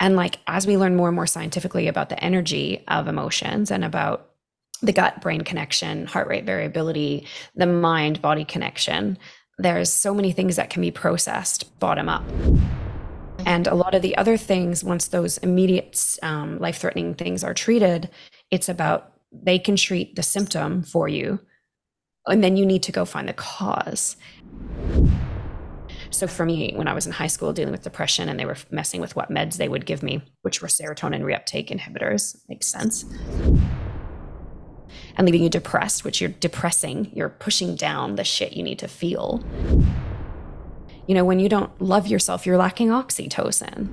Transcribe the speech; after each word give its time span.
And 0.00 0.16
like 0.16 0.38
as 0.46 0.66
we 0.66 0.76
learn 0.76 0.96
more 0.96 1.08
and 1.08 1.14
more 1.14 1.26
scientifically 1.26 1.86
about 1.86 2.08
the 2.08 2.22
energy 2.24 2.82
of 2.88 3.06
emotions 3.06 3.70
and 3.70 3.84
about 3.84 4.30
the 4.82 4.92
gut 4.92 5.20
brain 5.20 5.42
connection, 5.42 6.06
heart 6.06 6.26
rate 6.26 6.46
variability, 6.46 7.26
the 7.54 7.66
mind 7.66 8.22
body 8.22 8.46
connection, 8.46 9.18
there's 9.58 9.92
so 9.92 10.14
many 10.14 10.32
things 10.32 10.56
that 10.56 10.70
can 10.70 10.80
be 10.80 10.90
processed 10.90 11.78
bottom 11.78 12.08
up. 12.08 12.24
And 13.44 13.66
a 13.66 13.74
lot 13.74 13.94
of 13.94 14.00
the 14.00 14.16
other 14.16 14.38
things, 14.38 14.82
once 14.82 15.08
those 15.08 15.38
immediate 15.38 16.18
um, 16.22 16.58
life 16.58 16.78
threatening 16.78 17.14
things 17.14 17.44
are 17.44 17.54
treated, 17.54 18.08
it's 18.50 18.68
about 18.68 19.12
they 19.32 19.58
can 19.58 19.76
treat 19.76 20.16
the 20.16 20.22
symptom 20.22 20.82
for 20.82 21.08
you. 21.08 21.40
And 22.26 22.42
then 22.42 22.56
you 22.56 22.64
need 22.64 22.82
to 22.84 22.92
go 22.92 23.04
find 23.04 23.28
the 23.28 23.34
cause. 23.34 24.16
So 26.10 26.26
for 26.26 26.44
me, 26.44 26.72
when 26.74 26.88
I 26.88 26.92
was 26.92 27.06
in 27.06 27.12
high 27.12 27.28
school 27.28 27.52
dealing 27.52 27.72
with 27.72 27.82
depression 27.82 28.28
and 28.28 28.38
they 28.38 28.44
were 28.44 28.56
messing 28.70 29.00
with 29.00 29.14
what 29.14 29.30
meds 29.30 29.56
they 29.56 29.68
would 29.68 29.86
give 29.86 30.02
me, 30.02 30.22
which 30.42 30.60
were 30.60 30.68
serotonin 30.68 31.22
reuptake 31.22 31.68
inhibitors, 31.68 32.36
makes 32.48 32.66
sense. 32.66 33.04
And 35.16 35.26
leaving 35.26 35.42
you 35.42 35.48
depressed, 35.48 36.04
which 36.04 36.20
you're 36.20 36.30
depressing, 36.30 37.10
you're 37.14 37.28
pushing 37.28 37.76
down 37.76 38.16
the 38.16 38.24
shit 38.24 38.54
you 38.54 38.62
need 38.62 38.80
to 38.80 38.88
feel. 38.88 39.44
You 41.06 41.14
know, 41.14 41.24
when 41.24 41.38
you 41.38 41.48
don't 41.48 41.80
love 41.80 42.06
yourself, 42.06 42.44
you're 42.44 42.56
lacking 42.56 42.88
oxytocin. 42.88 43.88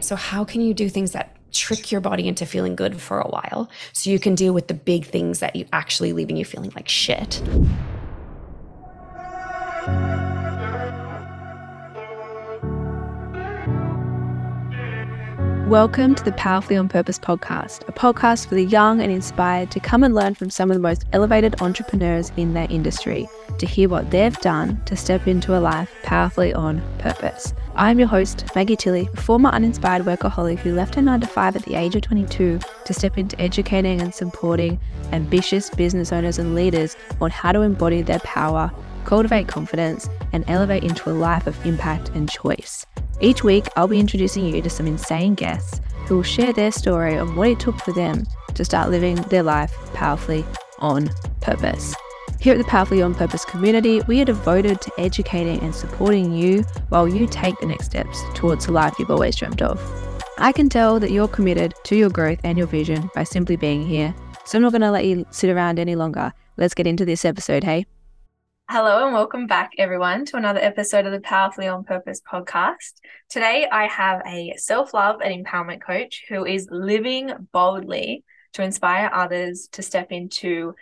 So, 0.00 0.16
how 0.16 0.44
can 0.44 0.60
you 0.60 0.74
do 0.74 0.88
things 0.88 1.12
that 1.12 1.36
trick 1.52 1.90
your 1.90 2.00
body 2.00 2.28
into 2.28 2.46
feeling 2.46 2.76
good 2.76 3.00
for 3.00 3.20
a 3.20 3.28
while 3.28 3.70
so 3.92 4.10
you 4.10 4.18
can 4.18 4.34
deal 4.34 4.52
with 4.52 4.68
the 4.68 4.74
big 4.74 5.06
things 5.06 5.40
that 5.40 5.56
you 5.56 5.66
actually 5.72 6.12
leaving 6.12 6.36
you 6.36 6.44
feeling 6.44 6.72
like 6.74 6.88
shit? 6.88 7.42
Welcome 15.68 16.14
to 16.14 16.24
the 16.24 16.32
Powerfully 16.32 16.78
on 16.78 16.88
Purpose 16.88 17.18
podcast, 17.18 17.86
a 17.90 17.92
podcast 17.92 18.48
for 18.48 18.54
the 18.54 18.64
young 18.64 19.02
and 19.02 19.12
inspired 19.12 19.70
to 19.72 19.80
come 19.80 20.02
and 20.02 20.14
learn 20.14 20.34
from 20.34 20.48
some 20.48 20.70
of 20.70 20.74
the 20.74 20.80
most 20.80 21.04
elevated 21.12 21.60
entrepreneurs 21.60 22.32
in 22.38 22.54
their 22.54 22.66
industry, 22.70 23.28
to 23.58 23.66
hear 23.66 23.86
what 23.90 24.10
they've 24.10 24.38
done 24.38 24.82
to 24.86 24.96
step 24.96 25.28
into 25.28 25.54
a 25.54 25.60
life 25.60 25.94
powerfully 26.04 26.54
on 26.54 26.80
purpose. 27.00 27.52
I'm 27.80 28.00
your 28.00 28.08
host, 28.08 28.44
Maggie 28.56 28.74
Tilley, 28.74 29.08
a 29.12 29.20
former 29.20 29.50
uninspired 29.50 30.02
workaholic 30.02 30.58
who 30.58 30.74
left 30.74 30.96
her 30.96 31.00
9 31.02 31.20
to 31.20 31.28
5 31.28 31.54
at 31.54 31.62
the 31.62 31.76
age 31.76 31.94
of 31.94 32.02
22 32.02 32.58
to 32.84 32.92
step 32.92 33.16
into 33.16 33.40
educating 33.40 34.00
and 34.00 34.12
supporting 34.12 34.80
ambitious 35.12 35.70
business 35.70 36.12
owners 36.12 36.40
and 36.40 36.56
leaders 36.56 36.96
on 37.20 37.30
how 37.30 37.52
to 37.52 37.60
embody 37.60 38.02
their 38.02 38.18
power, 38.18 38.72
cultivate 39.04 39.46
confidence, 39.46 40.10
and 40.32 40.44
elevate 40.48 40.82
into 40.82 41.08
a 41.08 41.12
life 41.12 41.46
of 41.46 41.64
impact 41.64 42.08
and 42.16 42.28
choice. 42.28 42.84
Each 43.20 43.44
week, 43.44 43.68
I'll 43.76 43.86
be 43.86 44.00
introducing 44.00 44.44
you 44.44 44.60
to 44.60 44.68
some 44.68 44.88
insane 44.88 45.36
guests 45.36 45.80
who 46.06 46.16
will 46.16 46.24
share 46.24 46.52
their 46.52 46.72
story 46.72 47.14
of 47.14 47.36
what 47.36 47.48
it 47.48 47.60
took 47.60 47.78
for 47.78 47.92
them 47.92 48.26
to 48.54 48.64
start 48.64 48.90
living 48.90 49.14
their 49.30 49.44
life 49.44 49.72
powerfully 49.94 50.44
on 50.80 51.10
purpose. 51.40 51.94
Here 52.40 52.54
at 52.54 52.58
the 52.58 52.64
Powerfully 52.64 53.02
On 53.02 53.16
Purpose 53.16 53.44
community, 53.44 54.00
we 54.02 54.22
are 54.22 54.24
devoted 54.24 54.80
to 54.82 54.92
educating 54.96 55.58
and 55.58 55.74
supporting 55.74 56.32
you 56.32 56.62
while 56.88 57.08
you 57.08 57.26
take 57.26 57.58
the 57.58 57.66
next 57.66 57.86
steps 57.86 58.22
towards 58.32 58.66
the 58.66 58.72
life 58.72 58.96
you've 58.96 59.10
always 59.10 59.34
dreamt 59.34 59.60
of. 59.60 59.82
I 60.38 60.52
can 60.52 60.68
tell 60.68 61.00
that 61.00 61.10
you're 61.10 61.26
committed 61.26 61.74
to 61.82 61.96
your 61.96 62.10
growth 62.10 62.38
and 62.44 62.56
your 62.56 62.68
vision 62.68 63.10
by 63.12 63.24
simply 63.24 63.56
being 63.56 63.84
here. 63.84 64.14
So 64.44 64.56
I'm 64.56 64.62
not 64.62 64.70
going 64.70 64.82
to 64.82 64.92
let 64.92 65.04
you 65.04 65.26
sit 65.30 65.50
around 65.50 65.80
any 65.80 65.96
longer. 65.96 66.32
Let's 66.56 66.74
get 66.74 66.86
into 66.86 67.04
this 67.04 67.24
episode, 67.24 67.64
hey? 67.64 67.86
Hello 68.70 69.04
and 69.04 69.14
welcome 69.14 69.48
back, 69.48 69.72
everyone, 69.76 70.24
to 70.26 70.36
another 70.36 70.60
episode 70.60 71.06
of 71.06 71.12
the 71.12 71.20
Powerfully 71.20 71.66
on 71.66 71.82
Purpose 71.82 72.20
podcast. 72.20 72.92
Today, 73.28 73.66
I 73.72 73.88
have 73.88 74.22
a 74.24 74.54
self 74.58 74.94
love 74.94 75.22
and 75.24 75.44
empowerment 75.44 75.82
coach 75.82 76.22
who 76.28 76.46
is 76.46 76.68
living 76.70 77.32
boldly 77.50 78.22
to 78.52 78.62
inspire 78.62 79.10
others 79.12 79.68
to 79.72 79.82
step 79.82 80.12
into 80.12 80.76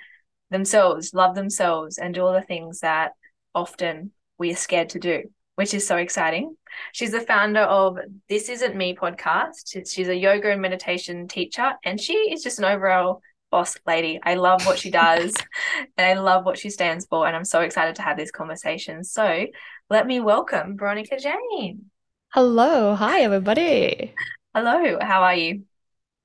themselves, 0.50 1.12
love 1.14 1.34
themselves, 1.34 1.98
and 1.98 2.14
do 2.14 2.24
all 2.24 2.32
the 2.32 2.42
things 2.42 2.80
that 2.80 3.12
often 3.54 4.12
we 4.38 4.52
are 4.52 4.56
scared 4.56 4.90
to 4.90 4.98
do, 4.98 5.24
which 5.56 5.74
is 5.74 5.86
so 5.86 5.96
exciting. 5.96 6.56
She's 6.92 7.12
the 7.12 7.20
founder 7.20 7.60
of 7.60 7.98
This 8.28 8.48
Isn't 8.48 8.76
Me 8.76 8.94
podcast. 8.94 9.76
She's 9.86 10.08
a 10.08 10.16
yoga 10.16 10.50
and 10.50 10.62
meditation 10.62 11.28
teacher, 11.28 11.72
and 11.84 12.00
she 12.00 12.14
is 12.14 12.42
just 12.42 12.58
an 12.58 12.64
overall 12.64 13.22
boss 13.50 13.76
lady. 13.86 14.20
I 14.22 14.34
love 14.34 14.66
what 14.66 14.78
she 14.78 14.90
does 14.90 15.34
and 15.96 16.06
I 16.06 16.20
love 16.20 16.44
what 16.44 16.58
she 16.58 16.70
stands 16.70 17.06
for. 17.06 17.26
And 17.26 17.36
I'm 17.36 17.44
so 17.44 17.60
excited 17.60 17.94
to 17.96 18.02
have 18.02 18.16
this 18.16 18.30
conversation. 18.30 19.04
So 19.04 19.46
let 19.88 20.06
me 20.06 20.20
welcome 20.20 20.76
Veronica 20.76 21.16
Jayne. 21.18 21.86
Hello. 22.30 22.94
Hi, 22.94 23.20
everybody. 23.20 24.12
Hello. 24.54 24.98
How 25.00 25.22
are 25.22 25.34
you? 25.34 25.62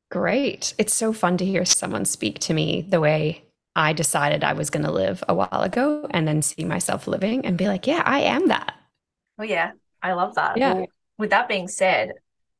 Great. 0.09 0.73
It's 0.77 0.93
so 0.93 1.13
fun 1.13 1.37
to 1.37 1.45
hear 1.45 1.63
someone 1.63 2.05
speak 2.05 2.39
to 2.39 2.53
me 2.53 2.81
the 2.81 2.99
way 2.99 3.43
I 3.75 3.93
decided 3.93 4.43
I 4.43 4.53
was 4.53 4.69
going 4.69 4.85
to 4.85 4.91
live 4.91 5.23
a 5.29 5.33
while 5.33 5.61
ago 5.61 6.07
and 6.09 6.27
then 6.27 6.41
see 6.41 6.65
myself 6.65 7.07
living 7.07 7.45
and 7.45 7.57
be 7.57 7.67
like, 7.67 7.87
yeah, 7.87 8.03
I 8.05 8.21
am 8.21 8.47
that. 8.47 8.73
Oh, 9.39 9.43
yeah. 9.43 9.71
I 10.03 10.13
love 10.13 10.35
that. 10.35 10.57
Yeah. 10.57 10.73
Well, 10.73 10.87
with 11.17 11.29
that 11.29 11.47
being 11.47 11.67
said, 11.67 12.11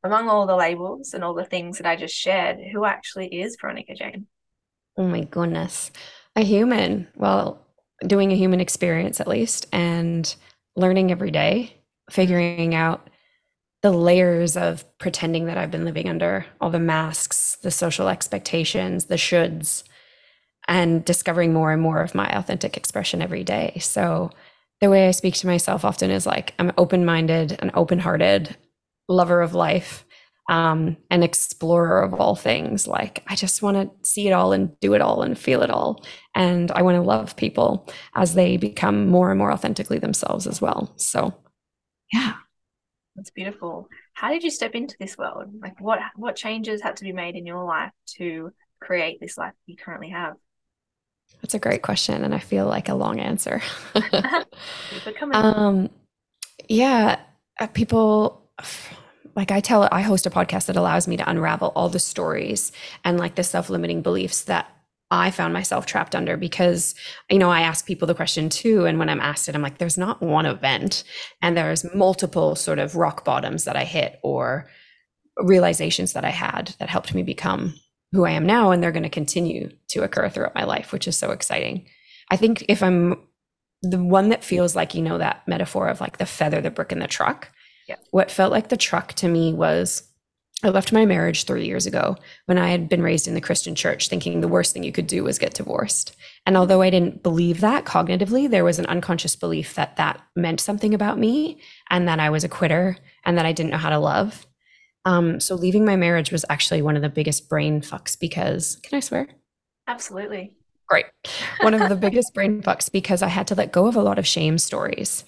among 0.04 0.30
all 0.30 0.48
the 0.48 0.56
labels 0.56 1.14
and 1.14 1.24
all 1.24 1.34
the 1.34 1.46
things 1.46 1.78
that 1.78 1.88
I 1.88 1.96
just 1.96 2.16
shared, 2.16 2.60
who 2.72 2.86
actually 2.86 3.28
is 3.42 3.58
Veronica 3.60 3.94
Jayne? 3.94 4.28
Oh 4.98 5.08
my 5.08 5.22
goodness. 5.24 5.92
A 6.36 6.44
human. 6.44 7.08
Well, 7.16 7.66
doing 8.06 8.32
a 8.32 8.36
human 8.36 8.62
experience 8.62 9.20
at 9.20 9.28
least 9.28 9.68
and 9.72 10.34
learning 10.76 11.12
every 11.12 11.32
day, 11.32 11.74
figuring 12.10 12.74
out 12.74 13.10
the 13.82 13.92
layers 13.92 14.56
of 14.56 14.86
pretending 14.98 15.46
that 15.46 15.58
I've 15.58 15.72
been 15.72 15.86
living 15.86 16.08
under, 16.08 16.46
all 16.60 16.70
the 16.70 16.80
masks, 16.80 17.58
the 17.62 17.72
social 17.72 18.08
expectations, 18.08 19.06
the 19.06 19.16
shoulds, 19.16 19.84
and 20.72 21.04
discovering 21.04 21.52
more 21.52 21.74
and 21.74 21.82
more 21.82 22.02
of 22.02 22.16
my 22.16 22.26
authentic 22.30 22.78
expression 22.78 23.22
every 23.22 23.44
day. 23.44 23.78
So 23.82 24.32
the 24.80 24.90
way 24.90 25.06
I 25.06 25.12
speak 25.12 25.36
to 25.36 25.48
myself 25.48 25.84
often 25.84 26.10
is 26.10 26.26
like 26.26 26.54
I'm 26.58 26.72
open 26.78 27.04
minded 27.04 27.58
and 27.60 27.72
open 27.74 28.00
hearted, 28.00 28.56
lover 29.10 29.42
of 29.42 29.54
life, 29.54 30.06
um, 30.50 30.96
an 31.10 31.24
explorer 31.24 32.02
of 32.02 32.14
all 32.14 32.38
things. 32.38 32.88
Like, 32.88 33.22
I 33.28 33.36
just 33.36 33.62
want 33.62 33.76
to 33.78 34.10
see 34.10 34.30
it 34.30 34.32
all 34.32 34.54
and 34.54 34.80
do 34.80 34.94
it 34.94 35.02
all 35.02 35.24
and 35.24 35.38
feel 35.38 35.62
it 35.62 35.70
all. 35.70 36.06
And 36.36 36.72
I 36.72 36.84
want 36.84 36.96
to 36.96 37.02
love 37.02 37.36
people 37.36 37.90
as 38.16 38.34
they 38.34 38.56
become 38.56 39.10
more 39.10 39.30
and 39.30 39.38
more 39.38 39.52
authentically 39.52 40.00
themselves 40.00 40.48
as 40.48 40.62
well. 40.62 40.94
So, 40.96 41.36
yeah. 42.14 42.36
That's 43.18 43.30
beautiful. 43.30 43.90
How 44.14 44.30
did 44.30 44.42
you 44.42 44.50
step 44.50 44.74
into 44.74 44.96
this 44.98 45.18
world? 45.18 45.50
Like, 45.62 45.82
what 45.82 46.00
what 46.16 46.38
changes 46.38 46.82
had 46.82 46.96
to 46.96 47.04
be 47.04 47.12
made 47.12 47.36
in 47.36 47.46
your 47.46 47.66
life 47.66 47.92
to 48.18 48.54
create 48.82 49.20
this 49.20 49.38
life 49.38 49.54
you 49.66 49.76
currently 49.76 50.12
have? 50.12 50.36
That's 51.42 51.54
a 51.54 51.60
great 51.60 51.82
question, 51.82 52.24
and 52.24 52.36
I 52.36 52.40
feel 52.40 52.68
like 52.68 52.90
a 52.90 52.96
long 52.96 53.20
answer. 53.20 53.62
um, 55.34 55.90
yeah, 56.70 57.20
uh, 57.60 57.68
people 57.68 58.42
like 59.36 59.52
I 59.52 59.60
tell, 59.60 59.88
I 59.92 60.02
host 60.02 60.26
a 60.26 60.30
podcast 60.30 60.66
that 60.68 60.76
allows 60.76 61.08
me 61.08 61.18
to 61.18 61.30
unravel 61.30 61.72
all 61.76 61.90
the 61.90 62.00
stories 62.00 62.72
and 63.04 63.18
like 63.18 63.36
the 63.36 63.44
self 63.44 63.70
limiting 63.70 64.02
beliefs 64.02 64.44
that 64.44 64.70
I 65.10 65.30
found 65.30 65.54
myself 65.54 65.86
trapped 65.86 66.16
under 66.16 66.38
because, 66.38 66.96
you 67.30 67.38
know, 67.38 67.50
I 67.50 67.62
ask 67.62 67.86
people 67.86 68.08
the 68.08 68.16
question 68.16 68.50
too. 68.50 68.86
And 68.86 68.98
when 68.98 69.10
I'm 69.10 69.20
asked 69.20 69.50
it, 69.50 69.56
I'm 69.56 69.62
like, 69.62 69.78
there's 69.78 69.98
not 69.98 70.22
one 70.22 70.46
event 70.46 71.04
and 71.42 71.56
there's 71.56 71.94
multiple 71.94 72.56
sort 72.56 72.80
of 72.80 72.96
rock 72.96 73.26
bottoms 73.26 73.66
that 73.66 73.76
I 73.76 73.84
hit 73.84 74.20
or 74.24 74.70
realizations 75.38 76.14
that 76.14 76.24
I 76.24 76.30
had 76.30 76.76
that 76.80 76.90
helped 76.90 77.14
me 77.14 77.24
become 77.24 77.76
who 78.12 78.26
I 78.26 78.32
am 78.32 78.46
now. 78.46 78.72
And 78.72 78.82
they're 78.82 78.92
going 78.92 79.04
to 79.04 79.10
continue 79.10 79.72
to 79.90 80.04
occur 80.04 80.30
throughout 80.30 80.56
my 80.56 80.64
life, 80.64 80.92
which 80.92 81.08
is 81.08 81.18
so 81.18 81.32
exciting. 81.32 81.86
I 82.30 82.38
think 82.38 82.66
if 82.68 82.82
I'm 82.84 83.28
the 83.82 84.04
one 84.04 84.30
that 84.30 84.44
feels 84.44 84.76
like, 84.76 84.94
you 84.94 85.02
know, 85.02 85.18
that 85.18 85.48
metaphor 85.48 85.88
of 85.88 86.02
like 86.02 86.18
the 86.18 86.26
feather, 86.26 86.62
the 86.62 86.72
brick 86.72 86.92
in 86.92 87.00
the 87.00 87.08
truck, 87.08 87.50
yeah. 87.88 87.96
What 88.12 88.32
felt 88.32 88.52
like 88.52 88.70
the 88.70 88.78
truck 88.78 89.14
to 89.14 89.28
me 89.28 89.54
was 89.54 90.04
I 90.64 90.70
left 90.70 90.94
my 90.94 91.06
marriage 91.06 91.44
three 91.44 91.66
years 91.66 91.88
ago 91.88 92.16
when 92.46 92.58
I 92.58 92.70
had 92.70 92.88
been 92.88 93.02
raised 93.02 93.28
in 93.28 93.34
the 93.34 93.42
Christian 93.42 93.74
church, 93.74 94.08
thinking 94.08 94.40
the 94.40 94.48
worst 94.48 94.74
thing 94.74 94.84
you 94.84 94.92
could 94.92 95.08
do 95.08 95.24
was 95.24 95.40
get 95.40 95.56
divorced. 95.56 96.16
And 96.46 96.56
although 96.56 96.82
I 96.82 96.92
didn't 96.92 97.24
believe 97.24 97.62
that 97.62 97.86
cognitively, 97.86 98.50
there 98.50 98.64
was 98.64 98.78
an 98.78 98.86
unconscious 98.86 99.36
belief 99.36 99.74
that 99.74 99.96
that 99.98 100.22
meant 100.36 100.60
something 100.60 100.94
about 100.94 101.18
me 101.18 101.60
and 101.90 102.08
that 102.08 102.20
I 102.20 102.30
was 102.30 102.44
a 102.44 102.50
quitter 102.50 102.98
and 103.26 103.38
that 103.38 103.46
I 103.46 103.54
didn't 103.54 103.72
know 103.72 103.78
how 103.78 103.90
to 103.90 104.00
love. 104.00 104.46
Um, 105.06 105.40
so 105.40 105.56
leaving 105.56 105.86
my 105.86 105.96
marriage 105.96 106.32
was 106.32 106.46
actually 106.50 106.82
one 106.82 106.96
of 106.96 107.02
the 107.02 107.10
biggest 107.10 107.50
brain 107.50 107.82
fucks 107.82 108.20
because, 108.20 108.78
can 108.84 108.98
I 108.98 109.00
swear? 109.00 109.28
Absolutely. 109.88 110.54
Great. 110.88 111.06
One 111.62 111.74
of 111.74 111.90
the 111.90 111.96
biggest 111.96 112.34
brain 112.36 112.62
fucks 112.62 112.92
because 112.92 113.22
I 113.22 113.28
had 113.28 113.48
to 113.48 113.56
let 113.56 113.72
go 113.72 113.88
of 113.88 113.96
a 113.96 114.04
lot 114.04 114.20
of 114.20 114.28
shame 114.28 114.58
stories. 114.58 115.24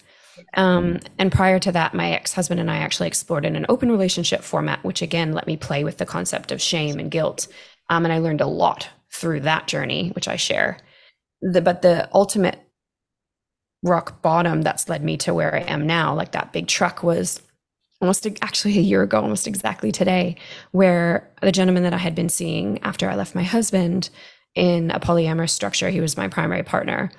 Um, 0.56 1.00
and 1.18 1.32
prior 1.32 1.60
to 1.60 1.72
that, 1.72 1.94
my 1.94 2.12
ex 2.12 2.34
husband 2.34 2.60
and 2.60 2.70
I 2.70 2.78
actually 2.78 3.08
explored 3.08 3.46
in 3.46 3.56
an 3.56 3.66
open 3.70 3.92
relationship 3.92 4.42
format, 4.42 4.84
which 4.84 5.02
again 5.02 5.34
let 5.34 5.48
me 5.48 5.58
play 5.58 5.84
with 5.84 5.98
the 5.98 6.06
concept 6.06 6.52
of 6.52 6.62
shame 6.62 7.00
and 7.00 7.12
guilt. 7.12 7.48
Um, 7.90 8.06
and 8.06 8.14
I 8.14 8.20
learned 8.20 8.42
a 8.42 8.48
lot 8.48 8.90
through 9.12 9.42
that 9.42 9.68
journey, 9.68 10.10
which 10.10 10.28
I 10.28 10.36
share. 10.36 10.80
The, 11.42 11.62
but 11.62 11.82
the 11.82 12.10
ultimate 12.14 12.60
rock 13.84 14.22
bottom 14.22 14.62
that's 14.62 14.90
led 14.90 15.04
me 15.04 15.18
to 15.18 15.34
where 15.34 15.54
I 15.54 15.60
am 15.60 15.86
now, 15.86 16.16
like 16.16 16.32
that 16.32 16.54
big 16.54 16.68
truck, 16.68 17.04
was 17.04 17.42
almost 18.04 18.28
actually 18.42 18.78
a 18.78 18.82
year 18.82 19.02
ago, 19.02 19.22
almost 19.22 19.48
exactly 19.48 19.90
today, 19.90 20.36
where 20.72 21.32
the 21.42 21.54
gentleman 21.54 21.84
that 21.84 21.94
I 21.94 21.98
had 21.98 22.14
been 22.14 22.28
seeing 22.28 22.84
after 22.84 23.10
I 23.10 23.16
left 23.16 23.34
my 23.34 23.44
husband 23.44 24.10
in 24.56 24.92
a 24.92 25.00
polyamorous 25.00 25.52
structure, 25.52 25.90
he 25.90 26.02
was 26.02 26.18
my 26.18 26.28
primary 26.28 26.64
partner. 26.64 27.12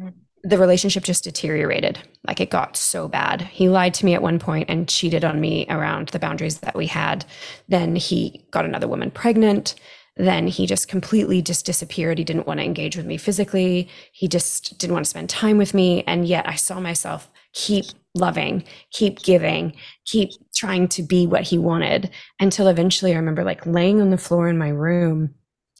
Mm. 0.00 0.14
The 0.44 0.56
relationship 0.56 1.02
just 1.02 1.24
deteriorated. 1.24 1.98
Like 2.26 2.40
it 2.40 2.48
got 2.48 2.76
so 2.76 3.08
bad. 3.08 3.42
He 3.42 3.68
lied 3.68 3.92
to 3.94 4.04
me 4.04 4.14
at 4.14 4.22
one 4.22 4.38
point 4.38 4.70
and 4.70 4.88
cheated 4.88 5.24
on 5.24 5.40
me 5.40 5.66
around 5.68 6.10
the 6.10 6.20
boundaries 6.20 6.60
that 6.60 6.76
we 6.76 6.86
had. 6.86 7.24
Then 7.68 7.96
he 7.96 8.46
got 8.52 8.64
another 8.64 8.88
woman 8.88 9.10
pregnant 9.10 9.74
then 10.16 10.46
he 10.46 10.66
just 10.66 10.88
completely 10.88 11.40
just 11.40 11.64
disappeared. 11.64 12.18
He 12.18 12.24
didn't 12.24 12.46
want 12.46 12.60
to 12.60 12.64
engage 12.64 12.96
with 12.96 13.06
me 13.06 13.16
physically. 13.16 13.88
He 14.12 14.28
just 14.28 14.76
didn't 14.76 14.92
want 14.92 15.04
to 15.06 15.10
spend 15.10 15.30
time 15.30 15.56
with 15.56 15.72
me. 15.72 16.02
And 16.06 16.26
yet 16.26 16.48
I 16.48 16.56
saw 16.56 16.78
myself 16.78 17.30
keep 17.52 17.86
loving, 18.14 18.64
keep 18.90 19.22
giving, 19.22 19.74
keep 20.04 20.30
trying 20.54 20.88
to 20.88 21.02
be 21.02 21.26
what 21.26 21.42
he 21.42 21.58
wanted 21.58 22.10
until 22.38 22.68
eventually 22.68 23.12
I 23.12 23.16
remember 23.16 23.44
like 23.44 23.66
laying 23.66 24.00
on 24.00 24.10
the 24.10 24.18
floor 24.18 24.48
in 24.48 24.58
my 24.58 24.68
room, 24.68 25.34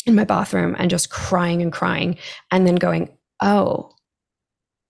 in 0.06 0.14
my 0.14 0.24
bathroom, 0.24 0.76
and 0.78 0.90
just 0.90 1.10
crying 1.10 1.60
and 1.60 1.72
crying, 1.72 2.16
and 2.50 2.66
then 2.66 2.76
going, 2.76 3.10
Oh, 3.42 3.92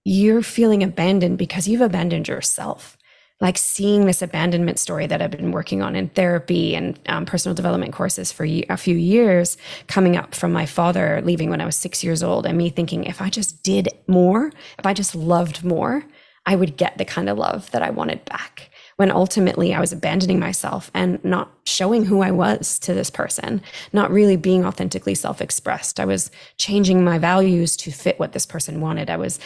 you're 0.05 0.43
feeling 0.43 0.83
abandoned 0.83 1.39
because 1.39 1.69
you've 1.69 1.81
abandoned 1.81 2.29
yourself. 2.29 2.97
Like 3.41 3.57
seeing 3.57 4.05
this 4.05 4.21
abandonment 4.21 4.79
story 4.79 5.07
that 5.07 5.23
I've 5.23 5.31
been 5.31 5.53
working 5.53 5.81
on 5.81 5.97
in 5.97 6.11
therapy 6.11 6.75
and 6.75 6.99
um, 7.07 7.25
personal 7.25 7.55
development 7.55 7.95
courses 7.95 8.31
for 8.31 8.45
a 8.45 8.77
few 8.77 8.97
years 8.97 9.57
coming 9.87 10.15
up 10.15 10.35
from 10.35 10.53
my 10.53 10.67
father 10.67 11.23
leaving 11.25 11.49
when 11.49 11.61
I 11.61 11.65
was 11.65 11.77
six 11.77 12.05
years 12.05 12.23
old, 12.23 12.45
and 12.45 12.59
me 12.59 12.69
thinking, 12.69 13.05
if 13.05 13.23
I 13.23 13.31
just 13.31 13.63
did 13.63 13.89
more, 14.07 14.53
if 14.79 14.85
I 14.85 14.93
just 14.93 15.15
loved 15.15 15.65
more, 15.65 16.05
I 16.50 16.56
would 16.56 16.76
get 16.76 16.99
the 16.99 17.05
kind 17.05 17.29
of 17.29 17.38
love 17.38 17.70
that 17.70 17.81
I 17.81 17.91
wanted 17.91 18.25
back. 18.25 18.70
When 18.97 19.12
ultimately 19.12 19.73
I 19.73 19.79
was 19.79 19.93
abandoning 19.93 20.41
myself 20.41 20.91
and 20.94 21.25
not 21.25 21.49
showing 21.64 22.05
who 22.05 22.23
I 22.23 22.32
was 22.32 22.76
to 22.81 22.93
this 22.93 23.08
person, 23.08 23.62
not 23.93 24.11
really 24.11 24.35
being 24.35 24.67
authentically 24.67 25.14
self 25.14 25.41
expressed. 25.41 26.00
I 26.00 26.06
was 26.06 26.29
changing 26.56 27.05
my 27.05 27.19
values 27.19 27.76
to 27.76 27.93
fit 27.93 28.19
what 28.19 28.32
this 28.32 28.47
person 28.47 28.81
wanted. 28.81 29.11
I 29.11 29.17
was 29.17 29.38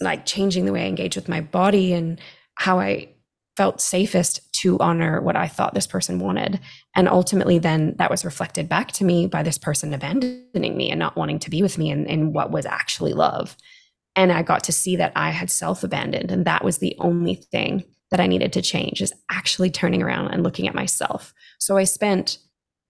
like 0.00 0.26
changing 0.26 0.64
the 0.64 0.72
way 0.72 0.82
I 0.82 0.88
engage 0.88 1.14
with 1.14 1.28
my 1.28 1.40
body 1.40 1.92
and 1.92 2.20
how 2.56 2.80
I 2.80 3.10
felt 3.56 3.80
safest 3.80 4.52
to 4.62 4.80
honor 4.80 5.20
what 5.20 5.36
I 5.36 5.46
thought 5.46 5.74
this 5.74 5.86
person 5.86 6.18
wanted. 6.18 6.58
And 6.96 7.08
ultimately, 7.08 7.60
then 7.60 7.94
that 7.98 8.10
was 8.10 8.24
reflected 8.24 8.68
back 8.68 8.90
to 8.92 9.04
me 9.04 9.28
by 9.28 9.44
this 9.44 9.58
person 9.58 9.94
abandoning 9.94 10.76
me 10.76 10.90
and 10.90 10.98
not 10.98 11.16
wanting 11.16 11.38
to 11.38 11.50
be 11.50 11.62
with 11.62 11.78
me 11.78 11.92
in, 11.92 12.04
in 12.06 12.32
what 12.32 12.50
was 12.50 12.66
actually 12.66 13.12
love. 13.12 13.56
And 14.16 14.32
I 14.32 14.42
got 14.42 14.64
to 14.64 14.72
see 14.72 14.96
that 14.96 15.12
I 15.14 15.30
had 15.30 15.50
self 15.50 15.84
abandoned. 15.84 16.32
And 16.32 16.44
that 16.46 16.64
was 16.64 16.78
the 16.78 16.96
only 16.98 17.34
thing 17.34 17.84
that 18.10 18.20
I 18.20 18.26
needed 18.26 18.52
to 18.54 18.62
change 18.62 19.02
is 19.02 19.12
actually 19.30 19.70
turning 19.70 20.02
around 20.02 20.28
and 20.28 20.42
looking 20.42 20.66
at 20.66 20.74
myself. 20.74 21.34
So 21.58 21.76
I 21.76 21.84
spent 21.84 22.38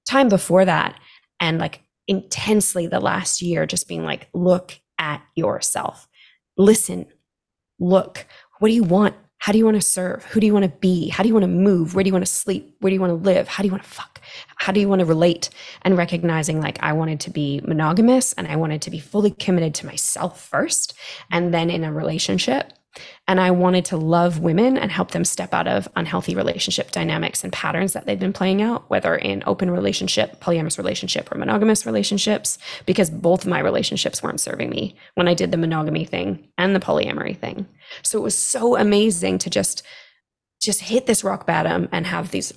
time 0.08 0.28
before 0.28 0.64
that 0.64 0.98
and 1.40 1.58
like 1.58 1.82
intensely 2.06 2.86
the 2.86 3.00
last 3.00 3.42
year 3.42 3.66
just 3.66 3.88
being 3.88 4.04
like, 4.04 4.28
look 4.32 4.78
at 4.98 5.22
yourself, 5.34 6.06
listen, 6.56 7.06
look, 7.78 8.26
what 8.58 8.68
do 8.68 8.74
you 8.74 8.84
want? 8.84 9.16
How 9.38 9.52
do 9.52 9.58
you 9.58 9.64
want 9.64 9.76
to 9.76 9.82
serve? 9.82 10.24
Who 10.24 10.40
do 10.40 10.46
you 10.46 10.52
want 10.52 10.64
to 10.64 10.78
be? 10.80 11.08
How 11.08 11.22
do 11.22 11.28
you 11.28 11.34
want 11.34 11.44
to 11.44 11.48
move? 11.48 11.94
Where 11.94 12.02
do 12.02 12.08
you 12.08 12.12
want 12.12 12.26
to 12.26 12.32
sleep? 12.32 12.74
Where 12.80 12.90
do 12.90 12.94
you 12.94 13.00
want 13.00 13.10
to 13.10 13.14
live? 13.14 13.46
How 13.46 13.62
do 13.62 13.68
you 13.68 13.72
want 13.72 13.84
to 13.84 13.88
fuck? 13.88 14.20
How 14.56 14.72
do 14.72 14.80
you 14.80 14.88
want 14.88 15.00
to 15.00 15.04
relate? 15.04 15.50
And 15.82 15.96
recognizing 15.96 16.60
like 16.60 16.78
I 16.82 16.92
wanted 16.92 17.20
to 17.20 17.30
be 17.30 17.60
monogamous 17.64 18.32
and 18.32 18.48
I 18.48 18.56
wanted 18.56 18.82
to 18.82 18.90
be 18.90 18.98
fully 18.98 19.30
committed 19.30 19.74
to 19.76 19.86
myself 19.86 20.44
first 20.44 20.94
and 21.30 21.54
then 21.54 21.70
in 21.70 21.84
a 21.84 21.92
relationship 21.92 22.72
and 23.28 23.40
I 23.40 23.50
wanted 23.50 23.84
to 23.86 23.96
love 23.96 24.40
women 24.40 24.76
and 24.78 24.90
help 24.90 25.10
them 25.10 25.24
step 25.24 25.52
out 25.52 25.66
of 25.66 25.88
unhealthy 25.96 26.34
relationship 26.34 26.90
dynamics 26.92 27.42
and 27.42 27.52
patterns 27.52 27.92
that 27.92 28.06
they've 28.06 28.18
been 28.18 28.32
playing 28.32 28.62
out, 28.62 28.88
whether 28.88 29.14
in 29.14 29.42
open 29.46 29.70
relationship, 29.70 30.40
polyamorous 30.40 30.78
relationship, 30.78 31.30
or 31.32 31.38
monogamous 31.38 31.86
relationships, 31.86 32.58
because 32.86 33.10
both 33.10 33.44
of 33.44 33.50
my 33.50 33.60
relationships 33.60 34.22
weren't 34.22 34.40
serving 34.40 34.70
me 34.70 34.96
when 35.14 35.28
I 35.28 35.34
did 35.34 35.50
the 35.50 35.56
monogamy 35.56 36.04
thing 36.04 36.48
and 36.58 36.74
the 36.74 36.80
polyamory 36.80 37.36
thing. 37.36 37.66
So 38.02 38.18
it 38.18 38.22
was 38.22 38.36
so 38.36 38.76
amazing 38.76 39.38
to 39.38 39.50
just 39.50 39.82
just 40.60 40.80
hit 40.80 41.06
this 41.06 41.22
rock 41.22 41.46
bottom 41.46 41.88
and 41.92 42.06
have 42.06 42.30
these 42.30 42.52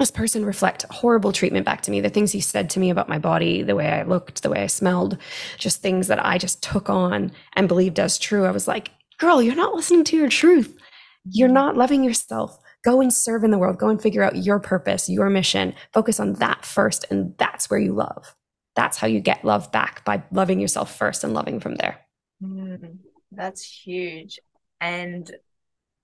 this 0.00 0.10
person 0.10 0.44
reflect 0.44 0.84
horrible 0.90 1.30
treatment 1.30 1.64
back 1.64 1.80
to 1.82 1.90
me 1.90 2.00
the 2.00 2.10
things 2.10 2.32
he 2.32 2.40
said 2.40 2.68
to 2.68 2.80
me 2.80 2.90
about 2.90 3.08
my 3.08 3.18
body 3.18 3.62
the 3.62 3.76
way 3.76 3.88
i 3.88 4.02
looked 4.02 4.42
the 4.42 4.50
way 4.50 4.62
i 4.62 4.66
smelled 4.66 5.16
just 5.56 5.80
things 5.80 6.08
that 6.08 6.24
i 6.24 6.36
just 6.36 6.62
took 6.62 6.90
on 6.90 7.30
and 7.54 7.68
believed 7.68 8.00
as 8.00 8.18
true 8.18 8.44
i 8.44 8.50
was 8.50 8.66
like 8.66 8.90
girl, 9.18 9.42
you're 9.42 9.54
not 9.54 9.74
listening 9.74 10.04
to 10.04 10.16
your 10.16 10.28
truth. 10.28 10.76
You're 11.24 11.48
mm-hmm. 11.48 11.54
not 11.54 11.76
loving 11.76 12.04
yourself. 12.04 12.58
Go 12.84 13.00
and 13.00 13.12
serve 13.12 13.44
in 13.44 13.50
the 13.50 13.58
world. 13.58 13.78
Go 13.78 13.88
and 13.88 14.00
figure 14.00 14.22
out 14.22 14.36
your 14.36 14.58
purpose, 14.58 15.08
your 15.08 15.30
mission. 15.30 15.74
Focus 15.92 16.20
on 16.20 16.34
that 16.34 16.64
first. 16.64 17.06
And 17.10 17.34
that's 17.38 17.70
where 17.70 17.80
you 17.80 17.94
love. 17.94 18.34
That's 18.76 18.98
how 18.98 19.06
you 19.06 19.20
get 19.20 19.44
love 19.44 19.72
back 19.72 20.04
by 20.04 20.22
loving 20.30 20.60
yourself 20.60 20.94
first 20.94 21.24
and 21.24 21.32
loving 21.32 21.60
from 21.60 21.76
there. 21.76 22.00
Mm, 22.42 22.98
that's 23.32 23.62
huge. 23.62 24.38
And 24.80 25.30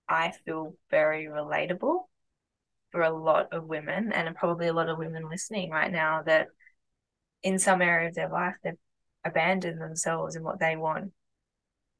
I 0.09 0.31
feel 0.45 0.75
very 0.89 1.25
relatable 1.25 2.05
for 2.91 3.01
a 3.01 3.11
lot 3.11 3.53
of 3.53 3.65
women, 3.65 4.11
and 4.11 4.35
probably 4.35 4.67
a 4.67 4.73
lot 4.73 4.89
of 4.89 4.97
women 4.97 5.29
listening 5.29 5.69
right 5.69 5.91
now 5.91 6.23
that 6.23 6.47
in 7.41 7.57
some 7.57 7.81
area 7.81 8.09
of 8.09 8.15
their 8.15 8.27
life, 8.29 8.55
they've 8.63 8.73
abandoned 9.23 9.79
themselves 9.79 10.35
and 10.35 10.43
what 10.43 10.59
they 10.59 10.75
want 10.75 11.11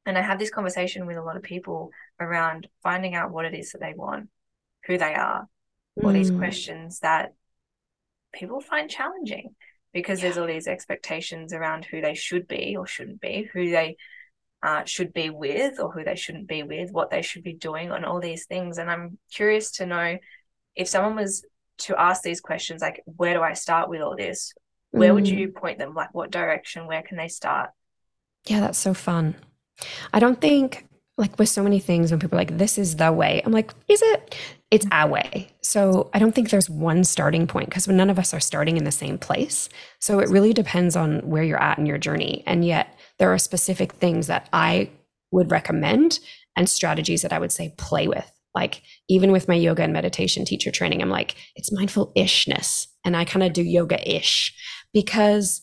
and 0.06 0.18
I 0.18 0.22
have 0.22 0.38
this 0.38 0.50
conversation 0.50 1.06
with 1.06 1.16
a 1.16 1.22
lot 1.22 1.36
of 1.36 1.42
people 1.42 1.90
around 2.18 2.68
finding 2.82 3.14
out 3.14 3.30
what 3.30 3.44
it 3.44 3.54
is 3.54 3.72
that 3.72 3.80
they 3.80 3.94
want, 3.94 4.28
who 4.86 4.98
they 4.98 5.14
are, 5.14 5.48
mm. 5.98 6.04
all 6.04 6.12
these 6.12 6.30
questions 6.30 7.00
that 7.00 7.34
people 8.32 8.60
find 8.60 8.90
challenging 8.90 9.54
because 9.92 10.18
yeah. 10.18 10.24
there's 10.24 10.38
all 10.38 10.46
these 10.46 10.66
expectations 10.66 11.52
around 11.52 11.84
who 11.84 12.00
they 12.00 12.14
should 12.14 12.48
be 12.48 12.76
or 12.76 12.86
shouldn't 12.86 13.20
be, 13.20 13.48
who 13.52 13.70
they 13.70 13.96
uh, 14.62 14.84
should 14.84 15.12
be 15.12 15.30
with 15.30 15.78
or 15.78 15.92
who 15.92 16.04
they 16.04 16.16
shouldn't 16.16 16.48
be 16.48 16.62
with, 16.62 16.90
what 16.90 17.10
they 17.10 17.22
should 17.22 17.42
be 17.42 17.54
doing 17.54 17.92
on 17.92 18.04
all 18.04 18.20
these 18.20 18.46
things. 18.46 18.78
And 18.78 18.90
I'm 18.90 19.18
curious 19.32 19.72
to 19.72 19.86
know 19.86 20.18
if 20.74 20.88
someone 20.88 21.16
was 21.16 21.44
to 21.78 22.00
ask 22.00 22.22
these 22.22 22.40
questions, 22.40 22.80
like, 22.80 23.02
where 23.04 23.34
do 23.34 23.42
I 23.42 23.52
start 23.52 23.88
with 23.88 24.00
all 24.00 24.16
this? 24.16 24.54
Where 24.90 25.10
mm. 25.10 25.14
would 25.14 25.28
you 25.28 25.48
point 25.48 25.78
them? 25.78 25.94
Like, 25.94 26.14
what 26.14 26.30
direction? 26.30 26.86
Where 26.86 27.02
can 27.02 27.16
they 27.16 27.28
start? 27.28 27.70
Yeah, 28.46 28.60
that's 28.60 28.78
so 28.78 28.94
fun. 28.94 29.36
I 30.12 30.18
don't 30.18 30.40
think 30.40 30.86
like 31.18 31.38
with 31.38 31.48
so 31.48 31.62
many 31.62 31.78
things 31.78 32.10
when 32.10 32.20
people 32.20 32.36
are 32.36 32.40
like 32.40 32.56
this 32.58 32.78
is 32.78 32.96
the 32.96 33.12
way 33.12 33.42
i'm 33.44 33.52
like 33.52 33.72
is 33.88 34.02
it? 34.02 34.36
It's 34.70 34.86
our 34.90 35.10
way. 35.10 35.50
So 35.60 36.10
i 36.14 36.18
don't 36.18 36.34
think 36.34 36.50
there's 36.50 36.70
one 36.70 37.04
starting 37.04 37.46
point 37.46 37.68
because 37.68 37.88
none 37.88 38.10
of 38.10 38.18
us 38.18 38.32
are 38.32 38.40
starting 38.40 38.76
in 38.76 38.84
the 38.84 38.92
same 38.92 39.18
place. 39.18 39.68
So 40.00 40.18
it 40.20 40.30
really 40.30 40.52
depends 40.52 40.96
on 40.96 41.20
where 41.20 41.42
you're 41.42 41.62
at 41.62 41.78
in 41.78 41.86
your 41.86 41.98
journey. 41.98 42.42
And 42.46 42.64
yet 42.64 42.98
there 43.18 43.32
are 43.32 43.38
specific 43.38 43.92
things 43.92 44.26
that 44.28 44.48
i 44.52 44.90
would 45.30 45.50
recommend 45.50 46.20
and 46.56 46.68
strategies 46.68 47.22
that 47.22 47.32
i 47.32 47.38
would 47.38 47.52
say 47.52 47.74
play 47.76 48.08
with. 48.08 48.30
Like 48.54 48.82
even 49.08 49.32
with 49.32 49.48
my 49.48 49.54
yoga 49.54 49.82
and 49.82 49.92
meditation 49.92 50.44
teacher 50.44 50.70
training 50.70 51.02
i'm 51.02 51.10
like 51.10 51.36
it's 51.56 51.72
mindful 51.72 52.12
ishness 52.16 52.86
and 53.04 53.16
i 53.16 53.24
kind 53.24 53.42
of 53.42 53.52
do 53.52 53.62
yoga 53.62 53.98
ish 54.16 54.54
because 54.92 55.62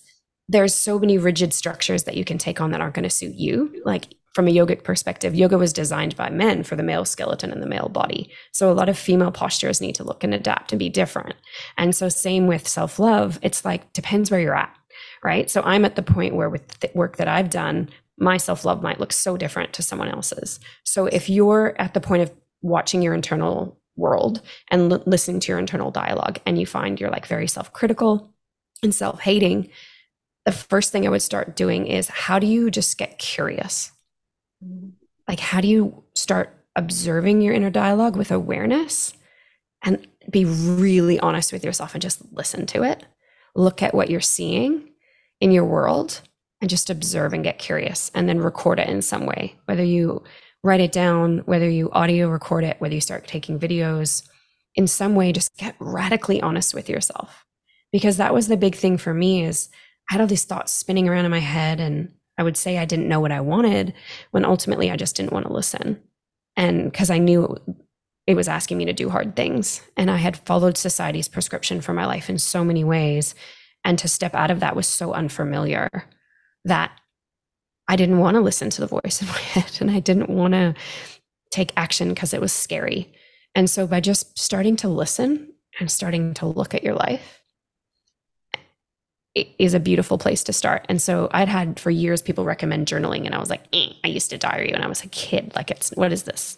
there's 0.49 0.73
so 0.73 0.97
many 0.97 1.17
rigid 1.17 1.53
structures 1.53 2.03
that 2.03 2.17
you 2.17 2.25
can 2.25 2.39
take 2.39 2.59
on 2.59 2.71
that 2.71 2.81
aren't 2.81 2.95
going 2.95 3.03
to 3.03 3.09
suit 3.09 3.35
you. 3.35 3.81
Like 3.85 4.15
from 4.33 4.47
a 4.47 4.51
yogic 4.51 4.83
perspective, 4.83 5.35
yoga 5.35 5.57
was 5.57 5.71
designed 5.71 6.15
by 6.15 6.29
men 6.29 6.63
for 6.63 6.75
the 6.75 6.83
male 6.83 7.05
skeleton 7.05 7.51
and 7.51 7.61
the 7.61 7.67
male 7.67 7.87
body. 7.87 8.31
So 8.51 8.71
a 8.71 8.73
lot 8.73 8.89
of 8.89 8.97
female 8.97 9.31
postures 9.31 9.79
need 9.79 9.95
to 9.95 10.03
look 10.03 10.23
and 10.23 10.33
adapt 10.33 10.71
and 10.71 10.79
be 10.79 10.89
different. 10.89 11.35
And 11.77 11.95
so 11.95 12.09
same 12.09 12.47
with 12.47 12.67
self-love, 12.67 13.39
it's 13.43 13.63
like 13.63 13.93
depends 13.93 14.31
where 14.31 14.39
you're 14.39 14.55
at, 14.55 14.75
right? 15.23 15.49
So 15.51 15.61
I'm 15.61 15.85
at 15.85 15.95
the 15.95 16.01
point 16.01 16.35
where 16.35 16.49
with 16.49 16.67
the 16.79 16.89
work 16.95 17.17
that 17.17 17.27
I've 17.27 17.51
done, 17.51 17.89
my 18.17 18.37
self-love 18.37 18.81
might 18.81 18.99
look 18.99 19.13
so 19.13 19.37
different 19.37 19.73
to 19.73 19.83
someone 19.83 20.09
else's. 20.09 20.59
So 20.83 21.05
if 21.05 21.29
you're 21.29 21.75
at 21.79 21.93
the 21.93 22.01
point 22.01 22.23
of 22.23 22.31
watching 22.61 23.03
your 23.03 23.13
internal 23.13 23.79
world 23.95 24.41
and 24.69 24.91
l- 24.91 25.03
listening 25.05 25.39
to 25.41 25.51
your 25.51 25.59
internal 25.59 25.91
dialogue 25.91 26.39
and 26.45 26.59
you 26.59 26.65
find 26.65 26.99
you're 26.99 27.11
like 27.11 27.27
very 27.27 27.47
self-critical 27.47 28.33
and 28.81 28.95
self-hating, 28.95 29.69
the 30.49 30.55
first 30.55 30.91
thing 30.91 31.05
I 31.05 31.11
would 31.11 31.21
start 31.21 31.55
doing 31.55 31.85
is 31.85 32.07
how 32.07 32.39
do 32.39 32.47
you 32.47 32.71
just 32.71 32.97
get 32.97 33.19
curious? 33.19 33.91
Like, 35.27 35.39
how 35.39 35.61
do 35.61 35.67
you 35.67 36.03
start 36.15 36.65
observing 36.75 37.41
your 37.41 37.53
inner 37.53 37.69
dialogue 37.69 38.15
with 38.15 38.31
awareness 38.31 39.13
and 39.83 40.07
be 40.27 40.45
really 40.45 41.19
honest 41.19 41.53
with 41.53 41.63
yourself 41.63 41.93
and 41.93 42.01
just 42.01 42.23
listen 42.31 42.65
to 42.65 42.81
it? 42.81 43.05
Look 43.53 43.83
at 43.83 43.93
what 43.93 44.09
you're 44.09 44.21
seeing 44.21 44.89
in 45.39 45.51
your 45.51 45.65
world 45.65 46.21
and 46.61 46.67
just 46.67 46.89
observe 46.89 47.31
and 47.31 47.43
get 47.43 47.59
curious 47.59 48.09
and 48.15 48.27
then 48.27 48.39
record 48.39 48.79
it 48.79 48.89
in 48.89 49.03
some 49.03 49.27
way, 49.27 49.55
whether 49.65 49.83
you 49.83 50.23
write 50.63 50.81
it 50.81 50.91
down, 50.91 51.43
whether 51.45 51.69
you 51.69 51.91
audio 51.91 52.27
record 52.27 52.63
it, 52.63 52.81
whether 52.81 52.95
you 52.95 53.01
start 53.01 53.27
taking 53.27 53.59
videos, 53.59 54.27
in 54.73 54.87
some 54.87 55.13
way, 55.13 55.31
just 55.31 55.55
get 55.57 55.75
radically 55.77 56.41
honest 56.41 56.73
with 56.73 56.89
yourself. 56.89 57.45
Because 57.91 58.17
that 58.17 58.33
was 58.33 58.47
the 58.47 58.57
big 58.57 58.73
thing 58.73 58.97
for 58.97 59.13
me 59.13 59.43
is 59.43 59.69
I 60.09 60.13
had 60.13 60.21
all 60.21 60.27
these 60.27 60.45
thoughts 60.45 60.71
spinning 60.71 61.07
around 61.07 61.25
in 61.25 61.31
my 61.31 61.39
head 61.39 61.79
and 61.79 62.13
I 62.37 62.43
would 62.43 62.57
say 62.57 62.77
I 62.77 62.85
didn't 62.85 63.09
know 63.09 63.19
what 63.19 63.31
I 63.31 63.41
wanted 63.41 63.93
when 64.31 64.45
ultimately 64.45 64.89
I 64.89 64.95
just 64.95 65.15
didn't 65.15 65.33
want 65.33 65.45
to 65.45 65.53
listen. 65.53 66.01
And 66.55 66.91
because 66.91 67.09
I 67.09 67.17
knew 67.17 67.57
it 68.29 68.35
was 68.35 68.47
asking 68.47 68.77
me 68.77 68.85
to 68.85 68.93
do 68.93 69.09
hard 69.09 69.35
things. 69.35 69.81
And 69.97 70.11
I 70.11 70.17
had 70.17 70.37
followed 70.37 70.77
society's 70.77 71.27
prescription 71.27 71.81
for 71.81 71.93
my 71.93 72.05
life 72.05 72.29
in 72.29 72.37
so 72.37 72.63
many 72.63 72.83
ways. 72.83 73.33
And 73.83 73.97
to 73.97 74.07
step 74.07 74.35
out 74.35 74.51
of 74.51 74.59
that 74.59 74.75
was 74.75 74.87
so 74.87 75.13
unfamiliar 75.13 75.89
that 76.63 76.91
I 77.87 77.95
didn't 77.95 78.19
want 78.19 78.35
to 78.35 78.41
listen 78.41 78.69
to 78.69 78.81
the 78.81 78.87
voice 78.87 79.19
in 79.21 79.27
my 79.29 79.39
head 79.39 79.77
and 79.81 79.89
I 79.89 79.99
didn't 79.99 80.29
want 80.29 80.53
to 80.53 80.75
take 81.49 81.73
action 81.75 82.09
because 82.09 82.33
it 82.33 82.39
was 82.39 82.53
scary. 82.53 83.11
And 83.55 83.67
so 83.67 83.87
by 83.87 83.99
just 83.99 84.37
starting 84.37 84.75
to 84.77 84.89
listen 84.89 85.51
and 85.79 85.89
starting 85.89 86.35
to 86.35 86.45
look 86.45 86.75
at 86.75 86.83
your 86.83 86.93
life 86.93 87.38
is 89.35 89.73
a 89.73 89.79
beautiful 89.79 90.17
place 90.17 90.43
to 90.45 90.53
start. 90.53 90.85
And 90.89 91.01
so 91.01 91.29
I'd 91.31 91.47
had 91.47 91.79
for 91.79 91.91
years 91.91 92.21
people 92.21 92.45
recommend 92.45 92.87
journaling 92.87 93.25
and 93.25 93.35
I 93.35 93.39
was 93.39 93.49
like, 93.49 93.63
eh, 93.73 93.89
I 94.03 94.07
used 94.07 94.31
to 94.31 94.37
diary 94.37 94.71
when 94.71 94.83
I 94.83 94.87
was 94.87 95.03
a 95.03 95.07
kid. 95.09 95.53
Like 95.55 95.71
it's 95.71 95.91
what 95.91 96.11
is 96.11 96.23
this? 96.23 96.57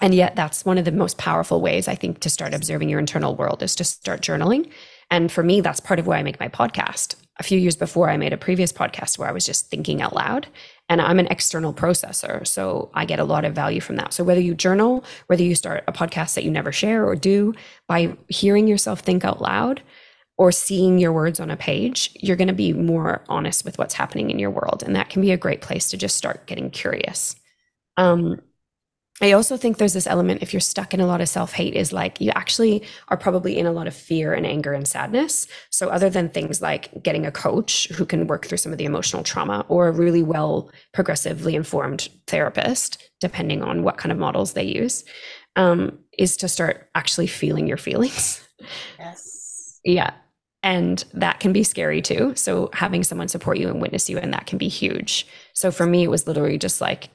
And 0.00 0.14
yet 0.14 0.36
that's 0.36 0.64
one 0.64 0.78
of 0.78 0.84
the 0.84 0.92
most 0.92 1.18
powerful 1.18 1.60
ways 1.60 1.88
I 1.88 1.94
think 1.94 2.20
to 2.20 2.30
start 2.30 2.54
observing 2.54 2.88
your 2.88 3.00
internal 3.00 3.34
world 3.34 3.62
is 3.62 3.74
to 3.76 3.84
start 3.84 4.20
journaling. 4.20 4.70
And 5.10 5.32
for 5.32 5.42
me, 5.42 5.60
that's 5.60 5.80
part 5.80 5.98
of 5.98 6.06
why 6.06 6.18
I 6.18 6.22
make 6.22 6.38
my 6.38 6.48
podcast 6.48 7.16
a 7.38 7.42
few 7.42 7.58
years 7.58 7.76
before 7.76 8.10
I 8.10 8.16
made 8.16 8.32
a 8.32 8.36
previous 8.36 8.72
podcast 8.72 9.18
where 9.18 9.28
I 9.28 9.32
was 9.32 9.46
just 9.46 9.70
thinking 9.70 10.02
out 10.02 10.14
loud. 10.14 10.46
And 10.88 11.00
I'm 11.00 11.18
an 11.18 11.28
external 11.28 11.72
processor. 11.72 12.46
So 12.46 12.90
I 12.94 13.04
get 13.04 13.20
a 13.20 13.24
lot 13.24 13.44
of 13.44 13.54
value 13.54 13.80
from 13.80 13.96
that. 13.96 14.12
So 14.12 14.24
whether 14.24 14.40
you 14.40 14.54
journal, 14.54 15.04
whether 15.26 15.42
you 15.42 15.54
start 15.54 15.84
a 15.86 15.92
podcast 15.92 16.34
that 16.34 16.44
you 16.44 16.50
never 16.50 16.72
share 16.72 17.06
or 17.06 17.14
do, 17.16 17.54
by 17.86 18.16
hearing 18.28 18.68
yourself 18.68 19.00
think 19.00 19.24
out 19.24 19.40
loud 19.40 19.82
or 20.38 20.52
seeing 20.52 20.98
your 20.98 21.12
words 21.12 21.40
on 21.40 21.50
a 21.50 21.56
page, 21.56 22.10
you're 22.14 22.36
going 22.36 22.48
to 22.48 22.54
be 22.54 22.72
more 22.72 23.24
honest 23.28 23.64
with 23.64 23.76
what's 23.76 23.94
happening 23.94 24.30
in 24.30 24.38
your 24.38 24.50
world. 24.50 24.84
And 24.86 24.94
that 24.96 25.10
can 25.10 25.20
be 25.20 25.32
a 25.32 25.36
great 25.36 25.60
place 25.60 25.90
to 25.90 25.96
just 25.96 26.16
start 26.16 26.46
getting 26.46 26.70
curious. 26.70 27.34
Um, 27.96 28.40
I 29.20 29.32
also 29.32 29.56
think 29.56 29.78
there's 29.78 29.94
this 29.94 30.06
element 30.06 30.42
if 30.42 30.52
you're 30.52 30.60
stuck 30.60 30.94
in 30.94 31.00
a 31.00 31.06
lot 31.06 31.20
of 31.20 31.28
self 31.28 31.52
hate, 31.52 31.74
is 31.74 31.92
like 31.92 32.20
you 32.20 32.30
actually 32.36 32.84
are 33.08 33.16
probably 33.16 33.58
in 33.58 33.66
a 33.66 33.72
lot 33.72 33.88
of 33.88 33.94
fear 33.94 34.32
and 34.32 34.46
anger 34.46 34.72
and 34.72 34.86
sadness. 34.86 35.48
So, 35.70 35.88
other 35.88 36.08
than 36.08 36.28
things 36.28 36.62
like 36.62 37.02
getting 37.02 37.26
a 37.26 37.32
coach 37.32 37.88
who 37.88 38.06
can 38.06 38.28
work 38.28 38.46
through 38.46 38.58
some 38.58 38.70
of 38.70 38.78
the 38.78 38.84
emotional 38.84 39.24
trauma 39.24 39.66
or 39.68 39.88
a 39.88 39.92
really 39.92 40.22
well 40.22 40.70
progressively 40.94 41.56
informed 41.56 42.08
therapist, 42.28 43.10
depending 43.20 43.62
on 43.62 43.82
what 43.82 43.98
kind 43.98 44.12
of 44.12 44.18
models 44.18 44.52
they 44.52 44.62
use, 44.62 45.04
um, 45.56 45.98
is 46.16 46.36
to 46.36 46.48
start 46.48 46.88
actually 46.94 47.26
feeling 47.26 47.66
your 47.66 47.76
feelings. 47.76 48.46
Yes. 48.98 49.80
Yeah. 49.84 50.10
And 50.62 51.04
that 51.14 51.40
can 51.40 51.52
be 51.52 51.62
scary 51.62 52.02
too. 52.02 52.32
So, 52.34 52.70
having 52.72 53.04
someone 53.04 53.28
support 53.28 53.58
you 53.58 53.68
and 53.68 53.80
witness 53.80 54.10
you, 54.10 54.18
and 54.18 54.32
that 54.34 54.46
can 54.46 54.58
be 54.58 54.68
huge. 54.68 55.26
So, 55.54 55.70
for 55.70 55.86
me, 55.86 56.02
it 56.02 56.10
was 56.10 56.26
literally 56.26 56.58
just 56.58 56.80
like, 56.80 57.10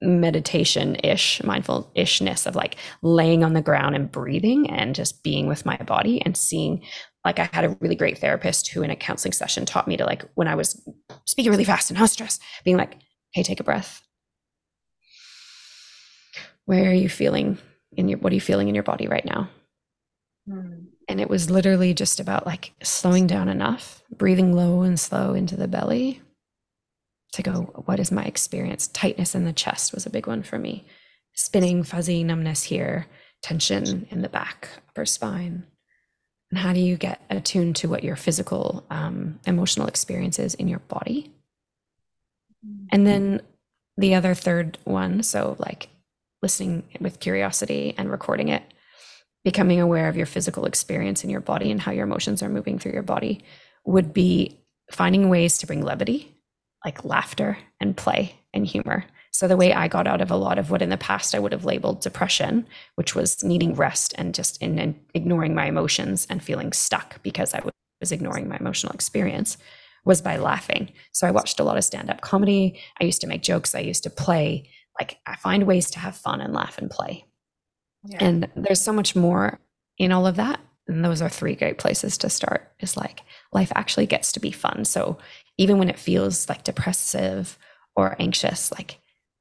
meditation 0.00 0.96
ish, 1.02 1.42
mindful 1.42 1.90
ishness 1.96 2.46
of 2.46 2.54
like 2.54 2.76
laying 3.02 3.42
on 3.42 3.52
the 3.52 3.60
ground 3.60 3.96
and 3.96 4.12
breathing 4.12 4.70
and 4.70 4.94
just 4.94 5.24
being 5.24 5.48
with 5.48 5.66
my 5.66 5.76
body 5.78 6.22
and 6.22 6.36
seeing. 6.36 6.82
Like, 7.24 7.40
I 7.40 7.48
had 7.52 7.64
a 7.64 7.76
really 7.80 7.96
great 7.96 8.18
therapist 8.18 8.68
who, 8.68 8.82
in 8.82 8.90
a 8.90 8.96
counseling 8.96 9.32
session, 9.32 9.66
taught 9.66 9.88
me 9.88 9.96
to 9.96 10.04
like, 10.04 10.24
when 10.34 10.48
I 10.48 10.54
was 10.54 10.80
speaking 11.26 11.50
really 11.50 11.64
fast 11.64 11.90
and 11.90 11.98
I 11.98 12.02
was 12.02 12.12
stressed, 12.12 12.40
being 12.64 12.76
like, 12.76 12.96
hey, 13.32 13.42
take 13.42 13.60
a 13.60 13.64
breath. 13.64 14.02
Where 16.64 16.90
are 16.90 16.94
you 16.94 17.08
feeling 17.08 17.58
in 17.92 18.08
your, 18.08 18.18
what 18.18 18.32
are 18.32 18.34
you 18.34 18.40
feeling 18.40 18.68
in 18.68 18.74
your 18.74 18.84
body 18.84 19.08
right 19.08 19.24
now? 19.24 19.50
Mm. 20.48 20.87
And 21.08 21.20
it 21.20 21.30
was 21.30 21.50
literally 21.50 21.94
just 21.94 22.20
about 22.20 22.46
like 22.46 22.72
slowing 22.82 23.26
down 23.26 23.48
enough, 23.48 24.02
breathing 24.14 24.52
low 24.52 24.82
and 24.82 25.00
slow 25.00 25.32
into 25.32 25.56
the 25.56 25.66
belly 25.66 26.20
to 27.32 27.42
go, 27.42 27.62
what 27.86 27.98
is 27.98 28.12
my 28.12 28.24
experience? 28.24 28.88
Tightness 28.88 29.34
in 29.34 29.44
the 29.44 29.52
chest 29.52 29.94
was 29.94 30.04
a 30.04 30.10
big 30.10 30.26
one 30.26 30.42
for 30.42 30.58
me. 30.58 30.84
Spinning, 31.34 31.82
fuzzy 31.82 32.22
numbness 32.24 32.62
here, 32.64 33.06
tension 33.42 34.06
in 34.10 34.22
the 34.22 34.28
back, 34.28 34.68
upper 34.90 35.06
spine. 35.06 35.64
And 36.50 36.58
how 36.58 36.72
do 36.72 36.80
you 36.80 36.96
get 36.96 37.20
attuned 37.30 37.76
to 37.76 37.88
what 37.88 38.04
your 38.04 38.16
physical, 38.16 38.84
um, 38.90 39.38
emotional 39.46 39.86
experience 39.86 40.38
is 40.38 40.54
in 40.54 40.68
your 40.68 40.80
body? 40.80 41.32
And 42.90 43.06
then 43.06 43.42
the 43.96 44.14
other 44.14 44.34
third 44.34 44.78
one, 44.84 45.22
so 45.22 45.56
like 45.58 45.88
listening 46.42 46.84
with 47.00 47.20
curiosity 47.20 47.94
and 47.96 48.10
recording 48.10 48.48
it, 48.48 48.62
becoming 49.44 49.80
aware 49.80 50.08
of 50.08 50.16
your 50.16 50.26
physical 50.26 50.66
experience 50.66 51.24
in 51.24 51.30
your 51.30 51.40
body 51.40 51.70
and 51.70 51.80
how 51.80 51.92
your 51.92 52.04
emotions 52.04 52.42
are 52.42 52.48
moving 52.48 52.78
through 52.78 52.92
your 52.92 53.02
body 53.02 53.42
would 53.84 54.12
be 54.12 54.60
finding 54.90 55.28
ways 55.28 55.58
to 55.58 55.66
bring 55.66 55.82
levity 55.82 56.34
like 56.84 57.04
laughter 57.04 57.58
and 57.80 57.96
play 57.96 58.34
and 58.54 58.66
humor. 58.66 59.04
So 59.32 59.46
the 59.46 59.56
way 59.56 59.72
I 59.72 59.88
got 59.88 60.06
out 60.06 60.20
of 60.20 60.30
a 60.30 60.36
lot 60.36 60.58
of 60.58 60.70
what 60.70 60.82
in 60.82 60.88
the 60.88 60.96
past 60.96 61.34
I 61.34 61.38
would 61.38 61.52
have 61.52 61.64
labeled 61.64 62.00
depression, 62.00 62.66
which 62.94 63.14
was 63.14 63.42
needing 63.44 63.74
rest 63.74 64.14
and 64.16 64.34
just 64.34 64.60
in, 64.62 64.78
in 64.78 64.98
ignoring 65.14 65.54
my 65.54 65.66
emotions 65.66 66.26
and 66.30 66.42
feeling 66.42 66.72
stuck 66.72 67.22
because 67.22 67.54
I 67.54 67.62
was 68.00 68.12
ignoring 68.12 68.48
my 68.48 68.56
emotional 68.56 68.92
experience, 68.92 69.58
was 70.04 70.22
by 70.22 70.38
laughing. 70.38 70.92
So 71.12 71.26
I 71.26 71.30
watched 71.32 71.60
a 71.60 71.64
lot 71.64 71.76
of 71.76 71.84
stand-up 71.84 72.20
comedy. 72.20 72.80
I 73.00 73.04
used 73.04 73.20
to 73.20 73.26
make 73.26 73.42
jokes. 73.42 73.74
I 73.74 73.80
used 73.80 74.04
to 74.04 74.10
play. 74.10 74.70
Like 74.98 75.18
I 75.26 75.36
find 75.36 75.66
ways 75.66 75.90
to 75.92 75.98
have 75.98 76.16
fun 76.16 76.40
and 76.40 76.54
laugh 76.54 76.78
and 76.78 76.90
play. 76.90 77.24
Yeah. 78.04 78.18
And 78.20 78.48
there's 78.54 78.80
so 78.80 78.92
much 78.92 79.16
more 79.16 79.58
in 79.98 80.12
all 80.12 80.26
of 80.26 80.36
that. 80.36 80.60
And 80.86 81.04
those 81.04 81.20
are 81.20 81.28
three 81.28 81.54
great 81.54 81.78
places 81.78 82.16
to 82.18 82.30
start. 82.30 82.72
Is 82.80 82.96
like 82.96 83.22
life 83.52 83.72
actually 83.74 84.06
gets 84.06 84.32
to 84.32 84.40
be 84.40 84.50
fun. 84.50 84.84
So 84.84 85.18
even 85.58 85.78
when 85.78 85.90
it 85.90 85.98
feels 85.98 86.48
like 86.48 86.64
depressive 86.64 87.58
or 87.94 88.16
anxious, 88.18 88.72
like 88.72 88.98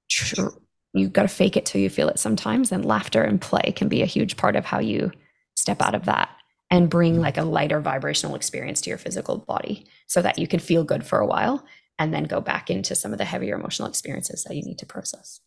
tr- 0.09 0.49
you 0.93 1.07
got 1.07 1.21
to 1.23 1.27
fake 1.27 1.55
it 1.55 1.65
till 1.65 1.79
you 1.79 1.89
feel 1.89 2.09
it 2.09 2.19
sometimes. 2.19 2.71
And 2.71 2.83
laughter 2.83 3.21
and 3.21 3.39
play 3.39 3.73
can 3.75 3.87
be 3.87 4.01
a 4.01 4.07
huge 4.07 4.35
part 4.35 4.55
of 4.55 4.65
how 4.65 4.79
you 4.79 5.11
step 5.55 5.81
out 5.81 5.95
of 5.95 6.05
that 6.05 6.29
and 6.69 6.89
bring 6.89 7.13
mm-hmm. 7.13 7.21
like 7.21 7.37
a 7.37 7.43
lighter 7.43 7.79
vibrational 7.79 8.35
experience 8.35 8.81
to 8.81 8.89
your 8.89 8.97
physical 8.97 9.37
body 9.37 9.85
so 10.07 10.21
that 10.21 10.37
you 10.37 10.47
can 10.47 10.59
feel 10.59 10.83
good 10.83 11.05
for 11.05 11.19
a 11.19 11.25
while 11.25 11.65
and 11.99 12.13
then 12.13 12.23
go 12.23 12.41
back 12.41 12.69
into 12.69 12.95
some 12.95 13.11
of 13.11 13.17
the 13.17 13.25
heavier 13.25 13.55
emotional 13.55 13.87
experiences 13.87 14.43
that 14.43 14.55
you 14.55 14.63
need 14.63 14.77
to 14.79 14.85
process. 14.85 15.39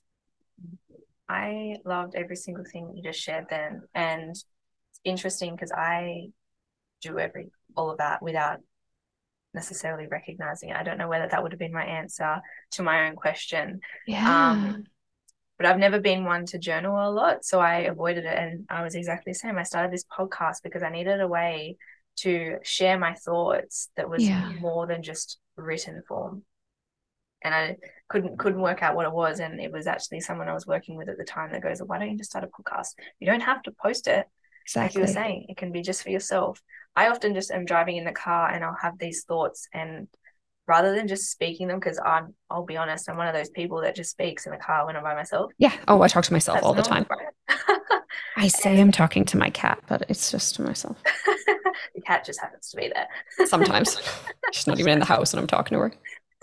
I 1.30 1.76
loved 1.84 2.16
every 2.16 2.36
single 2.36 2.64
thing 2.64 2.92
you 2.94 3.02
just 3.02 3.20
shared 3.20 3.46
then. 3.48 3.82
And 3.94 4.30
it's 4.30 4.44
interesting 5.04 5.54
because 5.54 5.70
I 5.70 6.30
do 7.02 7.18
every 7.18 7.50
all 7.76 7.90
of 7.90 7.98
that 7.98 8.20
without 8.20 8.58
necessarily 9.54 10.08
recognizing 10.08 10.70
it. 10.70 10.76
I 10.76 10.82
don't 10.82 10.98
know 10.98 11.08
whether 11.08 11.28
that 11.28 11.42
would 11.42 11.52
have 11.52 11.58
been 11.58 11.72
my 11.72 11.84
answer 11.84 12.40
to 12.72 12.82
my 12.82 13.06
own 13.06 13.14
question. 13.14 13.80
Yeah. 14.06 14.50
Um, 14.50 14.84
but 15.56 15.66
I've 15.66 15.78
never 15.78 16.00
been 16.00 16.24
one 16.24 16.46
to 16.46 16.58
journal 16.58 16.96
a 16.96 17.12
lot, 17.12 17.44
so 17.44 17.60
I 17.60 17.80
avoided 17.80 18.24
it. 18.24 18.36
And 18.36 18.64
I 18.68 18.82
was 18.82 18.94
exactly 18.96 19.32
the 19.32 19.38
same. 19.38 19.56
I 19.56 19.62
started 19.62 19.92
this 19.92 20.04
podcast 20.04 20.62
because 20.64 20.82
I 20.82 20.90
needed 20.90 21.20
a 21.20 21.28
way 21.28 21.76
to 22.20 22.56
share 22.62 22.98
my 22.98 23.14
thoughts 23.14 23.88
that 23.96 24.10
was 24.10 24.26
yeah. 24.26 24.52
more 24.60 24.86
than 24.86 25.02
just 25.02 25.38
written 25.56 26.02
form. 26.08 26.42
And 27.42 27.54
I 27.54 27.76
couldn't 28.08 28.38
couldn't 28.38 28.60
work 28.60 28.82
out 28.82 28.96
what 28.96 29.06
it 29.06 29.12
was, 29.12 29.40
and 29.40 29.60
it 29.60 29.72
was 29.72 29.86
actually 29.86 30.20
someone 30.20 30.48
I 30.48 30.54
was 30.54 30.66
working 30.66 30.96
with 30.96 31.08
at 31.08 31.18
the 31.18 31.24
time 31.24 31.52
that 31.52 31.62
goes, 31.62 31.82
"Why 31.82 31.98
don't 31.98 32.10
you 32.10 32.18
just 32.18 32.30
start 32.30 32.44
a 32.44 32.48
podcast? 32.48 32.94
You 33.18 33.26
don't 33.26 33.40
have 33.40 33.62
to 33.62 33.72
post 33.72 34.08
it. 34.08 34.26
Exactly. 34.66 34.82
Like 34.82 34.94
you 34.94 35.00
were 35.00 35.20
saying, 35.22 35.46
it 35.48 35.56
can 35.56 35.72
be 35.72 35.82
just 35.82 36.02
for 36.02 36.10
yourself." 36.10 36.60
I 36.96 37.08
often 37.08 37.34
just 37.34 37.50
am 37.50 37.64
driving 37.64 37.96
in 37.96 38.04
the 38.04 38.12
car 38.12 38.50
and 38.50 38.64
I'll 38.64 38.76
have 38.82 38.98
these 38.98 39.24
thoughts 39.24 39.68
and 39.72 40.08
rather 40.70 40.94
than 40.94 41.08
just 41.08 41.30
speaking 41.30 41.66
them 41.66 41.80
because 41.80 41.98
I'm 41.98 42.32
I'll 42.48 42.64
be 42.64 42.76
honest, 42.76 43.08
I'm 43.10 43.16
one 43.16 43.26
of 43.26 43.34
those 43.34 43.50
people 43.50 43.80
that 43.82 43.96
just 43.96 44.10
speaks 44.10 44.46
in 44.46 44.52
the 44.52 44.58
car 44.58 44.86
when 44.86 44.96
I'm 44.96 45.02
by 45.02 45.14
myself. 45.14 45.50
Yeah. 45.58 45.72
Oh, 45.88 46.00
I 46.02 46.08
talk 46.08 46.24
to 46.24 46.32
myself 46.32 46.56
That's 46.56 46.66
all 46.66 46.74
the 46.74 46.82
time. 46.82 47.06
I 48.36 48.48
say 48.62 48.80
I'm 48.80 48.92
talking 48.92 49.24
to 49.26 49.36
my 49.36 49.50
cat, 49.50 49.82
but 49.88 50.04
it's 50.08 50.30
just 50.30 50.54
to 50.56 50.62
myself. 50.62 50.96
the 51.94 52.00
cat 52.02 52.24
just 52.24 52.40
happens 52.40 52.70
to 52.70 52.76
be 52.76 52.90
there. 52.94 53.08
Sometimes. 53.46 54.00
She's 54.52 54.68
not 54.68 54.78
even 54.78 54.92
in 54.92 54.98
the 55.00 55.04
house 55.04 55.32
and 55.32 55.40
I'm 55.40 55.48
talking 55.48 55.76
to 55.76 55.80
her. 55.80 55.92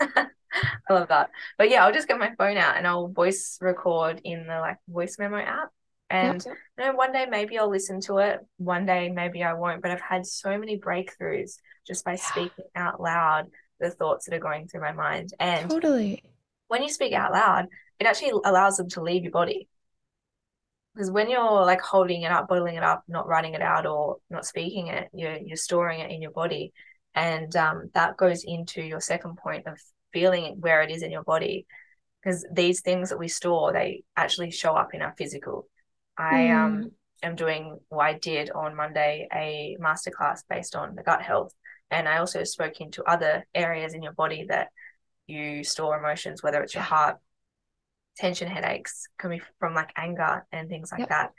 I 0.00 0.92
love 0.92 1.08
that. 1.08 1.30
But 1.56 1.70
yeah, 1.70 1.84
I'll 1.84 1.92
just 1.92 2.08
get 2.08 2.18
my 2.18 2.34
phone 2.36 2.56
out 2.56 2.76
and 2.76 2.86
I'll 2.86 3.08
voice 3.08 3.58
record 3.60 4.20
in 4.24 4.46
the 4.46 4.58
like 4.60 4.78
voice 4.88 5.18
memo 5.18 5.38
app 5.38 5.70
and 6.10 6.42
you 6.44 6.84
know, 6.84 6.92
one 6.94 7.12
day 7.12 7.26
maybe 7.28 7.58
I'll 7.58 7.70
listen 7.70 8.00
to 8.02 8.18
it, 8.18 8.40
one 8.56 8.86
day 8.86 9.10
maybe 9.10 9.42
I 9.42 9.52
won't. 9.54 9.82
But 9.82 9.90
I've 9.90 10.00
had 10.00 10.26
so 10.26 10.58
many 10.58 10.78
breakthroughs 10.78 11.58
just 11.86 12.04
by 12.04 12.12
yeah. 12.12 12.16
speaking 12.16 12.64
out 12.74 13.00
loud 13.00 13.46
the 13.80 13.90
thoughts 13.90 14.26
that 14.26 14.34
are 14.34 14.40
going 14.40 14.68
through 14.68 14.80
my 14.80 14.92
mind. 14.92 15.32
And 15.38 15.70
totally 15.70 16.22
when 16.68 16.82
you 16.82 16.88
speak 16.88 17.12
out 17.12 17.32
loud, 17.32 17.66
it 17.98 18.06
actually 18.06 18.32
allows 18.44 18.76
them 18.76 18.88
to 18.90 19.02
leave 19.02 19.22
your 19.22 19.32
body. 19.32 19.68
Because 20.94 21.10
when 21.10 21.30
you're 21.30 21.64
like 21.64 21.80
holding 21.80 22.22
it 22.22 22.32
up, 22.32 22.48
bottling 22.48 22.76
it 22.76 22.82
up, 22.82 23.04
not 23.06 23.28
writing 23.28 23.54
it 23.54 23.62
out 23.62 23.86
or 23.86 24.16
not 24.30 24.46
speaking 24.46 24.88
it, 24.88 25.08
you're 25.12 25.36
you're 25.36 25.56
storing 25.56 26.00
it 26.00 26.10
in 26.10 26.22
your 26.22 26.30
body. 26.30 26.72
And 27.14 27.54
um, 27.56 27.90
that 27.94 28.16
goes 28.16 28.44
into 28.44 28.82
your 28.82 29.00
second 29.00 29.36
point 29.38 29.66
of 29.66 29.80
feeling 30.12 30.56
where 30.60 30.82
it 30.82 30.90
is 30.90 31.02
in 31.02 31.10
your 31.10 31.24
body. 31.24 31.66
Because 32.22 32.46
these 32.52 32.80
things 32.80 33.10
that 33.10 33.18
we 33.18 33.28
store, 33.28 33.72
they 33.72 34.02
actually 34.16 34.50
show 34.50 34.74
up 34.74 34.92
in 34.92 35.02
our 35.02 35.14
physical 35.16 35.68
I 36.18 36.32
mm. 36.32 36.56
um 36.56 36.90
am 37.22 37.36
doing 37.36 37.78
well, 37.90 38.00
I 38.00 38.14
did 38.14 38.50
on 38.50 38.76
Monday 38.76 39.28
a 39.32 39.76
masterclass 39.80 40.42
based 40.48 40.76
on 40.76 40.94
the 40.94 41.02
gut 41.02 41.22
health. 41.22 41.54
And 41.90 42.08
I 42.08 42.18
also 42.18 42.44
spoke 42.44 42.80
into 42.80 43.02
other 43.04 43.46
areas 43.54 43.94
in 43.94 44.02
your 44.02 44.12
body 44.12 44.46
that 44.48 44.68
you 45.26 45.64
store 45.64 45.96
emotions, 45.98 46.42
whether 46.42 46.62
it's 46.62 46.74
your 46.74 46.82
heart, 46.82 47.16
tension 48.16 48.48
headaches 48.48 49.06
can 49.18 49.30
be 49.30 49.40
from 49.58 49.74
like 49.74 49.90
anger 49.96 50.44
and 50.52 50.68
things 50.68 50.90
like 50.92 51.00
Yep. 51.00 51.08
that. 51.08 51.32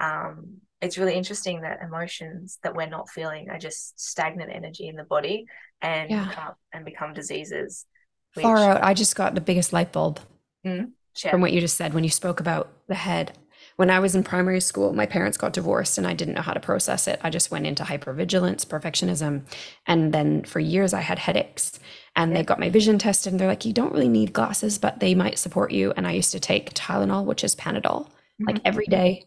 Um, 0.00 0.60
it's 0.80 0.98
really 0.98 1.14
interesting 1.14 1.62
that 1.62 1.80
emotions 1.82 2.58
that 2.62 2.74
we're 2.74 2.86
not 2.88 3.08
feeling 3.08 3.48
are 3.50 3.58
just 3.58 3.98
stagnant 3.98 4.50
energy 4.52 4.88
in 4.88 4.96
the 4.96 5.04
body 5.04 5.46
and 5.80 6.10
Yeah. 6.10 6.28
become 6.28 6.54
and 6.72 6.84
become 6.84 7.14
diseases. 7.14 7.86
Far 8.34 8.58
out. 8.58 8.82
I 8.84 8.92
just 8.92 9.16
got 9.16 9.34
the 9.34 9.40
biggest 9.40 9.72
light 9.72 9.92
bulb 9.92 10.20
share. 10.64 11.30
from 11.30 11.40
what 11.40 11.52
you 11.52 11.60
just 11.60 11.76
said 11.78 11.94
when 11.94 12.04
you 12.04 12.10
spoke 12.10 12.40
about 12.40 12.70
the 12.88 12.94
head. 12.94 13.32
When 13.76 13.90
I 13.90 13.98
was 13.98 14.14
in 14.14 14.22
primary 14.22 14.60
school, 14.60 14.92
my 14.92 15.06
parents 15.06 15.36
got 15.38 15.52
divorced 15.52 15.98
and 15.98 16.06
I 16.06 16.12
didn't 16.14 16.34
know 16.34 16.42
how 16.42 16.52
to 16.52 16.60
process 16.60 17.06
it. 17.08 17.18
I 17.22 17.30
just 17.30 17.50
went 17.50 17.66
into 17.66 17.82
hypervigilance, 17.84 18.64
perfectionism. 18.66 19.42
And 19.86 20.12
then 20.14 20.44
for 20.44 20.60
years, 20.60 20.92
I 20.94 21.00
had 21.00 21.18
headaches. 21.18 21.78
And 22.14 22.30
Yeah. 22.32 22.38
they 22.38 22.44
got 22.44 22.60
my 22.60 22.70
vision 22.70 22.98
tested 22.98 23.32
and 23.32 23.40
they're 23.40 23.48
like, 23.48 23.64
you 23.66 23.72
don't 23.74 23.92
really 23.92 24.08
need 24.08 24.32
glasses, 24.32 24.78
but 24.78 25.00
they 25.00 25.14
might 25.14 25.38
support 25.38 25.72
you. 25.72 25.92
And 25.96 26.06
I 26.06 26.12
used 26.12 26.32
to 26.32 26.40
take 26.40 26.72
Tylenol, 26.74 27.24
which 27.24 27.44
is 27.44 27.54
Panadol, 27.54 28.08
like 28.40 28.56
Mhm. 28.56 28.62
every 28.64 28.86
day. 28.86 29.24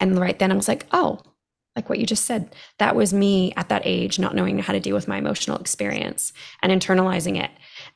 And 0.00 0.18
right 0.18 0.38
then 0.38 0.50
I 0.50 0.56
was 0.56 0.68
like, 0.68 0.86
oh, 0.92 1.20
like 1.76 1.88
what 1.88 2.00
you 2.00 2.06
just 2.06 2.24
said, 2.24 2.54
that 2.78 2.96
was 2.96 3.14
me 3.14 3.52
at 3.56 3.68
that 3.68 3.82
age, 3.84 4.18
not 4.18 4.34
knowing 4.34 4.58
how 4.58 4.72
to 4.72 4.80
deal 4.80 4.94
with 4.94 5.06
my 5.06 5.18
emotional 5.18 5.56
experience 5.58 6.32
and 6.62 6.72
internalizing 6.72 7.40
it 7.40 7.50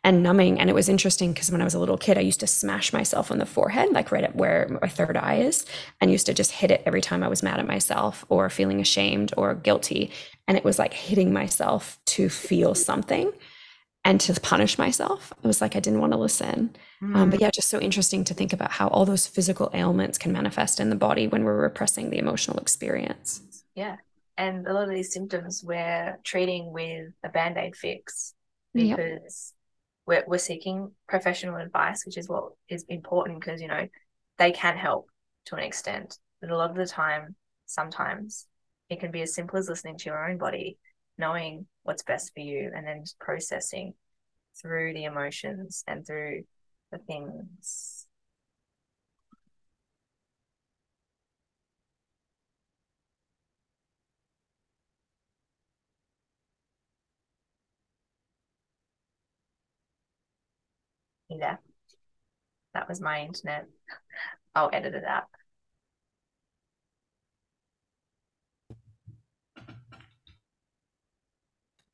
and 0.05 0.23
numbing. 0.23 0.61
And 0.61 0.71
it 0.71 0.75
was 0.75 0.89
interesting 0.89 1.33
because 1.33 1.51
when 1.51 1.61
I 1.61 1.65
was 1.65 1.75
a 1.75 1.81
little 1.81 1.99
kid, 1.99 2.17
I 2.17 2.21
used 2.21 2.41
to 2.41 2.47
smash 2.47 2.93
myself 2.93 3.33
on 3.33 3.39
the 3.39 3.47
forehead, 3.47 3.91
like 3.91 4.13
right 4.13 4.23
at 4.23 4.37
where 4.37 4.69
my 4.81 4.89
third 4.89 5.17
eye 5.17 5.39
is, 5.39 5.67
and 6.01 6.13
used 6.13 6.27
to 6.27 6.35
just 6.35 6.53
hit 6.53 6.71
it 6.71 6.83
every 6.87 7.01
time 7.01 7.25
I 7.25 7.29
was 7.29 7.43
mad 7.43 7.59
at 7.59 7.67
myself 7.67 8.25
or 8.29 8.49
feeling 8.49 8.81
ashamed 8.81 9.35
or 9.37 9.55
guilty. 9.55 10.13
And 10.47 10.57
it 10.57 10.65
was 10.65 10.79
like 10.79 10.95
hitting 10.95 11.33
myself 11.33 11.99
to 12.07 12.29
feel 12.29 12.77
something 12.77 13.33
and 14.05 14.21
to 14.21 14.39
punish 14.41 14.79
myself. 14.79 15.33
It 15.43 15.47
was 15.47 15.61
like 15.61 15.77
I 15.77 15.81
didn't 15.81 16.01
want 16.01 16.13
to 16.13 16.19
listen. 16.19 16.77
Um, 17.03 17.29
but 17.31 17.41
yeah, 17.41 17.51
just 17.51 17.69
so 17.69 17.79
interesting 17.81 18.25
to 18.25 18.35
think 18.35 18.53
about 18.53 18.71
how 18.71 18.89
all 18.89 19.05
those 19.05 19.27
physical 19.27 19.71
ailments 19.75 20.17
can 20.17 20.33
manifest 20.33 20.81
in 20.81 20.89
the 20.89 20.97
body 20.97 21.27
when 21.27 21.45
we're 21.45 21.61
repressing 21.61 22.11
the 22.11 22.19
emotional 22.19 22.59
experience. 22.59 23.43
Yeah. 23.75 23.97
And 24.39 24.67
a 24.67 24.73
lot 24.73 24.85
of 24.85 24.91
these 24.91 25.13
symptoms 25.13 25.63
we're 25.63 26.19
treating 26.25 26.73
with 26.73 27.13
a 27.23 27.29
band 27.29 27.59
aid 27.59 27.77
fix 27.77 28.35
Yep. 28.75 28.97
because 28.97 29.53
we're, 30.07 30.25
we're 30.27 30.39
seeking 30.39 30.91
professional 31.09 31.57
advice, 31.57 32.05
which 32.05 32.19
is 32.19 32.29
what 32.29 32.53
is 32.69 32.85
important 32.89 33.41
because, 33.41 33.61
you 33.61 33.69
know, 33.69 33.89
they 34.39 34.51
can 34.53 34.77
help 34.77 35.09
to 35.47 35.57
an 35.57 35.63
extent. 35.63 36.19
But 36.41 36.51
a 36.51 36.57
lot 36.57 36.71
of 36.71 36.77
the 36.77 36.87
time, 36.87 37.37
sometimes 37.67 38.47
it 38.91 39.01
can 39.01 39.11
be 39.11 39.23
as 39.23 39.35
simple 39.35 39.59
as 39.59 39.69
listening 39.69 39.97
to 39.99 40.07
your 40.07 40.29
own 40.29 40.39
body, 40.39 40.79
knowing 41.19 41.67
what's 41.83 42.03
best 42.03 42.33
for 42.35 42.41
you, 42.41 42.71
and 42.75 42.87
then 42.87 43.03
just 43.05 43.19
processing 43.19 43.95
through 44.63 44.95
the 44.95 45.05
emotions 45.05 45.85
and 45.87 46.07
through 46.07 46.45
the 46.93 46.99
things. 46.99 48.07
Yeah, 61.29 61.57
that 62.75 62.89
was 62.89 63.01
my 63.01 63.21
internet. 63.23 63.67
I'll 64.55 64.71
edit 64.73 64.95
it 64.95 65.05
out. 65.05 65.25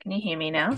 Can 0.00 0.12
you 0.12 0.20
hear 0.20 0.36
me 0.36 0.50
now? 0.50 0.76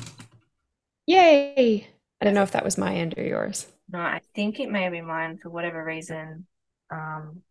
Yay! 1.07 1.87
I 2.21 2.25
don't 2.25 2.35
know 2.35 2.43
if 2.43 2.53
that 2.53 2.65
was 2.65 2.79
my 2.79 2.95
end 2.95 3.15
or 3.17 3.23
yours. 3.23 3.67
No, 3.89 4.01
I 4.01 4.21
think 4.35 4.59
it 4.59 4.71
may 4.71 4.89
be 4.89 5.01
mine 5.01 5.39
for 5.39 5.51
whatever 5.51 5.85
reason. 5.85 6.47
Um, 6.91 7.43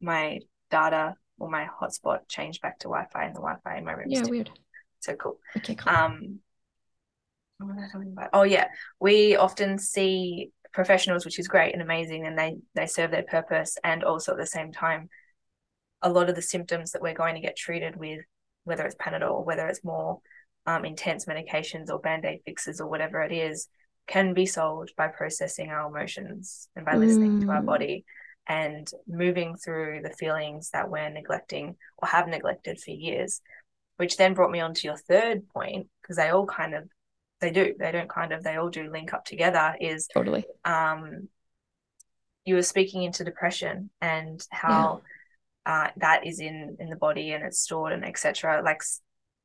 my 0.00 0.40
data 0.70 1.14
or 1.38 1.48
my 1.50 1.66
hotspot 1.80 2.28
changed 2.28 2.60
back 2.62 2.78
to 2.80 2.88
Wi-Fi, 2.88 3.24
and 3.24 3.34
the 3.34 3.40
Wi-Fi 3.40 3.78
in 3.78 3.84
my 3.84 3.92
room 3.92 4.12
is 4.12 4.22
Yeah, 4.22 4.26
weird. 4.26 4.50
So 5.00 5.14
cool. 5.14 5.38
Okay, 5.56 5.74
cool. 5.74 5.92
Um, 5.92 6.40
what 7.58 7.74
was 7.76 7.84
I 7.84 7.92
talking 7.92 8.12
about? 8.12 8.30
Oh 8.32 8.42
yeah, 8.42 8.68
we 9.00 9.36
often 9.36 9.78
see 9.78 10.50
professionals, 10.72 11.24
which 11.24 11.38
is 11.38 11.48
great 11.48 11.72
and 11.72 11.82
amazing, 11.82 12.26
and 12.26 12.38
they 12.38 12.56
they 12.74 12.86
serve 12.86 13.10
their 13.10 13.22
purpose, 13.22 13.78
and 13.84 14.02
also 14.02 14.32
at 14.32 14.38
the 14.38 14.46
same 14.46 14.72
time, 14.72 15.08
a 16.02 16.10
lot 16.10 16.28
of 16.28 16.34
the 16.36 16.42
symptoms 16.42 16.92
that 16.92 17.02
we're 17.02 17.14
going 17.14 17.34
to 17.34 17.40
get 17.40 17.56
treated 17.56 17.96
with, 17.96 18.20
whether 18.64 18.84
it's 18.84 18.96
Panadol, 18.96 19.30
or 19.30 19.44
whether 19.44 19.68
it's 19.68 19.84
more 19.84 20.20
um, 20.66 20.84
intense 20.84 21.24
medications 21.26 21.90
or 21.90 21.98
band-aid 21.98 22.40
fixes 22.44 22.80
or 22.80 22.88
whatever 22.88 23.22
it 23.22 23.32
is, 23.32 23.68
can 24.06 24.34
be 24.34 24.46
solved 24.46 24.92
by 24.96 25.08
processing 25.08 25.70
our 25.70 25.88
emotions 25.88 26.68
and 26.76 26.84
by 26.84 26.96
listening 26.96 27.40
to 27.40 27.50
our 27.50 27.62
Mm. 27.62 27.66
body 27.66 28.04
and 28.46 28.90
moving 29.06 29.56
through 29.56 30.00
the 30.02 30.10
feelings 30.10 30.70
that 30.70 30.90
we're 30.90 31.10
neglecting 31.10 31.76
or 31.98 32.08
have 32.08 32.26
neglected 32.26 32.80
for 32.80 32.90
years 32.90 33.40
which 33.98 34.16
then 34.16 34.32
brought 34.32 34.50
me 34.50 34.60
on 34.60 34.72
to 34.72 34.86
your 34.88 34.96
third 34.96 35.46
point 35.48 35.86
because 36.00 36.16
they 36.16 36.30
all 36.30 36.46
kind 36.46 36.74
of 36.74 36.88
they 37.40 37.50
do 37.50 37.74
they 37.78 37.92
don't 37.92 38.08
kind 38.08 38.32
of 38.32 38.42
they 38.42 38.56
all 38.56 38.70
do 38.70 38.90
link 38.90 39.12
up 39.12 39.24
together 39.26 39.76
is 39.80 40.08
totally. 40.08 40.44
um 40.64 41.28
you 42.46 42.54
were 42.54 42.62
speaking 42.62 43.02
into 43.02 43.24
depression 43.24 43.90
and 44.00 44.44
how 44.50 45.02
uh, 45.66 45.88
that 45.98 46.26
is 46.26 46.40
in 46.40 46.76
in 46.80 46.88
the 46.88 46.96
body 46.96 47.32
and 47.32 47.44
it's 47.44 47.60
stored 47.60 47.92
and 47.92 48.04
etc 48.04 48.62
like 48.64 48.82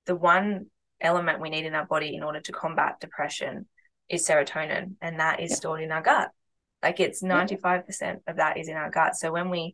the 0.05 0.15
one 0.15 0.67
element 1.01 1.41
we 1.41 1.49
need 1.49 1.65
in 1.65 1.75
our 1.75 1.85
body 1.85 2.15
in 2.15 2.23
order 2.23 2.39
to 2.39 2.51
combat 2.51 2.99
depression 2.99 3.67
is 4.09 4.27
serotonin 4.27 4.93
and 5.01 5.19
that 5.19 5.39
is 5.39 5.55
stored 5.55 5.81
in 5.81 5.91
our 5.91 6.01
gut 6.01 6.29
like 6.83 6.99
it's 6.99 7.23
95% 7.23 8.19
of 8.27 8.37
that 8.37 8.57
is 8.57 8.67
in 8.67 8.75
our 8.75 8.89
gut 8.89 9.15
so 9.15 9.31
when 9.31 9.49
we 9.49 9.73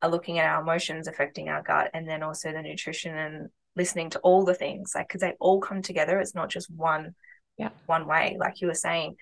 are 0.00 0.10
looking 0.10 0.38
at 0.38 0.46
our 0.48 0.62
emotions 0.62 1.08
affecting 1.08 1.48
our 1.48 1.62
gut 1.62 1.90
and 1.94 2.08
then 2.08 2.22
also 2.22 2.52
the 2.52 2.62
nutrition 2.62 3.16
and 3.16 3.48
listening 3.76 4.10
to 4.10 4.18
all 4.20 4.44
the 4.44 4.54
things 4.54 4.92
like 4.94 5.08
because 5.08 5.20
they 5.20 5.34
all 5.40 5.60
come 5.60 5.82
together 5.82 6.18
it's 6.18 6.34
not 6.34 6.48
just 6.48 6.70
one 6.70 7.14
Yeah. 7.58 7.70
one 7.86 8.06
way 8.06 8.36
like 8.38 8.60
you 8.60 8.68
were 8.68 8.74
saying 8.74 9.16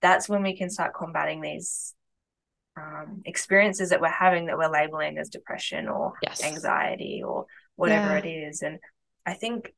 that's 0.00 0.28
when 0.28 0.42
we 0.42 0.56
can 0.56 0.70
start 0.70 0.94
combating 0.94 1.40
these 1.42 1.94
um, 2.76 3.22
experiences 3.26 3.90
that 3.90 4.00
we're 4.00 4.08
having 4.08 4.46
that 4.46 4.56
we're 4.56 4.70
labeling 4.70 5.18
as 5.18 5.28
depression 5.28 5.88
or 5.88 6.14
Yes. 6.22 6.42
anxiety 6.42 7.22
or 7.24 7.46
whatever 7.76 8.08
Yeah. 8.16 8.18
it 8.24 8.26
is 8.26 8.62
and 8.62 8.78
i 9.26 9.34
think 9.34 9.72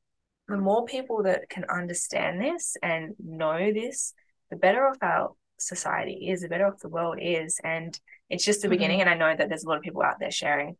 the 0.48 0.56
more 0.56 0.84
people 0.84 1.22
that 1.24 1.48
can 1.48 1.64
understand 1.70 2.40
this 2.40 2.76
and 2.82 3.14
know 3.22 3.72
this 3.72 4.14
the 4.50 4.56
better 4.56 4.86
off 4.86 4.96
our 5.02 5.32
society 5.58 6.28
is 6.28 6.42
the 6.42 6.48
better 6.48 6.66
off 6.66 6.80
the 6.80 6.88
world 6.88 7.18
is 7.20 7.60
and 7.64 7.98
it's 8.28 8.44
just 8.44 8.62
the 8.62 8.68
Totally. 8.68 8.76
beginning 8.78 9.00
and 9.00 9.08
i 9.10 9.14
know 9.14 9.34
that 9.36 9.48
there's 9.48 9.64
a 9.64 9.68
lot 9.68 9.76
of 9.78 9.82
people 9.82 10.02
out 10.02 10.18
there 10.18 10.30
sharing 10.30 10.76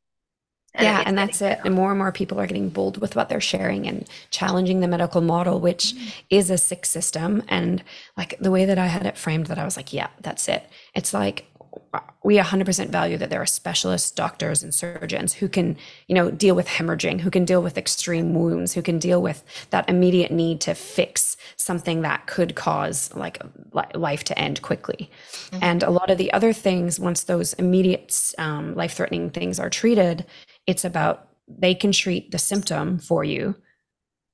yeah, 0.79 1.03
and 1.05 1.19
that's 1.19 1.43
it. 1.43 1.61
And 1.65 1.75
more 1.75 1.91
and 1.91 1.99
more 1.99 2.13
people 2.13 2.41
are 2.41 2.47
getting 2.47 2.71
bold 2.71 2.97
with 2.97 3.15
what 3.15 3.29
they're 3.29 3.43
sharing 3.43 3.87
and 3.87 4.09
challenging 4.31 4.81
the 4.81 4.89
medical 4.89 5.21
model, 5.21 5.61
which 5.61 5.93
Mm. 5.95 6.13
is 6.31 6.49
a 6.49 6.57
sick 6.57 6.87
system. 6.87 7.43
And 7.49 7.85
like 8.17 8.39
the 8.41 8.51
way 8.51 8.65
that 8.65 8.79
I 8.79 8.87
had 8.87 9.05
it 9.05 9.19
framed, 9.19 9.47
that 9.49 9.59
I 9.59 9.65
was 9.67 9.77
like, 9.77 9.93
yeah, 9.93 10.09
that's 10.23 10.49
it. 10.49 10.65
It's 10.95 11.13
like 11.13 11.45
we 12.25 12.37
100% 12.37 12.89
value 12.89 13.19
that 13.19 13.31
there 13.31 13.43
are 13.43 13.47
specialists, 13.47 14.11
doctors 14.11 14.63
and 14.63 14.75
surgeons 14.75 15.33
who 15.35 15.49
can, 15.49 15.77
you 16.07 16.15
know, 16.15 16.31
deal 16.31 16.55
with 16.55 16.69
hemorrhaging, 16.69 17.21
who 17.21 17.31
can 17.31 17.45
deal 17.45 17.63
with 17.63 17.77
extreme 17.79 18.35
wounds, 18.35 18.73
who 18.73 18.83
can 18.83 18.99
deal 18.99 19.21
with 19.21 19.43
that 19.71 19.89
immediate 19.89 20.31
need 20.31 20.61
to 20.61 20.75
fix 20.75 21.37
something 21.57 22.03
that 22.03 22.27
could 22.27 22.55
cause 22.55 23.13
like 23.15 23.43
life 23.95 24.25
to 24.25 24.39
end 24.39 24.63
quickly. 24.63 25.11
Mhm. 25.51 25.59
And 25.63 25.83
a 25.83 25.91
lot 25.91 26.11
of 26.11 26.19
the 26.19 26.33
other 26.33 26.53
things, 26.53 27.01
once 27.01 27.25
those 27.25 27.55
immediate 27.55 28.33
um, 28.39 28.75
life 28.75 28.95
threatening 28.95 29.31
things 29.31 29.59
are 29.59 29.71
treated, 29.71 30.25
it's 30.67 30.85
about 30.85 31.29
they 31.49 31.75
can 31.75 31.93
treat 31.93 32.31
the 32.31 32.39
symptom 32.39 32.99
for 32.99 33.25
you 33.25 33.55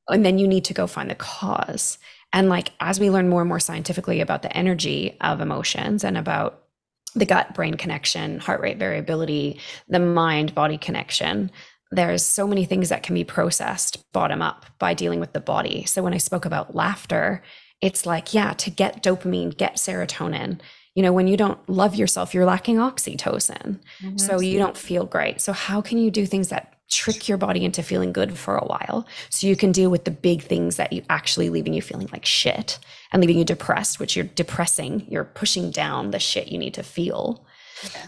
and 0.08 0.24
then 0.24 0.38
you 0.38 0.48
need 0.48 0.64
to 0.64 0.74
go 0.74 0.86
find 0.86 1.10
the 1.10 1.14
cause 1.14 1.98
and 2.32 2.48
like 2.48 2.72
as 2.80 3.00
we 3.00 3.10
learn 3.10 3.28
more 3.28 3.40
and 3.40 3.48
more 3.48 3.60
scientifically 3.60 4.20
about 4.20 4.42
the 4.42 4.56
energy 4.56 5.16
of 5.20 5.40
emotions 5.40 6.04
and 6.04 6.16
about 6.16 6.67
the 7.18 7.26
gut 7.26 7.54
brain 7.54 7.74
connection 7.74 8.38
heart 8.38 8.60
rate 8.60 8.78
variability 8.78 9.58
the 9.88 9.98
mind 9.98 10.54
body 10.54 10.78
connection 10.78 11.50
there's 11.90 12.24
so 12.24 12.46
many 12.46 12.64
things 12.66 12.90
that 12.90 13.02
can 13.02 13.14
be 13.14 13.24
processed 13.24 14.04
bottom 14.12 14.42
up 14.42 14.66
by 14.78 14.92
dealing 14.94 15.20
with 15.20 15.32
the 15.32 15.40
body 15.40 15.84
so 15.84 16.02
when 16.02 16.14
i 16.14 16.18
spoke 16.18 16.44
about 16.44 16.74
laughter 16.74 17.42
it's 17.80 18.04
like 18.06 18.34
yeah 18.34 18.52
to 18.52 18.70
get 18.70 19.02
dopamine 19.02 19.56
get 19.56 19.76
serotonin 19.76 20.60
you 20.94 21.02
know 21.02 21.12
when 21.12 21.26
you 21.28 21.36
don't 21.36 21.68
love 21.68 21.94
yourself 21.94 22.34
you're 22.34 22.44
lacking 22.44 22.76
oxytocin 22.76 23.78
Mhm. 24.02 24.18
so 24.20 24.40
you 24.40 24.58
don't 24.58 24.76
feel 24.76 25.04
great. 25.06 25.40
So 25.40 25.52
how 25.52 25.80
can 25.80 25.98
you 25.98 26.10
do 26.10 26.26
things 26.26 26.48
that 26.48 26.74
trick 26.88 27.28
your 27.28 27.38
body 27.38 27.64
into 27.64 27.82
feeling 27.82 28.12
good 28.12 28.36
for 28.36 28.56
a 28.56 28.64
while 28.64 29.06
so 29.30 29.46
you 29.46 29.56
can 29.56 29.72
deal 29.72 29.90
with 29.90 30.04
the 30.04 30.10
big 30.10 30.42
things 30.42 30.76
that 30.76 30.92
you 30.92 31.02
actually 31.10 31.50
leaving 31.50 31.74
you 31.74 31.82
feeling 31.82 32.08
like 32.12 32.24
shit 32.24 32.78
and 33.12 33.20
leaving 33.20 33.38
you 33.38 33.44
depressed, 33.44 34.00
which 34.00 34.16
you're 34.16 34.24
depressing, 34.24 35.06
you're 35.08 35.24
pushing 35.24 35.70
down 35.70 36.10
the 36.10 36.18
shit 36.18 36.48
you 36.48 36.58
need 36.58 36.74
to 36.74 36.82
feel. 36.82 37.44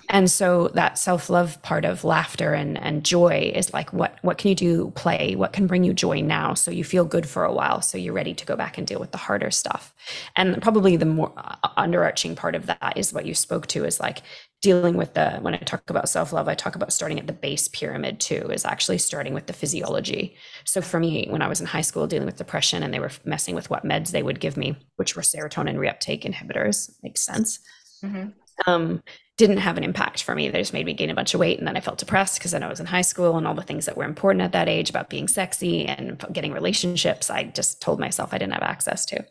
And 0.08 0.30
so 0.30 0.68
that 0.68 0.98
self-love 0.98 1.62
part 1.62 1.84
of 1.84 2.02
laughter 2.02 2.54
and, 2.54 2.76
and 2.78 3.04
joy 3.04 3.52
is 3.54 3.72
like 3.72 3.92
what 3.92 4.18
what 4.22 4.38
can 4.38 4.48
you 4.48 4.54
do 4.54 4.90
play? 4.96 5.36
What 5.36 5.52
can 5.52 5.66
bring 5.66 5.84
you 5.84 5.92
joy 5.92 6.20
now 6.20 6.54
so 6.54 6.70
you 6.70 6.82
feel 6.82 7.04
good 7.04 7.28
for 7.28 7.44
a 7.44 7.52
while 7.52 7.80
so 7.80 7.96
you're 7.98 8.12
ready 8.12 8.34
to 8.34 8.46
go 8.46 8.56
back 8.56 8.78
and 8.78 8.86
deal 8.86 8.98
with 8.98 9.12
the 9.12 9.18
harder 9.18 9.50
stuff? 9.50 9.94
And 10.36 10.60
probably 10.60 10.96
the 10.96 11.06
more 11.06 11.32
uh, 11.36 11.68
underarching 11.78 12.34
part 12.36 12.54
of 12.54 12.66
that 12.66 12.94
is 12.96 13.12
what 13.12 13.26
you 13.26 13.34
spoke 13.34 13.68
to 13.68 13.84
is 13.84 14.00
like 14.00 14.22
dealing 14.62 14.96
with 14.96 15.14
the 15.14 15.32
when 15.40 15.54
i 15.54 15.58
talk 15.58 15.88
about 15.88 16.08
self-love 16.08 16.48
i 16.48 16.54
talk 16.54 16.74
about 16.76 16.92
starting 16.92 17.18
at 17.18 17.26
the 17.26 17.32
base 17.32 17.68
pyramid 17.68 18.20
too 18.20 18.50
is 18.52 18.64
actually 18.64 18.98
starting 18.98 19.32
with 19.34 19.46
the 19.46 19.52
physiology 19.52 20.34
so 20.64 20.80
for 20.82 21.00
me 21.00 21.26
when 21.30 21.42
i 21.42 21.48
was 21.48 21.60
in 21.60 21.66
high 21.66 21.80
school 21.80 22.06
dealing 22.06 22.26
with 22.26 22.36
depression 22.36 22.82
and 22.82 22.92
they 22.92 23.00
were 23.00 23.10
messing 23.24 23.54
with 23.54 23.70
what 23.70 23.84
meds 23.84 24.10
they 24.10 24.22
would 24.22 24.40
give 24.40 24.56
me 24.56 24.76
which 24.96 25.16
were 25.16 25.22
serotonin 25.22 25.76
reuptake 25.76 26.24
inhibitors 26.24 26.90
makes 27.02 27.22
sense 27.22 27.60
Mhm. 28.02 28.32
um, 28.66 29.02
didn't 29.36 29.58
have 29.58 29.76
an 29.76 29.84
impact 29.84 30.22
for 30.22 30.34
me. 30.34 30.48
They 30.48 30.58
just 30.58 30.72
made 30.72 30.86
me 30.86 30.94
gain 30.94 31.10
a 31.10 31.14
bunch 31.14 31.34
of 31.34 31.40
weight. 31.40 31.58
And 31.58 31.66
then 31.68 31.76
I 31.76 31.80
felt 31.80 31.98
depressed 31.98 32.38
because 32.38 32.52
then 32.52 32.62
I 32.62 32.68
was 32.68 32.80
in 32.80 32.86
high 32.86 33.02
school 33.02 33.36
and 33.36 33.46
all 33.46 33.54
the 33.54 33.62
things 33.62 33.84
that 33.86 33.96
were 33.96 34.04
important 34.04 34.40
at 34.42 34.52
that 34.52 34.70
age 34.70 34.88
about 34.88 35.10
being 35.10 35.28
sexy 35.28 35.84
and 35.86 36.22
getting 36.32 36.52
relationships, 36.52 37.28
I 37.28 37.44
just 37.44 37.82
told 37.82 38.00
myself 38.00 38.32
I 38.32 38.38
didn't 38.38 38.54
have 38.54 38.62
access 38.62 39.04
to. 39.06 39.22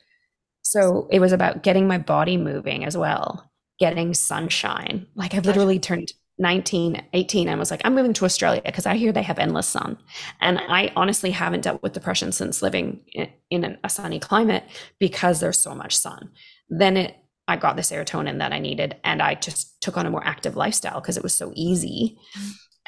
So 0.61 1.07
it 1.11 1.19
was 1.19 1.31
about 1.31 1.63
getting 1.63 1.87
my 1.87 1.97
body 1.97 2.37
moving 2.37 2.85
as 2.85 2.95
well, 2.97 3.48
getting 3.79 4.13
sunshine. 4.13 5.07
Like 5.15 5.33
I've 5.33 5.45
literally 5.45 5.79
turned 5.79 6.11
19, 6.37 7.01
18 7.13 7.49
and 7.49 7.59
was 7.59 7.71
like, 7.71 7.81
I'm 7.83 7.95
moving 7.95 8.13
to 8.13 8.25
Australia 8.25 8.61
because 8.63 8.85
I 8.85 8.95
hear 8.95 9.11
they 9.11 9.23
have 9.23 9.39
endless 9.39 9.67
sun. 9.67 9.97
And 10.39 10.59
I 10.59 10.91
honestly 10.95 11.31
haven't 11.31 11.61
dealt 11.61 11.83
with 11.83 11.93
depression 11.93 12.31
since 12.31 12.61
living 12.61 13.01
in, 13.11 13.29
in 13.49 13.77
a 13.83 13.89
sunny 13.89 14.19
climate 14.19 14.63
because 14.99 15.39
there's 15.39 15.57
so 15.57 15.75
much 15.75 15.97
sun. 15.97 16.31
Then 16.69 16.97
it 16.97 17.15
I 17.49 17.55
got 17.55 17.75
the 17.75 17.81
serotonin 17.81 18.37
that 18.37 18.53
I 18.53 18.59
needed 18.59 18.97
and 19.03 19.23
I 19.23 19.33
just 19.33 19.81
took 19.81 19.97
on 19.97 20.05
a 20.05 20.11
more 20.11 20.23
active 20.23 20.55
lifestyle 20.55 21.01
because 21.01 21.17
it 21.17 21.23
was 21.23 21.33
so 21.33 21.51
easy. 21.55 22.15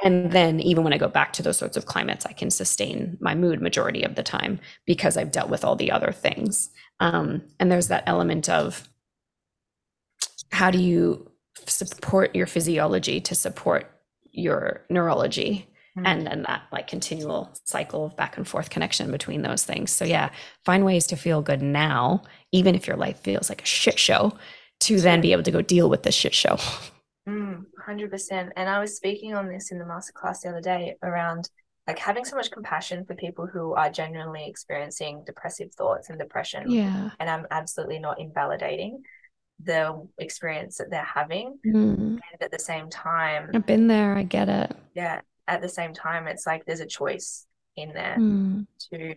And 0.04 0.32
then 0.32 0.60
even 0.60 0.84
when 0.84 0.94
I 0.94 1.00
go 1.00 1.08
back 1.08 1.34
to 1.34 1.42
those 1.42 1.58
sorts 1.58 1.78
of 1.78 1.88
climates, 1.88 2.28
I 2.28 2.34
can 2.34 2.52
sustain 2.52 3.18
my 3.20 3.34
mood 3.34 3.60
majority 3.60 4.04
of 4.04 4.14
the 4.14 4.22
time 4.22 4.60
because 4.86 5.18
I've 5.18 5.32
dealt 5.32 5.50
with 5.50 5.66
all 5.66 5.76
the 5.76 5.92
other 5.92 6.12
things. 6.12 6.70
Um, 7.00 7.42
and 7.60 7.72
there's 7.72 7.88
that 7.88 8.04
element 8.06 8.50
of 8.50 8.88
how 10.52 10.72
do 10.72 10.80
you 10.80 11.30
support 11.66 12.36
your 12.36 12.48
physiology 12.48 13.20
to 13.22 13.36
support 13.36 13.90
your 14.32 14.82
neurology 14.90 15.68
Mm. 15.98 16.04
and 16.08 16.26
then 16.26 16.44
that 16.44 16.62
like 16.72 16.88
continual 16.88 17.52
cycle 17.66 18.06
of 18.06 18.16
back 18.16 18.38
and 18.38 18.48
forth 18.48 18.70
connection 18.70 19.12
between 19.12 19.42
those 19.42 19.66
things 19.66 19.92
so 19.92 20.06
yeah 20.06 20.30
find 20.64 20.86
ways 20.86 21.06
to 21.08 21.18
feel 21.18 21.42
good 21.42 21.62
now 21.62 22.22
even 22.54 22.76
if 22.76 22.88
your 22.88 22.96
life 22.96 23.20
feels 23.20 23.50
like 23.50 23.62
a 23.62 23.66
shit 23.66 24.00
show 24.00 24.32
to 24.80 25.02
then 25.02 25.20
be 25.20 25.34
able 25.34 25.44
to 25.44 25.52
go 25.52 25.62
deal 25.62 25.90
with 25.90 26.04
the 26.04 26.12
shit 26.14 26.34
show 26.34 26.56
Mm, 27.30 27.66
100%. 27.88 28.50
And 28.56 28.70
I 28.70 28.80
was 28.80 28.96
speaking 28.96 29.36
on 29.36 29.48
this 29.50 29.72
in 29.72 29.78
the 29.80 29.86
masterclass 29.86 30.42
the 30.42 30.50
other 30.50 30.62
day 30.62 30.96
around 31.04 31.50
like 31.88 32.00
having 32.00 32.24
so 32.26 32.36
much 32.36 32.50
compassion 32.52 33.06
for 33.06 33.14
people 33.14 33.46
who 33.46 33.74
are 33.74 33.92
genuinely 33.92 34.48
experiencing 34.48 35.24
depressive 35.26 35.74
thoughts 35.74 36.10
and 36.10 36.18
depression. 36.18 36.72
yeah 36.72 37.10
And 37.20 37.30
I'm 37.30 37.46
absolutely 37.52 38.00
not 38.00 38.20
invalidating 38.20 39.04
the 39.64 40.08
experience 40.18 40.78
that 40.78 40.90
they're 40.90 41.04
having. 41.04 41.58
Mm. 41.66 41.98
And 41.98 42.42
at 42.42 42.52
the 42.52 42.60
same 42.60 42.90
time, 42.90 43.50
i've 43.54 43.66
been 43.66 43.88
there 43.88 44.16
i 44.16 44.24
get 44.24 44.50
it 44.50 44.76
yeah, 44.94 45.22
at 45.48 45.62
the 45.62 45.70
same 45.70 45.94
time, 45.94 46.28
it's 46.28 46.46
like 46.46 46.66
there's 46.66 46.80
a 46.82 46.86
choice 46.86 47.46
in 47.76 47.94
there 47.94 48.18
Mm. 48.20 48.68
to 48.92 49.16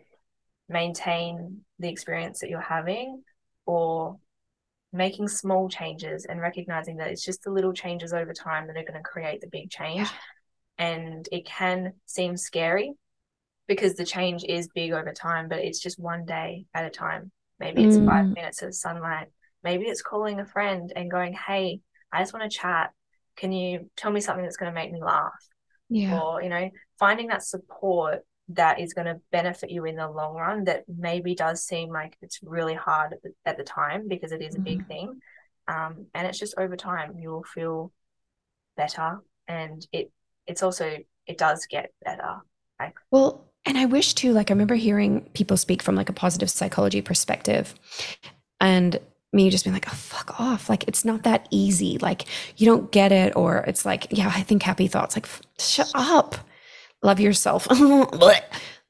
maintain 0.69 1.61
the 1.79 1.89
experience 1.89 2.41
that 2.41 2.49
you're 2.51 2.61
having 2.61 3.23
or 3.67 4.17
making 4.93 5.29
small 5.29 5.69
changes 5.69 6.25
and 6.25 6.41
recognizing 6.41 6.97
that 6.99 7.09
it's 7.09 7.25
just 7.25 7.43
the 7.43 7.51
little 7.51 7.73
changes 7.73 8.13
over 8.13 8.33
time 8.33 8.67
that 8.67 8.77
are 8.77 8.83
going 8.85 8.95
to 8.95 9.01
create 9.03 9.41
the 9.41 9.49
big 9.49 9.71
change. 9.71 10.09
And 10.79 11.29
it 11.33 11.45
can 11.45 11.95
seem 12.07 12.37
scary 12.37 12.93
because 13.67 13.95
the 13.95 14.05
change 14.05 14.45
is 14.49 14.69
big 14.69 14.93
over 14.93 15.13
time, 15.13 15.49
but 15.49 15.59
it's 15.59 15.81
just 15.81 15.99
one 15.99 16.25
day 16.25 16.67
at 16.75 16.85
a 16.85 16.91
time. 16.91 17.33
Maybe 17.59 17.83
it's 17.83 17.97
five 17.99 18.27
Mm. 18.27 18.35
minutes 18.35 18.63
of 18.63 18.75
sunlight. 18.75 19.29
Maybe 19.65 19.85
it's 19.87 20.03
calling 20.03 20.41
a 20.41 20.47
friend 20.47 20.93
and 20.95 21.11
going, 21.11 21.33
Hey, 21.33 21.81
I 22.13 22.21
just 22.21 22.33
want 22.33 22.51
to 22.51 22.57
chat. 22.57 22.93
Can 23.37 23.51
you 23.51 23.91
tell 23.97 24.13
me 24.13 24.21
something 24.21 24.45
that's 24.45 24.57
going 24.57 24.71
to 24.71 24.75
make 24.75 24.93
me 24.93 25.03
laugh? 25.03 25.33
yeah. 25.89 26.21
Or 26.21 26.43
you 26.43 26.49
know 26.49 26.71
finding 26.99 27.29
that 27.29 27.43
support 27.43 28.21
that 28.49 28.79
is 28.81 28.93
going 28.93 29.07
to 29.07 29.21
benefit 29.33 29.71
you 29.71 29.85
in 29.87 29.97
the 29.97 30.09
long 30.09 30.35
run 30.35 30.65
that 30.65 30.85
maybe 30.87 31.35
does 31.35 31.65
seem 31.65 31.89
like 31.89 32.17
it's 32.21 32.41
really 32.43 32.75
hard 32.75 33.15
at 33.15 33.23
the, 33.23 33.33
at 33.47 33.57
the 33.57 33.65
time 33.65 34.07
because 34.07 34.33
it 34.33 34.43
is 34.43 34.55
a 34.55 34.61
big 34.61 34.87
thing. 34.87 35.19
Um, 35.67 36.07
and 36.15 36.27
it's 36.27 36.39
just 36.39 36.55
over 36.59 36.77
time 36.77 37.15
you 37.19 37.31
will 37.31 37.45
feel 37.45 37.91
better 38.77 39.21
and 39.49 39.87
it 39.93 40.11
it's 40.47 40.63
also 40.63 40.99
it 41.27 41.39
does 41.39 41.67
get 41.71 41.91
better. 42.05 42.43
Like, 42.79 42.95
Well, 43.11 43.47
and 43.65 43.79
I 43.79 43.87
wish 43.87 44.13
too, 44.15 44.33
like 44.33 44.51
I 44.51 44.55
remember 44.55 44.75
hearing 44.75 45.23
people 45.33 45.57
speak 45.57 45.83
from 45.83 45.95
like 45.95 46.11
a 46.11 46.13
positive 46.13 46.51
psychology 46.51 47.01
perspective. 47.01 47.75
And 48.61 48.99
me 49.35 49.51
just 49.51 49.65
being 49.65 49.75
like, 49.75 49.89
oh, 49.89 49.95
fuck 49.95 50.41
off. 50.41 50.69
Like 50.71 50.85
it's 50.89 51.05
not 51.05 51.25
that 51.25 51.47
easy. 51.51 51.99
Like 51.99 52.27
you 52.57 52.67
don't 52.67 52.91
get 52.91 53.13
it. 53.13 53.35
Or 53.37 53.59
it's 53.67 53.85
like, 53.85 54.07
yeah, 54.11 54.33
I 54.35 54.43
think 54.43 54.63
happy 54.63 54.87
thoughts. 54.87 55.17
Like, 55.17 55.29
shut 55.59 55.91
up. 55.95 56.37
Love 57.03 57.21
yourself. 57.21 57.69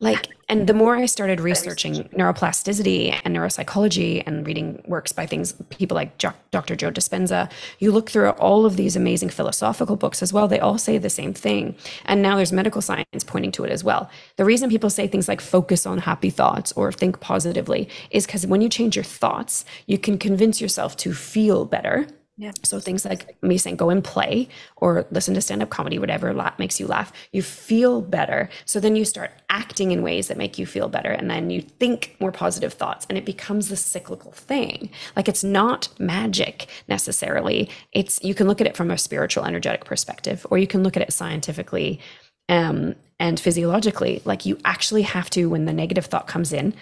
like, 0.00 0.28
and 0.48 0.66
the 0.66 0.74
more 0.74 0.96
I 0.96 1.06
started 1.06 1.40
researching 1.40 2.04
neuroplasticity 2.08 3.18
and 3.24 3.34
neuropsychology 3.34 4.22
and 4.26 4.46
reading 4.46 4.82
works 4.86 5.12
by 5.12 5.24
things, 5.24 5.54
people 5.70 5.94
like 5.94 6.18
Jo- 6.18 6.34
Dr. 6.50 6.76
Joe 6.76 6.90
Dispenza, 6.90 7.50
you 7.78 7.90
look 7.92 8.10
through 8.10 8.30
all 8.30 8.66
of 8.66 8.76
these 8.76 8.96
amazing 8.96 9.30
philosophical 9.30 9.96
books 9.96 10.22
as 10.22 10.32
well. 10.32 10.48
They 10.48 10.60
all 10.60 10.78
say 10.78 10.98
the 10.98 11.08
same 11.08 11.32
thing. 11.32 11.76
And 12.04 12.20
now 12.20 12.36
there's 12.36 12.52
medical 12.52 12.82
science 12.82 13.24
pointing 13.24 13.52
to 13.52 13.64
it 13.64 13.70
as 13.70 13.84
well. 13.84 14.10
The 14.36 14.44
reason 14.44 14.68
people 14.68 14.90
say 14.90 15.06
things 15.06 15.28
like 15.28 15.40
focus 15.40 15.86
on 15.86 15.98
happy 15.98 16.30
thoughts 16.30 16.72
or 16.72 16.92
think 16.92 17.20
positively 17.20 17.88
is 18.10 18.26
because 18.26 18.46
when 18.46 18.60
you 18.60 18.68
change 18.68 18.96
your 18.96 19.04
thoughts, 19.04 19.64
you 19.86 19.96
can 19.96 20.18
convince 20.18 20.60
yourself 20.60 20.96
to 20.98 21.14
feel 21.14 21.64
better. 21.64 22.06
Yeah. 22.36 22.50
So 22.64 22.80
things 22.80 23.04
like 23.04 23.40
me 23.44 23.58
saying 23.58 23.76
go 23.76 23.90
and 23.90 24.02
play 24.02 24.48
or 24.76 25.06
listen 25.12 25.34
to 25.34 25.40
stand-up 25.40 25.70
comedy, 25.70 26.00
whatever 26.00 26.34
makes 26.58 26.80
you 26.80 26.88
laugh, 26.88 27.12
you 27.30 27.42
feel 27.42 28.00
better. 28.02 28.48
So 28.64 28.80
then 28.80 28.96
you 28.96 29.04
start 29.04 29.30
acting 29.50 29.92
in 29.92 30.02
ways 30.02 30.26
that 30.26 30.36
make 30.36 30.58
you 30.58 30.66
feel 30.66 30.88
better, 30.88 31.12
and 31.12 31.30
then 31.30 31.50
you 31.50 31.62
think 31.62 32.16
more 32.18 32.32
positive 32.32 32.72
thoughts, 32.72 33.06
and 33.08 33.16
it 33.16 33.24
becomes 33.24 33.68
this 33.68 33.84
cyclical 33.84 34.32
thing. 34.32 34.90
Like 35.14 35.28
it's 35.28 35.44
not 35.44 35.88
magic 36.00 36.66
necessarily. 36.88 37.70
It's 37.92 38.20
you 38.24 38.34
can 38.34 38.48
look 38.48 38.60
at 38.60 38.66
it 38.66 38.76
from 38.76 38.90
a 38.90 38.98
spiritual, 38.98 39.44
energetic 39.44 39.84
perspective, 39.84 40.44
or 40.50 40.58
you 40.58 40.66
can 40.66 40.82
look 40.82 40.96
at 40.96 41.04
it 41.04 41.12
scientifically 41.12 42.00
um, 42.48 42.96
and 43.20 43.38
physiologically. 43.38 44.22
Like 44.24 44.44
you 44.44 44.58
actually 44.64 45.02
have 45.02 45.30
to, 45.30 45.48
when 45.48 45.66
the 45.66 45.72
negative 45.72 46.06
thought 46.06 46.26
comes 46.26 46.52
in, 46.52 46.74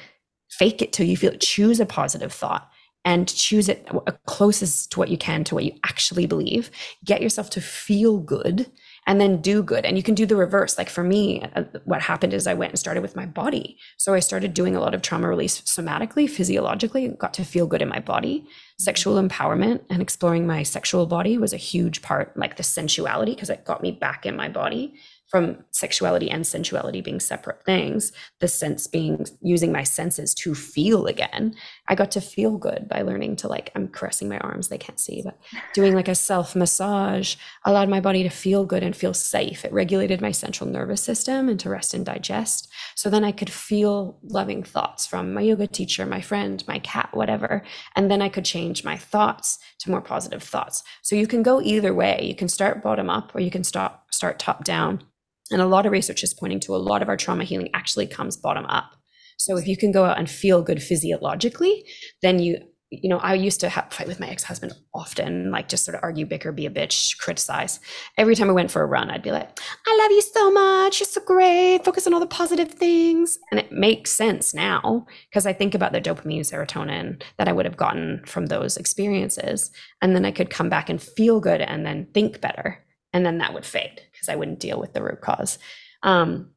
fake 0.48 0.80
it 0.80 0.94
till 0.94 1.06
you 1.06 1.18
feel 1.18 1.32
it. 1.32 1.42
Choose 1.42 1.78
a 1.78 1.84
positive 1.84 2.32
thought 2.32 2.71
and 3.04 3.28
choose 3.28 3.68
it 3.68 3.88
closest 4.26 4.92
to 4.92 4.98
what 4.98 5.08
you 5.08 5.18
can 5.18 5.44
to 5.44 5.54
what 5.54 5.64
you 5.64 5.72
actually 5.84 6.26
believe. 6.26 6.70
Get 7.04 7.22
yourself 7.22 7.50
to 7.50 7.60
feel 7.60 8.18
good 8.18 8.70
and 9.06 9.20
then 9.20 9.40
do 9.40 9.62
good. 9.62 9.84
And 9.84 9.96
you 9.96 10.02
can 10.02 10.14
do 10.14 10.26
the 10.26 10.36
reverse. 10.36 10.78
Like 10.78 10.88
for 10.88 11.02
me, 11.02 11.42
uh, 11.56 11.64
what 11.84 12.02
happened 12.02 12.32
is 12.32 12.46
I 12.46 12.54
went 12.54 12.70
and 12.70 12.78
started 12.78 13.02
with 13.02 13.16
my 13.16 13.26
body. 13.26 13.76
So 13.96 14.14
I 14.14 14.20
started 14.20 14.54
doing 14.54 14.76
a 14.76 14.80
lot 14.80 14.94
of 14.94 15.02
trauma 15.02 15.28
release 15.28 15.60
somatically, 15.62 16.30
physiologically, 16.30 17.08
got 17.08 17.34
to 17.34 17.44
feel 17.44 17.66
good 17.66 17.82
in 17.82 17.88
my 17.88 17.98
body. 17.98 18.46
Sexual 18.78 19.20
empowerment 19.20 19.80
and 19.90 20.00
exploring 20.00 20.46
my 20.46 20.62
sexual 20.62 21.06
body 21.06 21.36
was 21.36 21.52
a 21.52 21.58
huge 21.58 22.02
part, 22.02 22.36
like 22.36 22.56
the 22.56 22.62
sensuality, 22.62 23.34
because 23.34 23.50
it 23.50 23.64
got 23.64 23.82
me 23.82 23.90
back 23.90 24.24
in 24.24 24.36
my 24.36 24.48
body 24.48 24.94
from 25.32 25.56
sexuality 25.70 26.30
and 26.30 26.44
sensuality 26.44 27.02
being 27.02 27.18
separate 27.18 27.64
things, 27.64 28.12
the 28.40 28.48
sense 28.48 28.86
being 28.86 29.24
using 29.40 29.72
my 29.72 29.82
senses 29.82 30.34
to 30.34 30.54
feel 30.54 31.06
again. 31.06 31.54
I 31.88 31.96
got 31.96 32.12
to 32.12 32.20
feel 32.20 32.58
good 32.58 32.88
by 32.88 33.02
learning 33.02 33.36
to 33.36 33.48
like, 33.48 33.70
I'm 33.74 33.88
caressing 33.88 34.28
my 34.28 34.38
arms, 34.38 34.68
they 34.68 34.78
can't 34.78 35.00
see, 35.00 35.20
but 35.22 35.36
doing 35.74 35.94
like 35.94 36.08
a 36.08 36.14
self 36.14 36.54
massage 36.54 37.34
allowed 37.64 37.88
my 37.88 38.00
body 38.00 38.22
to 38.22 38.28
feel 38.28 38.64
good 38.64 38.84
and 38.84 38.94
feel 38.94 39.12
safe. 39.12 39.64
It 39.64 39.72
regulated 39.72 40.20
my 40.20 40.30
central 40.30 40.70
nervous 40.70 41.02
system 41.02 41.48
and 41.48 41.58
to 41.60 41.68
rest 41.68 41.92
and 41.92 42.06
digest. 42.06 42.72
So 42.94 43.10
then 43.10 43.24
I 43.24 43.32
could 43.32 43.50
feel 43.50 44.18
loving 44.22 44.62
thoughts 44.62 45.06
from 45.06 45.34
my 45.34 45.40
yoga 45.40 45.66
teacher, 45.66 46.06
my 46.06 46.20
friend, 46.20 46.62
my 46.68 46.78
cat, 46.78 47.08
whatever. 47.12 47.64
And 47.96 48.10
then 48.10 48.22
I 48.22 48.28
could 48.28 48.44
change 48.44 48.84
my 48.84 48.96
thoughts 48.96 49.58
to 49.80 49.90
more 49.90 50.00
positive 50.00 50.42
thoughts. 50.42 50.84
So 51.02 51.16
you 51.16 51.26
can 51.26 51.42
go 51.42 51.60
either 51.60 51.92
way. 51.92 52.20
You 52.22 52.36
can 52.36 52.48
start 52.48 52.82
bottom 52.82 53.10
up 53.10 53.34
or 53.34 53.40
you 53.40 53.50
can 53.50 53.64
start 53.64 53.92
start 54.10 54.38
top 54.38 54.64
down. 54.64 55.02
And 55.50 55.60
a 55.60 55.66
lot 55.66 55.84
of 55.84 55.92
research 55.92 56.22
is 56.22 56.32
pointing 56.32 56.60
to 56.60 56.76
a 56.76 56.78
lot 56.78 57.02
of 57.02 57.08
our 57.08 57.16
trauma 57.16 57.44
healing 57.44 57.70
actually 57.74 58.06
comes 58.06 58.36
bottom 58.36 58.64
up. 58.66 58.92
So 59.38 59.56
if 59.56 59.66
you 59.66 59.76
can 59.76 59.92
go 59.92 60.04
out 60.04 60.18
and 60.18 60.30
feel 60.30 60.62
good 60.62 60.82
physiologically, 60.82 61.84
then 62.22 62.38
you 62.38 62.58
you 62.92 63.08
know, 63.08 63.16
I 63.16 63.32
used 63.34 63.60
to 63.60 63.70
have 63.70 63.90
fight 63.90 64.06
with 64.06 64.20
my 64.20 64.28
ex-husband 64.28 64.74
often, 64.92 65.50
like 65.50 65.66
just 65.66 65.86
sort 65.86 65.94
of 65.94 66.02
argue, 66.02 66.26
bicker, 66.26 66.52
be 66.52 66.66
a 66.66 66.70
bitch, 66.70 67.16
criticize. 67.16 67.80
Every 68.18 68.34
time 68.34 68.50
I 68.50 68.52
went 68.52 68.70
for 68.70 68.82
a 68.82 68.86
run, 68.86 69.08
I'd 69.08 69.22
be 69.22 69.30
like, 69.32 69.58
I 69.86 69.98
love 69.98 70.10
you 70.10 70.20
so 70.20 70.50
much. 70.52 71.00
You're 71.00 71.06
so 71.06 71.22
great. 71.24 71.82
Focus 71.84 72.06
on 72.06 72.12
all 72.12 72.20
the 72.20 72.26
positive 72.26 72.70
things. 72.70 73.38
And 73.50 73.58
it 73.58 73.72
makes 73.72 74.12
sense 74.12 74.52
now 74.52 75.06
because 75.30 75.46
I 75.46 75.54
think 75.54 75.74
about 75.74 75.92
the 75.92 76.02
dopamine, 76.02 76.40
serotonin 76.40 77.22
that 77.38 77.48
I 77.48 77.52
would 77.52 77.64
have 77.64 77.78
gotten 77.78 78.22
from 78.26 78.46
those 78.46 78.76
experiences. 78.76 79.70
And 80.02 80.14
then 80.14 80.26
I 80.26 80.30
could 80.30 80.50
come 80.50 80.68
back 80.68 80.90
and 80.90 81.00
feel 81.00 81.40
good 81.40 81.62
and 81.62 81.86
then 81.86 82.08
think 82.12 82.42
better. 82.42 82.84
And 83.14 83.24
then 83.24 83.38
that 83.38 83.54
would 83.54 83.64
fade 83.64 84.02
because 84.12 84.28
I 84.28 84.36
wouldn't 84.36 84.60
deal 84.60 84.78
with 84.78 84.92
the 84.92 85.02
root 85.02 85.22
cause. 85.22 85.58
Um, 86.02 86.50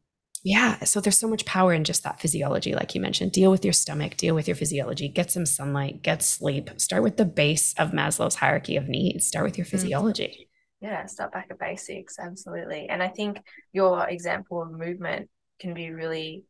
yeah. 0.45 0.83
So 0.83 1.01
there's 1.01 1.17
so 1.17 1.27
much 1.27 1.43
power 1.43 1.73
in 1.73 1.83
just 1.83 2.03
that 2.03 2.19
physiology, 2.19 2.75
like 2.75 2.93
you 2.93 3.01
mentioned. 3.01 3.31
Deal 3.31 3.49
with 3.49 3.65
your 3.65 3.73
stomach, 3.73 4.15
deal 4.15 4.35
with 4.35 4.47
your 4.47 4.55
physiology, 4.55 5.07
get 5.07 5.31
some 5.31 5.47
sunlight, 5.47 6.03
get 6.03 6.21
sleep. 6.21 6.69
Start 6.77 7.01
with 7.01 7.17
the 7.17 7.25
base 7.25 7.73
of 7.79 7.93
Maslow's 7.93 8.35
hierarchy 8.35 8.77
of 8.77 8.87
needs. 8.87 9.25
Start 9.25 9.43
with 9.43 9.57
your 9.57 9.65
mm. 9.65 9.71
physiology. 9.71 10.47
Yeah, 10.81 11.07
start 11.07 11.33
back 11.33 11.47
at 11.49 11.57
basics. 11.57 12.19
Absolutely. 12.19 12.87
And 12.89 13.01
I 13.01 13.07
think 13.07 13.39
your 13.73 14.07
example 14.07 14.61
of 14.61 14.71
movement 14.71 15.31
can 15.59 15.73
be 15.73 15.89
really 15.89 16.43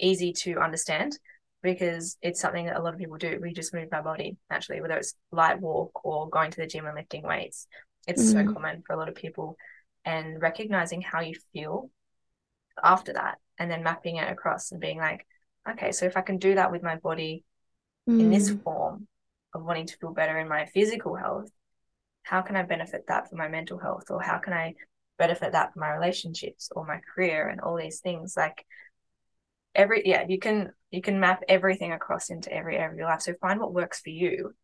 easy 0.00 0.32
to 0.32 0.60
understand 0.60 1.18
because 1.62 2.16
it's 2.22 2.40
something 2.40 2.64
that 2.64 2.78
a 2.78 2.82
lot 2.82 2.94
of 2.94 2.98
people 2.98 3.18
do. 3.18 3.38
We 3.42 3.52
just 3.52 3.74
move 3.74 3.88
our 3.92 4.02
body 4.02 4.38
naturally, 4.50 4.80
whether 4.80 4.96
it's 4.96 5.12
light 5.32 5.60
walk 5.60 6.02
or 6.02 6.30
going 6.30 6.50
to 6.52 6.60
the 6.62 6.66
gym 6.66 6.86
and 6.86 6.96
lifting 6.96 7.24
weights. 7.24 7.66
It's 8.06 8.32
mm-hmm. 8.32 8.48
so 8.48 8.54
common 8.54 8.82
for 8.86 8.94
a 8.94 8.98
lot 8.98 9.10
of 9.10 9.16
people. 9.16 9.58
And 10.06 10.40
recognizing 10.40 11.02
how 11.02 11.20
you 11.20 11.34
feel 11.52 11.90
after 12.82 13.12
that 13.12 13.38
and 13.58 13.70
then 13.70 13.82
mapping 13.82 14.16
it 14.16 14.30
across 14.30 14.72
and 14.72 14.80
being 14.80 14.98
like 14.98 15.26
okay 15.68 15.92
so 15.92 16.06
if 16.06 16.16
i 16.16 16.20
can 16.20 16.38
do 16.38 16.54
that 16.54 16.70
with 16.70 16.82
my 16.82 16.96
body 16.96 17.44
mm. 18.08 18.20
in 18.20 18.30
this 18.30 18.50
mm. 18.50 18.62
form 18.62 19.06
of 19.54 19.64
wanting 19.64 19.86
to 19.86 19.96
feel 19.96 20.12
better 20.12 20.38
in 20.38 20.48
my 20.48 20.66
physical 20.66 21.14
health 21.14 21.50
how 22.22 22.40
can 22.40 22.56
i 22.56 22.62
benefit 22.62 23.04
that 23.08 23.28
for 23.28 23.36
my 23.36 23.48
mental 23.48 23.78
health 23.78 24.04
or 24.10 24.22
how 24.22 24.38
can 24.38 24.52
i 24.52 24.74
benefit 25.18 25.52
that 25.52 25.72
for 25.72 25.80
my 25.80 25.90
relationships 25.90 26.70
or 26.74 26.86
my 26.86 27.00
career 27.14 27.48
and 27.48 27.60
all 27.60 27.76
these 27.76 28.00
things 28.00 28.34
like 28.36 28.64
every 29.74 30.02
yeah 30.04 30.24
you 30.28 30.38
can 30.38 30.72
you 30.90 31.02
can 31.02 31.20
map 31.20 31.42
everything 31.48 31.92
across 31.92 32.30
into 32.30 32.52
every 32.52 32.76
area 32.76 32.90
of 32.90 32.96
your 32.96 33.06
life 33.06 33.20
so 33.20 33.34
find 33.40 33.60
what 33.60 33.74
works 33.74 34.00
for 34.00 34.10
you 34.10 34.54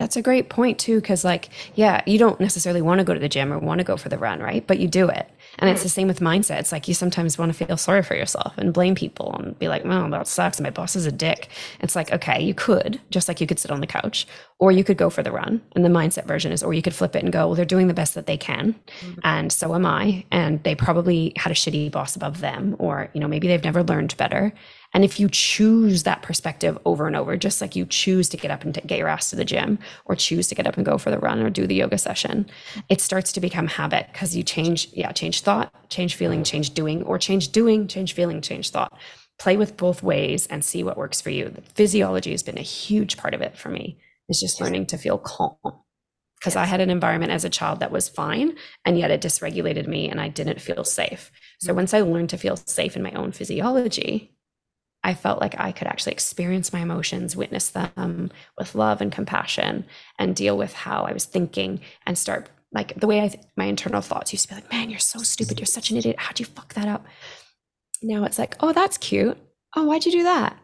that's 0.00 0.16
a 0.16 0.22
great 0.22 0.48
point 0.48 0.78
too, 0.78 1.00
because 1.00 1.24
like, 1.24 1.48
yeah, 1.76 2.02
you 2.04 2.18
don't 2.18 2.40
necessarily 2.40 2.82
want 2.82 2.98
to 2.98 3.04
go 3.04 3.14
to 3.14 3.20
the 3.20 3.28
gym 3.28 3.52
or 3.52 3.58
want 3.58 3.78
to 3.78 3.84
go 3.84 3.96
for 3.96 4.08
the 4.08 4.18
run, 4.18 4.40
right? 4.40 4.66
But 4.66 4.80
you 4.80 4.88
do 4.88 5.08
it. 5.08 5.30
And 5.60 5.70
it's 5.70 5.84
the 5.84 5.88
same 5.88 6.08
with 6.08 6.18
mindset. 6.18 6.58
It's 6.58 6.72
like 6.72 6.88
you 6.88 6.94
sometimes 6.94 7.38
want 7.38 7.56
to 7.56 7.66
feel 7.66 7.76
sorry 7.76 8.02
for 8.02 8.16
yourself 8.16 8.54
and 8.58 8.74
blame 8.74 8.96
people 8.96 9.32
and 9.38 9.56
be 9.56 9.68
like, 9.68 9.84
well, 9.84 10.10
that 10.10 10.26
sucks. 10.26 10.60
My 10.60 10.70
boss 10.70 10.96
is 10.96 11.06
a 11.06 11.12
dick. 11.12 11.48
It's 11.78 11.94
like, 11.94 12.12
okay, 12.12 12.42
you 12.42 12.54
could, 12.54 13.00
just 13.10 13.28
like 13.28 13.40
you 13.40 13.46
could 13.46 13.60
sit 13.60 13.70
on 13.70 13.80
the 13.80 13.86
couch, 13.86 14.26
or 14.58 14.72
you 14.72 14.82
could 14.82 14.96
go 14.96 15.10
for 15.10 15.22
the 15.22 15.30
run. 15.30 15.62
And 15.76 15.84
the 15.84 15.90
mindset 15.90 16.26
version 16.26 16.50
is, 16.50 16.64
or 16.64 16.74
you 16.74 16.82
could 16.82 16.94
flip 16.94 17.14
it 17.14 17.22
and 17.22 17.32
go, 17.32 17.46
well, 17.46 17.54
they're 17.54 17.64
doing 17.64 17.86
the 17.86 17.94
best 17.94 18.14
that 18.14 18.26
they 18.26 18.36
can. 18.36 18.74
And 19.22 19.52
so 19.52 19.76
am 19.76 19.86
I. 19.86 20.24
And 20.32 20.60
they 20.64 20.74
probably 20.74 21.32
had 21.36 21.52
a 21.52 21.54
shitty 21.54 21.92
boss 21.92 22.16
above 22.16 22.40
them, 22.40 22.74
or, 22.80 23.10
you 23.14 23.20
know, 23.20 23.28
maybe 23.28 23.46
they've 23.46 23.62
never 23.62 23.84
learned 23.84 24.16
better. 24.16 24.52
And 24.94 25.04
if 25.04 25.18
you 25.18 25.28
choose 25.28 26.04
that 26.04 26.22
perspective 26.22 26.78
over 26.84 27.08
and 27.08 27.16
over, 27.16 27.36
just 27.36 27.60
like 27.60 27.74
you 27.74 27.84
choose 27.84 28.28
to 28.28 28.36
get 28.36 28.52
up 28.52 28.62
and 28.62 28.72
get 28.86 28.98
your 28.98 29.08
ass 29.08 29.30
to 29.30 29.36
the 29.36 29.44
gym 29.44 29.80
or 30.04 30.14
choose 30.14 30.46
to 30.48 30.54
get 30.54 30.68
up 30.68 30.76
and 30.76 30.86
go 30.86 30.98
for 30.98 31.10
the 31.10 31.18
run 31.18 31.42
or 31.42 31.50
do 31.50 31.66
the 31.66 31.74
yoga 31.74 31.98
session, 31.98 32.46
it 32.88 33.00
starts 33.00 33.32
to 33.32 33.40
become 33.40 33.66
habit 33.66 34.06
because 34.12 34.36
you 34.36 34.44
change, 34.44 34.88
yeah, 34.92 35.10
change 35.10 35.40
thought, 35.40 35.74
change 35.90 36.14
feeling, 36.14 36.44
change 36.44 36.74
doing, 36.74 37.02
or 37.02 37.18
change 37.18 37.50
doing, 37.50 37.88
change 37.88 38.14
feeling, 38.14 38.40
change 38.40 38.70
thought. 38.70 38.96
Play 39.40 39.56
with 39.56 39.76
both 39.76 40.00
ways 40.02 40.46
and 40.46 40.64
see 40.64 40.84
what 40.84 40.96
works 40.96 41.20
for 41.20 41.30
you. 41.30 41.48
The 41.48 41.62
physiology 41.62 42.30
has 42.30 42.44
been 42.44 42.56
a 42.56 42.62
huge 42.62 43.16
part 43.16 43.34
of 43.34 43.42
it 43.42 43.58
for 43.58 43.70
me. 43.70 43.98
It's 44.28 44.40
just 44.40 44.60
learning 44.60 44.86
to 44.86 44.96
feel 44.96 45.18
calm 45.18 45.56
because 46.44 46.56
I 46.56 46.66
had 46.66 46.80
an 46.80 46.90
environment 46.90 47.32
as 47.32 47.44
a 47.44 47.50
child 47.50 47.80
that 47.80 47.90
was 47.90 48.08
fine 48.08 48.56
and 48.84 48.98
yet 48.98 49.10
it 49.10 49.22
dysregulated 49.22 49.86
me 49.86 50.10
and 50.10 50.20
I 50.20 50.28
didn't 50.28 50.60
feel 50.60 50.84
safe. 50.84 51.32
So 51.58 51.72
mm. 51.72 51.76
once 51.76 51.94
I 51.94 52.02
learned 52.02 52.30
to 52.30 52.38
feel 52.38 52.56
safe 52.56 52.96
in 52.96 53.02
my 53.02 53.12
own 53.12 53.32
physiology, 53.32 54.33
I 55.04 55.14
felt 55.14 55.40
like 55.40 55.60
I 55.60 55.70
could 55.70 55.86
actually 55.86 56.14
experience 56.14 56.72
my 56.72 56.80
emotions, 56.80 57.36
witness 57.36 57.68
them 57.68 58.32
with 58.58 58.74
love 58.74 59.00
and 59.00 59.12
compassion, 59.12 59.84
and 60.18 60.34
deal 60.34 60.56
with 60.56 60.72
how 60.72 61.02
I 61.04 61.12
was 61.12 61.26
thinking 61.26 61.80
and 62.06 62.18
start 62.18 62.48
like 62.72 62.98
the 62.98 63.06
way 63.06 63.22
I, 63.22 63.28
th- 63.28 63.44
my 63.56 63.66
internal 63.66 64.00
thoughts 64.00 64.32
used 64.32 64.48
to 64.48 64.54
be 64.54 64.60
like, 64.60 64.72
man, 64.72 64.90
you're 64.90 64.98
so 64.98 65.20
stupid. 65.20 65.60
You're 65.60 65.66
such 65.66 65.90
an 65.90 65.96
idiot. 65.96 66.16
How'd 66.18 66.40
you 66.40 66.46
fuck 66.46 66.74
that 66.74 66.88
up? 66.88 67.06
Now 68.02 68.24
it's 68.24 68.38
like, 68.38 68.56
oh, 68.60 68.72
that's 68.72 68.98
cute. 68.98 69.38
Oh, 69.76 69.84
why'd 69.84 70.04
you 70.04 70.10
do 70.10 70.24
that? 70.24 70.56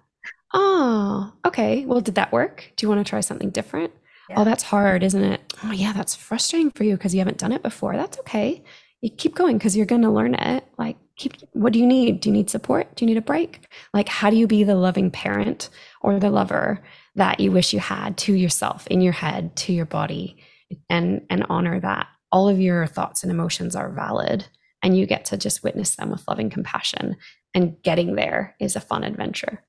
Oh, 0.52 1.32
okay. 1.46 1.86
Well, 1.86 2.00
did 2.00 2.16
that 2.16 2.32
work? 2.32 2.72
Do 2.76 2.84
you 2.84 2.88
want 2.88 3.04
to 3.04 3.08
try 3.08 3.20
something 3.20 3.50
different? 3.50 3.92
Oh, 3.94 4.00
yeah. 4.30 4.40
Oh, 4.40 4.44
that's 4.44 4.64
hard, 4.64 5.04
isn't 5.04 5.22
it? 5.22 5.54
Oh, 5.64 5.70
yeah, 5.72 5.92
that's 5.92 6.16
frustrating 6.16 6.72
for 6.72 6.82
you 6.82 6.96
because 6.96 7.14
you 7.14 7.20
haven't 7.20 7.38
done 7.38 7.52
it 7.52 7.62
before. 7.62 7.94
That's 7.94 8.18
okay. 8.20 8.64
You 9.00 9.10
keep 9.10 9.34
going 9.36 9.56
because 9.58 9.76
you're 9.76 9.86
going 9.86 10.02
to 10.02 10.10
learn 10.10 10.34
it. 10.34 10.64
Like, 10.78 10.96
keep 11.20 11.36
what 11.52 11.74
do 11.74 11.78
you 11.78 11.86
need? 11.86 12.20
Do 12.20 12.30
you 12.30 12.32
need 12.32 12.48
support? 12.48 12.96
Do 12.96 13.04
you 13.04 13.06
need 13.06 13.18
a 13.18 13.22
break? 13.22 13.68
Like 13.92 14.08
how 14.08 14.30
do 14.30 14.36
you 14.36 14.46
be 14.46 14.64
the 14.64 14.74
loving 14.74 15.10
parent 15.10 15.68
or 16.00 16.18
the 16.18 16.30
lover 16.30 16.82
that 17.14 17.40
you 17.40 17.52
wish 17.52 17.74
you 17.74 17.78
had 17.78 18.16
to 18.18 18.32
yourself 18.32 18.86
in 18.86 19.02
your 19.02 19.12
head 19.12 19.54
to 19.56 19.72
your 19.72 19.84
body 19.84 20.42
and 20.88 21.26
and 21.28 21.44
honor 21.50 21.78
that? 21.80 22.06
All 22.32 22.48
of 22.48 22.58
your 22.58 22.86
thoughts 22.86 23.22
and 23.22 23.30
emotions 23.30 23.76
are 23.76 23.92
valid 23.92 24.46
and 24.82 24.96
you 24.96 25.04
get 25.04 25.26
to 25.26 25.36
just 25.36 25.62
witness 25.62 25.96
them 25.96 26.10
with 26.10 26.26
loving 26.26 26.48
compassion 26.48 27.16
and 27.54 27.76
getting 27.82 28.14
there 28.14 28.56
is 28.58 28.74
a 28.74 28.80
fun 28.80 29.04
adventure. 29.04 29.62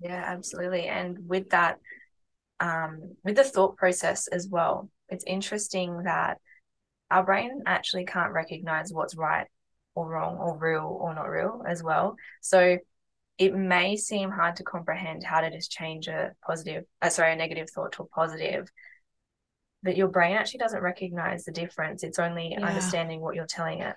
Yeah 0.00 0.24
absolutely 0.26 0.86
and 0.86 1.28
with 1.28 1.50
that 1.50 1.78
um 2.58 3.14
with 3.24 3.36
the 3.36 3.44
thought 3.44 3.76
process 3.76 4.26
as 4.26 4.48
well 4.48 4.90
it's 5.08 5.24
interesting 5.26 6.02
that 6.02 6.38
our 7.08 7.24
brain 7.24 7.62
actually 7.66 8.04
can't 8.04 8.32
recognize 8.32 8.92
what's 8.92 9.14
right 9.14 9.46
or 9.94 10.08
wrong 10.08 10.36
or 10.38 10.56
real 10.56 10.98
or 11.00 11.14
not 11.14 11.28
real 11.28 11.62
as 11.66 11.82
well. 11.82 12.16
So 12.40 12.78
it 13.38 13.54
may 13.54 13.96
seem 13.96 14.30
hard 14.30 14.56
to 14.56 14.64
comprehend 14.64 15.22
how 15.24 15.40
to 15.40 15.50
just 15.50 15.70
change 15.70 16.08
a 16.08 16.32
positive, 16.44 16.84
uh, 17.00 17.08
sorry, 17.08 17.32
a 17.32 17.36
negative 17.36 17.70
thought 17.70 17.92
to 17.92 18.02
a 18.02 18.06
positive, 18.06 18.70
but 19.82 19.96
your 19.96 20.08
brain 20.08 20.36
actually 20.36 20.58
doesn't 20.58 20.82
recognize 20.82 21.44
the 21.44 21.52
difference. 21.52 22.02
It's 22.02 22.18
only 22.18 22.50
yeah. 22.50 22.66
understanding 22.66 23.20
what 23.20 23.36
you're 23.36 23.46
telling 23.46 23.80
it. 23.80 23.94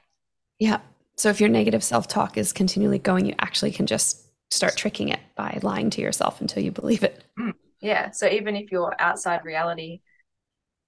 Yeah. 0.59 0.79
So 1.17 1.29
if 1.29 1.39
your 1.39 1.49
negative 1.49 1.83
self 1.83 2.07
talk 2.07 2.37
is 2.37 2.53
continually 2.53 2.99
going, 2.99 3.25
you 3.25 3.35
actually 3.39 3.71
can 3.71 3.87
just 3.87 4.21
start 4.51 4.77
tricking 4.77 5.09
it 5.09 5.19
by 5.35 5.57
lying 5.63 5.89
to 5.91 6.01
yourself 6.01 6.39
until 6.39 6.63
you 6.63 6.71
believe 6.71 7.03
it. 7.03 7.23
Mm. 7.39 7.53
Yeah. 7.81 8.11
So 8.11 8.27
even 8.27 8.55
if 8.55 8.71
your 8.71 8.93
outside 9.01 9.43
reality 9.43 10.01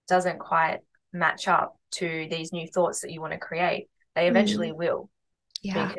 doesn't 0.08 0.38
quite 0.40 0.80
match 1.12 1.48
up 1.48 1.80
to 1.92 2.28
these 2.30 2.54
new 2.54 2.68
thoughts 2.68 3.02
that 3.02 3.12
you 3.12 3.20
want 3.20 3.34
to 3.34 3.40
create, 3.40 3.88
they 4.16 4.28
eventually 4.28 4.72
mm. 4.72 4.78
will. 4.78 5.10
Yeah. 5.62 5.94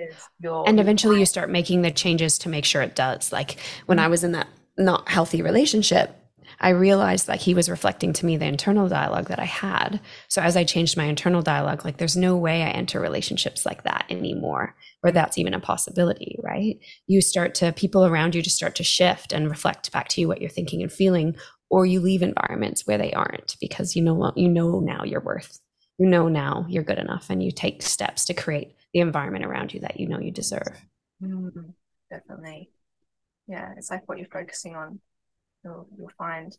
and 0.66 0.78
eventually 0.78 1.18
you 1.18 1.24
start 1.24 1.48
making 1.48 1.80
the 1.80 1.90
changes 1.90 2.36
to 2.40 2.50
make 2.50 2.66
sure 2.66 2.82
it 2.82 2.94
does. 2.94 3.32
Like 3.32 3.58
when 3.86 3.98
I 3.98 4.08
mm. 4.08 4.10
was 4.10 4.22
in 4.22 4.32
that 4.32 4.48
not 4.76 5.08
healthy 5.08 5.40
relationship, 5.40 6.14
I 6.60 6.70
realized 6.70 7.28
like 7.28 7.40
he 7.40 7.54
was 7.54 7.70
reflecting 7.70 8.12
to 8.14 8.26
me 8.26 8.36
the 8.36 8.46
internal 8.46 8.88
dialogue 8.88 9.28
that 9.28 9.38
I 9.38 9.44
had. 9.44 10.00
So 10.28 10.42
as 10.42 10.56
I 10.56 10.64
changed 10.64 10.96
my 10.96 11.04
internal 11.04 11.42
dialogue, 11.42 11.84
like 11.84 11.96
there's 11.96 12.16
no 12.16 12.36
way 12.36 12.62
I 12.62 12.70
enter 12.70 13.00
relationships 13.00 13.66
like 13.66 13.84
that 13.84 14.06
anymore, 14.10 14.74
or 15.02 15.10
that's 15.10 15.38
even 15.38 15.54
a 15.54 15.60
possibility, 15.60 16.38
right? 16.42 16.78
You 17.06 17.20
start 17.20 17.54
to 17.56 17.72
people 17.72 18.04
around 18.04 18.34
you 18.34 18.42
just 18.42 18.56
start 18.56 18.76
to 18.76 18.84
shift 18.84 19.32
and 19.32 19.50
reflect 19.50 19.92
back 19.92 20.08
to 20.08 20.20
you 20.20 20.28
what 20.28 20.40
you're 20.40 20.50
thinking 20.50 20.82
and 20.82 20.92
feeling, 20.92 21.36
or 21.70 21.86
you 21.86 22.00
leave 22.00 22.22
environments 22.22 22.86
where 22.86 22.98
they 22.98 23.12
aren't 23.12 23.56
because 23.60 23.96
you 23.96 24.02
know 24.02 24.32
you 24.36 24.48
know 24.48 24.80
now 24.80 25.04
your 25.04 25.20
worth 25.20 25.60
you 25.98 26.06
know 26.06 26.28
now 26.28 26.66
you're 26.68 26.82
good 26.82 26.98
enough 26.98 27.30
and 27.30 27.42
you 27.42 27.50
take 27.50 27.82
steps 27.82 28.24
to 28.26 28.34
create 28.34 28.74
the 28.92 29.00
environment 29.00 29.44
around 29.44 29.72
you 29.74 29.80
that 29.80 29.98
you 29.98 30.08
know 30.08 30.18
you 30.18 30.30
deserve. 30.30 30.80
Mm, 31.22 31.74
definitely. 32.10 32.70
Yeah, 33.46 33.72
it's 33.76 33.90
like 33.90 34.08
what 34.08 34.18
you're 34.18 34.26
focusing 34.28 34.74
on, 34.74 35.00
you'll, 35.64 35.88
you'll 35.96 36.10
find. 36.16 36.56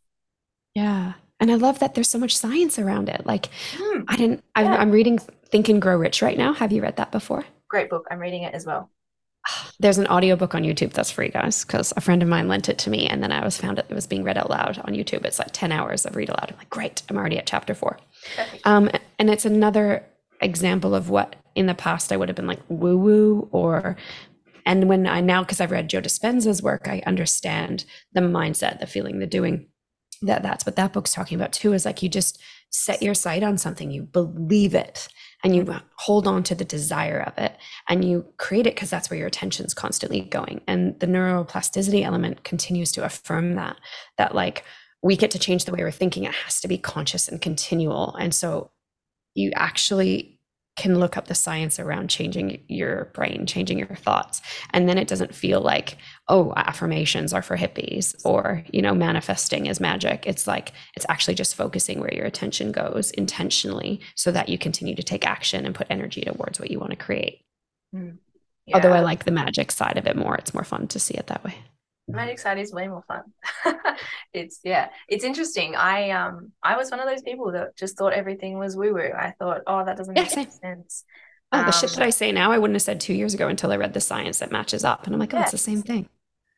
Yeah. 0.76 1.14
And 1.40 1.52
I 1.52 1.56
love 1.56 1.80
that 1.80 1.96
there's 1.96 2.10
so 2.10 2.20
much 2.20 2.38
science 2.38 2.78
around 2.78 3.10
it. 3.10 3.26
Like, 3.26 3.50
mm, 3.74 4.06
I 4.08 4.16
didn't, 4.16 4.44
I'm, 4.56 4.68
I'm 4.68 4.92
reading 4.92 5.18
Think 5.18 5.70
and 5.70 5.82
Grow 5.82 5.98
Rich 5.98 6.22
right 6.22 6.38
now. 6.38 6.54
Have 6.54 6.72
you 6.72 6.82
read 6.82 6.98
that 6.98 7.12
before? 7.12 7.46
Great 7.70 7.90
book. 7.90 8.06
I'm 8.12 8.20
reading 8.20 8.44
it 8.44 8.54
as 8.54 8.66
well. 8.66 8.90
There's 9.80 9.98
an 9.98 10.08
audiobook 10.08 10.54
on 10.56 10.64
YouTube 10.64 10.94
that's 10.94 11.12
free, 11.12 11.30
guys, 11.30 11.66
because 11.66 11.92
a 11.98 12.02
friend 12.02 12.22
of 12.22 12.30
mine 12.30 12.48
lent 12.48 12.70
it 12.70 12.78
to 12.80 12.90
me 12.90 13.08
and 13.08 13.22
then 13.24 13.32
I 13.32 13.44
was 13.44 13.58
found 13.58 13.80
it, 13.80 13.86
it 13.90 13.96
was 13.96 14.08
being 14.08 14.24
read 14.24 14.38
out 14.38 14.50
loud 14.50 14.80
on 14.80 14.94
YouTube. 14.94 15.26
It's 15.26 15.40
like 15.40 15.52
10 15.52 15.72
hours 15.72 16.06
of 16.06 16.16
read 16.16 16.30
aloud. 16.30 16.52
I'm 16.52 16.58
like, 16.58 16.70
great, 16.70 17.04
I'm 17.10 17.18
already 17.18 17.38
at 17.38 17.48
chapter 17.48 17.74
four. 17.74 17.98
Um, 18.64 18.90
and 19.20 19.30
it's 19.30 19.46
another 19.46 20.06
example 20.42 20.94
of 20.94 21.10
what 21.10 21.36
in 21.56 21.66
the 21.66 21.74
past 21.74 22.12
I 22.12 22.18
would 22.18 22.30
have 22.30 22.36
been 22.36 22.48
like 22.48 22.62
woo 22.68 22.98
woo 22.98 23.50
or 23.52 23.96
and 24.66 24.90
when 24.90 25.06
I 25.08 25.22
now 25.22 25.44
because 25.44 25.62
I've 25.62 25.72
read 25.72 25.90
Joe 25.90 26.02
Dispenza's 26.02 26.62
work, 26.62 26.88
I 26.88 27.04
understand 27.06 27.86
the 28.14 28.22
mindset, 28.22 28.80
the 28.80 28.88
feeling, 28.88 29.20
the 29.20 29.28
doing. 29.28 29.68
That 30.22 30.44
that's 30.44 30.66
what 30.66 30.76
that 30.78 30.94
book's 30.94 31.14
talking 31.14 31.36
about 31.36 31.54
too. 31.54 31.74
Is 31.74 31.86
like 31.86 32.02
you 32.02 32.10
just 32.10 32.42
set 32.72 33.04
your 33.04 33.14
sight 33.14 33.44
on 33.44 33.58
something, 33.58 33.92
you 33.92 34.02
believe 34.02 34.74
it, 34.74 35.08
and 35.44 35.56
you 35.56 35.76
hold 35.98 36.26
on 36.26 36.42
to 36.44 36.56
the 36.56 36.66
desire 36.66 37.22
of 37.22 37.38
it, 37.38 37.56
and 37.90 38.04
you 38.04 38.26
create 38.38 38.66
it 38.66 38.76
because 38.76 38.90
that's 38.90 39.10
where 39.10 39.20
your 39.20 39.28
attention's 39.28 39.74
constantly 39.74 40.22
going. 40.22 40.62
And 40.68 41.00
the 41.00 41.06
neuroplasticity 41.06 42.04
element 42.04 42.44
continues 42.44 42.92
to 42.94 43.06
affirm 43.06 43.56
that. 43.56 43.78
That 44.18 44.34
like 44.34 44.64
we 45.06 45.16
get 45.16 45.30
to 45.30 45.38
change 45.38 45.66
the 45.66 45.72
way 45.72 45.84
we're 45.84 45.92
thinking. 45.92 46.24
It 46.24 46.34
has 46.34 46.60
to 46.62 46.68
be 46.68 46.80
conscious 46.80 47.28
and 47.28 47.40
continual. 47.40 48.16
And 48.16 48.34
so 48.34 48.72
you 49.36 49.52
actually 49.56 50.40
can 50.78 51.00
look 51.00 51.16
up 51.16 51.28
the 51.28 51.36
science 51.36 51.80
around 51.80 52.10
changing 52.10 52.60
your 52.68 53.12
brain, 53.14 53.46
changing 53.46 53.78
your 53.78 53.96
thoughts. 53.96 54.42
And 54.72 54.90
then 54.90 54.98
it 54.98 55.08
doesn't 55.08 55.36
feel 55.36 55.62
like, 55.62 56.00
oh, 56.28 56.54
affirmations 56.56 57.34
are 57.34 57.44
for 57.44 57.56
hippies 57.56 58.16
or, 58.26 58.64
you 58.74 58.82
know, 58.82 58.96
manifesting 58.96 59.68
is 59.68 59.80
magic. 59.80 60.26
It's 60.26 60.48
like, 60.48 60.74
it's 60.96 61.06
actually 61.08 61.36
just 61.36 61.54
focusing 61.54 62.00
where 62.00 62.14
your 62.14 62.26
attention 62.26 62.72
goes 62.72 63.12
intentionally 63.12 64.02
so 64.16 64.32
that 64.32 64.50
you 64.50 64.58
continue 64.58 64.96
to 64.96 65.04
take 65.04 65.24
action 65.24 65.68
and 65.68 65.76
put 65.76 65.86
energy 65.92 66.22
towards 66.22 66.60
what 66.60 66.72
you 66.72 66.80
want 66.80 66.94
to 66.94 66.98
create. 66.98 67.42
Mm. 67.96 68.18
Yeah. 68.66 68.78
Although 68.78 68.94
I 68.94 69.02
like 69.02 69.26
the 69.26 69.32
magic 69.32 69.72
side 69.72 70.00
of 70.00 70.08
it 70.08 70.18
more, 70.18 70.36
it's 70.36 70.56
more 70.56 70.64
fun 70.64 70.88
to 70.88 71.00
see 71.00 71.14
it 71.14 71.28
that 71.28 71.44
way 71.44 71.54
magic 72.08 72.40
side 72.40 72.60
is 72.60 72.72
way 72.72 72.88
more 72.88 73.04
fun. 73.08 73.24
It's 74.34 74.60
yeah 74.64 74.90
it's 75.08 75.24
interesting. 75.24 75.76
I 75.76 76.12
um 76.12 76.52
i 76.62 76.76
was 76.76 76.92
one 76.92 77.00
of 77.00 77.08
those 77.08 77.22
people 77.22 77.54
that 77.54 77.76
just 77.78 77.98
thought 77.98 78.14
everything 78.14 78.60
was 78.60 78.76
woo 78.76 78.94
woo 78.94 79.12
i 79.18 79.34
thought 79.40 79.62
oh 79.66 79.86
that 79.86 79.98
doesn't 79.98 80.14
make 80.14 80.36
yeah, 80.36 80.46
sense. 80.50 81.06
Oh 81.52 81.60
the 81.60 81.68
um, 81.68 81.72
shit 81.72 81.92
that 81.92 82.02
i 82.02 82.10
say 82.10 82.32
now 82.32 82.52
i 82.52 82.58
wouldn't 82.58 82.76
have 82.76 82.82
said 82.82 83.00
two 83.00 83.14
years 83.14 83.34
ago 83.34 83.48
until 83.48 83.72
i 83.72 83.78
read 83.78 83.94
the 83.94 84.02
science 84.02 84.40
that 84.40 84.52
matches 84.52 84.84
up 84.84 85.06
and 85.06 85.14
i'm 85.14 85.20
like 85.20 85.34
oh 85.34 85.40
it's 85.40 85.52
the 85.52 85.58
same 85.58 85.82
thing. 85.82 86.10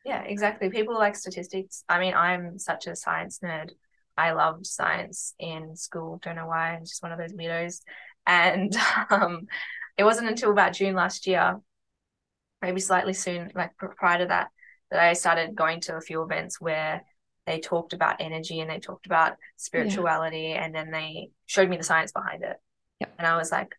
Yeah 0.04 0.22
exactly. 0.22 0.70
People 0.70 0.94
like 0.94 1.14
statistics. 1.14 1.84
I 1.88 2.00
mean 2.00 2.14
i'm 2.14 2.58
such 2.58 2.86
a 2.88 2.96
science 2.96 3.38
nerd. 3.42 3.70
I 4.16 4.32
loved 4.32 4.66
science 4.66 5.34
in 5.38 5.76
school. 5.76 6.18
Don't 6.22 6.34
know 6.34 6.48
why. 6.48 6.74
I'm 6.74 6.84
just 6.84 7.02
one 7.02 7.12
of 7.12 7.18
those 7.18 7.32
weirdos. 7.32 7.82
And 8.26 8.76
um 9.10 9.46
it 9.96 10.04
wasn't 10.04 10.28
until 10.28 10.50
about 10.50 10.72
june 10.72 10.94
last 10.94 11.26
year 11.26 11.60
maybe 12.60 12.80
slightly 12.80 13.12
soon 13.12 13.52
like 13.54 13.76
prior 13.76 14.18
to 14.18 14.26
that 14.26 14.48
that 14.90 15.00
I 15.00 15.12
started 15.12 15.54
going 15.54 15.80
to 15.82 15.96
a 15.96 16.00
few 16.00 16.22
events 16.22 16.60
where 16.60 17.02
they 17.46 17.60
talked 17.60 17.92
about 17.92 18.16
energy 18.20 18.60
and 18.60 18.70
they 18.70 18.78
talked 18.78 19.06
about 19.06 19.36
spirituality 19.56 20.52
yeah. 20.54 20.64
and 20.64 20.74
then 20.74 20.90
they 20.90 21.30
showed 21.46 21.68
me 21.68 21.76
the 21.76 21.82
science 21.82 22.12
behind 22.12 22.42
it. 22.42 22.56
Yep. 23.00 23.14
And 23.18 23.26
I 23.26 23.36
was 23.36 23.50
like, 23.50 23.74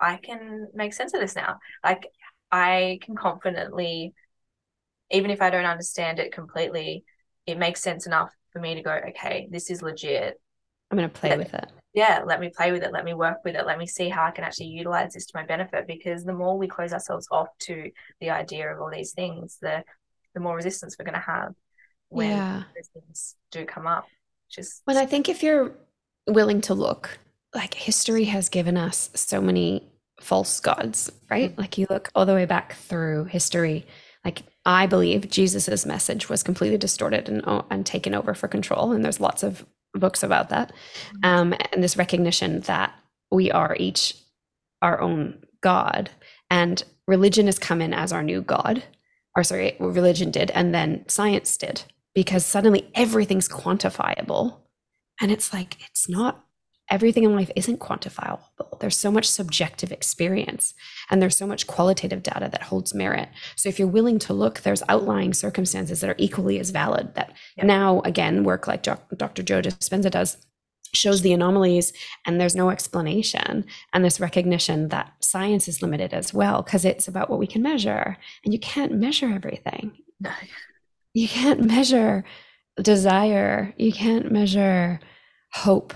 I 0.00 0.16
can 0.16 0.68
make 0.74 0.94
sense 0.94 1.14
of 1.14 1.20
this 1.20 1.36
now. 1.36 1.58
Like 1.84 2.06
I 2.50 2.98
can 3.02 3.14
confidently, 3.14 4.14
even 5.10 5.30
if 5.30 5.42
I 5.42 5.50
don't 5.50 5.64
understand 5.64 6.18
it 6.18 6.32
completely, 6.32 7.04
it 7.46 7.58
makes 7.58 7.82
sense 7.82 8.06
enough 8.06 8.30
for 8.52 8.60
me 8.60 8.74
to 8.74 8.82
go, 8.82 8.98
okay, 9.10 9.48
this 9.50 9.70
is 9.70 9.82
legit. 9.82 10.40
I'm 10.90 10.98
going 10.98 11.08
to 11.08 11.14
play 11.14 11.30
let, 11.30 11.38
with 11.38 11.54
it. 11.54 11.70
Yeah, 11.92 12.22
let 12.26 12.40
me 12.40 12.50
play 12.54 12.72
with 12.72 12.82
it. 12.82 12.92
Let 12.92 13.04
me 13.04 13.14
work 13.14 13.38
with 13.44 13.56
it. 13.56 13.66
Let 13.66 13.78
me 13.78 13.86
see 13.86 14.08
how 14.08 14.24
I 14.24 14.30
can 14.30 14.44
actually 14.44 14.66
utilize 14.66 15.14
this 15.14 15.26
to 15.26 15.36
my 15.36 15.44
benefit. 15.44 15.86
Because 15.86 16.24
the 16.24 16.32
more 16.32 16.56
we 16.56 16.68
close 16.68 16.92
ourselves 16.92 17.28
off 17.30 17.48
to 17.60 17.90
the 18.20 18.30
idea 18.30 18.72
of 18.72 18.80
all 18.80 18.90
these 18.90 19.12
things, 19.12 19.58
the 19.60 19.82
the 20.36 20.40
more 20.40 20.54
resistance 20.54 20.96
we're 20.98 21.06
going 21.06 21.14
to 21.14 21.20
have 21.20 21.54
when 22.10 22.28
yeah. 22.30 22.62
things 22.92 23.34
do 23.50 23.64
come 23.64 23.86
up. 23.86 24.06
Just 24.50 24.82
when 24.84 24.98
I 24.98 25.06
think 25.06 25.28
if 25.28 25.42
you're 25.42 25.72
willing 26.28 26.60
to 26.62 26.74
look, 26.74 27.18
like 27.54 27.72
history 27.72 28.24
has 28.24 28.50
given 28.50 28.76
us 28.76 29.10
so 29.14 29.40
many 29.40 29.82
false 30.20 30.60
gods, 30.60 31.10
right? 31.30 31.50
Mm-hmm. 31.50 31.60
Like 31.60 31.78
you 31.78 31.86
look 31.88 32.10
all 32.14 32.26
the 32.26 32.34
way 32.34 32.44
back 32.44 32.74
through 32.74 33.24
history. 33.24 33.86
Like 34.26 34.42
I 34.66 34.86
believe 34.86 35.30
Jesus's 35.30 35.86
message 35.86 36.28
was 36.28 36.42
completely 36.42 36.78
distorted 36.78 37.30
and, 37.30 37.42
and 37.70 37.86
taken 37.86 38.14
over 38.14 38.34
for 38.34 38.46
control, 38.46 38.92
and 38.92 39.02
there's 39.02 39.20
lots 39.20 39.42
of 39.42 39.64
books 39.94 40.22
about 40.22 40.50
that. 40.50 40.72
Mm-hmm. 41.08 41.24
Um, 41.24 41.54
and 41.72 41.82
this 41.82 41.96
recognition 41.96 42.60
that 42.62 42.92
we 43.30 43.50
are 43.50 43.74
each 43.80 44.14
our 44.82 45.00
own 45.00 45.42
God, 45.62 46.10
and 46.50 46.84
religion 47.08 47.46
has 47.46 47.58
come 47.58 47.80
in 47.80 47.94
as 47.94 48.12
our 48.12 48.22
new 48.22 48.42
God 48.42 48.82
or 49.36 49.44
sorry, 49.44 49.76
religion 49.78 50.30
did, 50.30 50.50
and 50.52 50.74
then 50.74 51.04
science 51.08 51.56
did, 51.56 51.82
because 52.14 52.44
suddenly 52.44 52.90
everything's 52.94 53.48
quantifiable. 53.48 54.56
And 55.20 55.30
it's 55.30 55.52
like, 55.52 55.76
it's 55.88 56.08
not, 56.08 56.44
everything 56.90 57.24
in 57.24 57.34
life 57.34 57.50
isn't 57.56 57.80
quantifiable. 57.80 58.40
There's 58.80 58.96
so 58.96 59.10
much 59.10 59.28
subjective 59.28 59.92
experience 59.92 60.74
and 61.10 61.20
there's 61.20 61.36
so 61.36 61.46
much 61.46 61.66
qualitative 61.66 62.22
data 62.22 62.48
that 62.50 62.64
holds 62.64 62.94
merit. 62.94 63.28
So 63.56 63.68
if 63.68 63.78
you're 63.78 63.88
willing 63.88 64.18
to 64.20 64.32
look, 64.32 64.60
there's 64.60 64.82
outlying 64.88 65.34
circumstances 65.34 66.00
that 66.00 66.10
are 66.10 66.16
equally 66.18 66.58
as 66.58 66.70
valid 66.70 67.14
that 67.14 67.32
yep. 67.56 67.66
now, 67.66 68.00
again, 68.02 68.44
work 68.44 68.66
like 68.66 68.82
Dr. 68.82 69.42
Joe 69.42 69.62
Dispenza 69.62 70.10
does 70.10 70.36
shows 70.96 71.22
the 71.22 71.32
anomalies 71.32 71.92
and 72.24 72.40
there's 72.40 72.56
no 72.56 72.70
explanation 72.70 73.64
and 73.92 74.04
this 74.04 74.20
recognition 74.20 74.88
that 74.88 75.12
science 75.20 75.68
is 75.68 75.82
limited 75.82 76.12
as 76.12 76.32
well 76.34 76.62
because 76.62 76.84
it's 76.84 77.08
about 77.08 77.30
what 77.30 77.38
we 77.38 77.46
can 77.46 77.62
measure. 77.62 78.16
And 78.44 78.52
you 78.52 78.60
can't 78.60 78.92
measure 78.92 79.32
everything. 79.32 79.92
You 81.14 81.28
can't 81.28 81.64
measure 81.64 82.26
desire. 82.82 83.72
You 83.78 83.90
can't 83.90 84.30
measure 84.30 85.00
hope. 85.50 85.94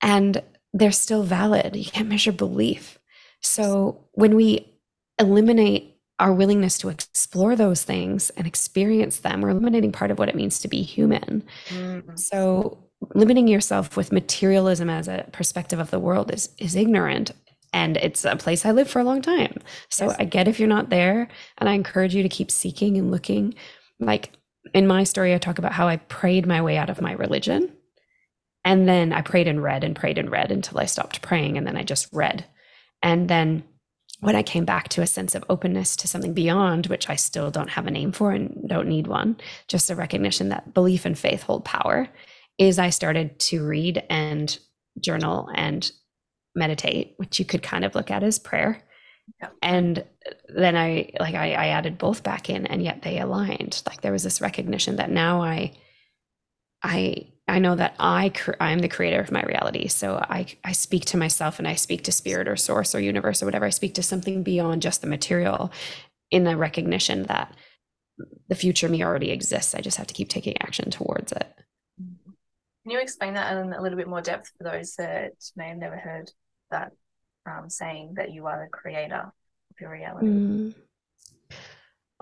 And 0.00 0.42
they're 0.72 0.92
still 0.92 1.24
valid. 1.24 1.76
You 1.76 1.84
can't 1.84 2.08
measure 2.08 2.32
belief. 2.32 2.98
So 3.42 4.08
when 4.12 4.34
we 4.34 4.72
eliminate 5.18 5.96
our 6.18 6.32
willingness 6.32 6.78
to 6.78 6.88
explore 6.88 7.54
those 7.54 7.82
things 7.82 8.30
and 8.30 8.46
experience 8.46 9.18
them 9.18 9.42
we're 9.42 9.50
eliminating 9.50 9.92
part 9.92 10.10
of 10.10 10.18
what 10.18 10.28
it 10.28 10.34
means 10.34 10.58
to 10.60 10.68
be 10.68 10.82
human. 10.82 11.44
Mm-hmm. 11.68 12.16
so 12.16 12.78
limiting 13.14 13.48
yourself 13.48 13.96
with 13.96 14.12
materialism 14.12 14.90
as 14.90 15.08
a 15.08 15.26
perspective 15.32 15.78
of 15.78 15.90
the 15.90 15.98
world 15.98 16.32
is 16.32 16.50
is 16.58 16.76
ignorant 16.76 17.32
and 17.72 17.96
it's 17.98 18.24
a 18.24 18.36
place 18.36 18.64
I 18.64 18.70
lived 18.70 18.90
for 18.90 19.00
a 19.00 19.04
long 19.04 19.20
time. 19.20 19.58
So 19.90 20.06
yes. 20.06 20.16
I 20.18 20.24
get 20.24 20.48
if 20.48 20.58
you're 20.58 20.68
not 20.68 20.88
there 20.88 21.28
and 21.58 21.68
I 21.68 21.74
encourage 21.74 22.14
you 22.14 22.22
to 22.22 22.28
keep 22.28 22.50
seeking 22.50 22.96
and 22.96 23.10
looking. 23.10 23.54
Like 24.00 24.32
in 24.72 24.86
my 24.86 25.04
story 25.04 25.34
I 25.34 25.38
talk 25.38 25.58
about 25.58 25.72
how 25.72 25.86
I 25.86 25.96
prayed 25.96 26.46
my 26.46 26.62
way 26.62 26.76
out 26.76 26.90
of 26.90 27.02
my 27.02 27.12
religion. 27.12 27.72
And 28.64 28.88
then 28.88 29.12
I 29.12 29.20
prayed 29.20 29.46
and 29.46 29.62
read 29.62 29.84
and 29.84 29.94
prayed 29.94 30.18
and 30.18 30.30
read 30.30 30.50
until 30.50 30.78
I 30.78 30.86
stopped 30.86 31.22
praying 31.22 31.58
and 31.58 31.66
then 31.66 31.76
I 31.76 31.82
just 31.82 32.08
read. 32.12 32.46
And 33.02 33.28
then 33.28 33.62
when 34.20 34.34
I 34.34 34.42
came 34.42 34.64
back 34.64 34.88
to 34.88 35.02
a 35.02 35.06
sense 35.06 35.34
of 35.34 35.44
openness 35.50 35.96
to 35.96 36.08
something 36.08 36.32
beyond, 36.32 36.86
which 36.86 37.10
I 37.10 37.16
still 37.16 37.50
don't 37.50 37.70
have 37.70 37.86
a 37.86 37.90
name 37.90 38.10
for 38.10 38.32
and 38.32 38.66
don't 38.66 38.88
need 38.88 39.06
one, 39.06 39.36
just 39.68 39.90
a 39.90 39.94
recognition 39.94 40.48
that 40.48 40.72
belief 40.72 41.04
and 41.04 41.18
faith 41.18 41.42
hold 41.42 41.64
power 41.64 42.08
is 42.58 42.78
I 42.78 42.90
started 42.90 43.38
to 43.40 43.66
read 43.66 44.04
and 44.08 44.58
journal 45.00 45.48
and 45.54 45.90
meditate, 46.54 47.14
which 47.18 47.38
you 47.38 47.44
could 47.44 47.62
kind 47.62 47.84
of 47.84 47.94
look 47.94 48.10
at 48.10 48.22
as 48.22 48.38
prayer. 48.38 48.82
And 49.60 50.04
then 50.48 50.76
I 50.76 51.10
like 51.18 51.34
I, 51.34 51.52
I 51.52 51.66
added 51.68 51.98
both 51.98 52.22
back 52.22 52.48
in, 52.48 52.66
and 52.66 52.82
yet 52.82 53.02
they 53.02 53.18
aligned. 53.18 53.82
Like 53.86 54.00
there 54.00 54.12
was 54.12 54.22
this 54.22 54.40
recognition 54.40 54.96
that 54.96 55.10
now 55.10 55.42
I, 55.42 55.72
I 56.82 57.26
I 57.48 57.58
know 57.58 57.74
that 57.74 57.94
I 57.98 58.32
I'm 58.60 58.78
the 58.78 58.88
creator 58.88 59.20
of 59.20 59.32
my 59.32 59.42
reality. 59.42 59.88
So 59.88 60.16
I 60.16 60.46
I 60.64 60.72
speak 60.72 61.04
to 61.06 61.16
myself 61.16 61.58
and 61.58 61.66
I 61.66 61.74
speak 61.74 62.04
to 62.04 62.12
spirit 62.12 62.48
or 62.48 62.56
source 62.56 62.94
or 62.94 63.00
universe 63.00 63.42
or 63.42 63.46
whatever. 63.46 63.66
I 63.66 63.70
speak 63.70 63.94
to 63.94 64.02
something 64.02 64.42
beyond 64.42 64.82
just 64.82 65.00
the 65.00 65.06
material, 65.08 65.72
in 66.30 66.44
the 66.44 66.56
recognition 66.56 67.24
that 67.24 67.54
the 68.48 68.54
future 68.54 68.88
me 68.88 69.02
already 69.02 69.30
exists. 69.30 69.74
I 69.74 69.80
just 69.80 69.98
have 69.98 70.06
to 70.06 70.14
keep 70.14 70.28
taking 70.28 70.60
action 70.60 70.90
towards 70.90 71.32
it. 71.32 71.52
Can 72.86 72.92
you 72.92 73.00
explain 73.00 73.34
that 73.34 73.56
in 73.56 73.72
a 73.72 73.82
little 73.82 73.98
bit 73.98 74.06
more 74.06 74.20
depth 74.20 74.52
for 74.56 74.62
those 74.62 74.94
that 74.94 75.32
may 75.56 75.70
have 75.70 75.76
never 75.76 75.96
heard 75.96 76.30
that 76.70 76.92
um, 77.44 77.68
saying 77.68 78.14
that 78.14 78.30
you 78.30 78.46
are 78.46 78.62
the 78.62 78.70
creator 78.70 79.22
of 79.24 79.80
your 79.80 79.90
reality? 79.90 80.28
Mm. 80.28 80.74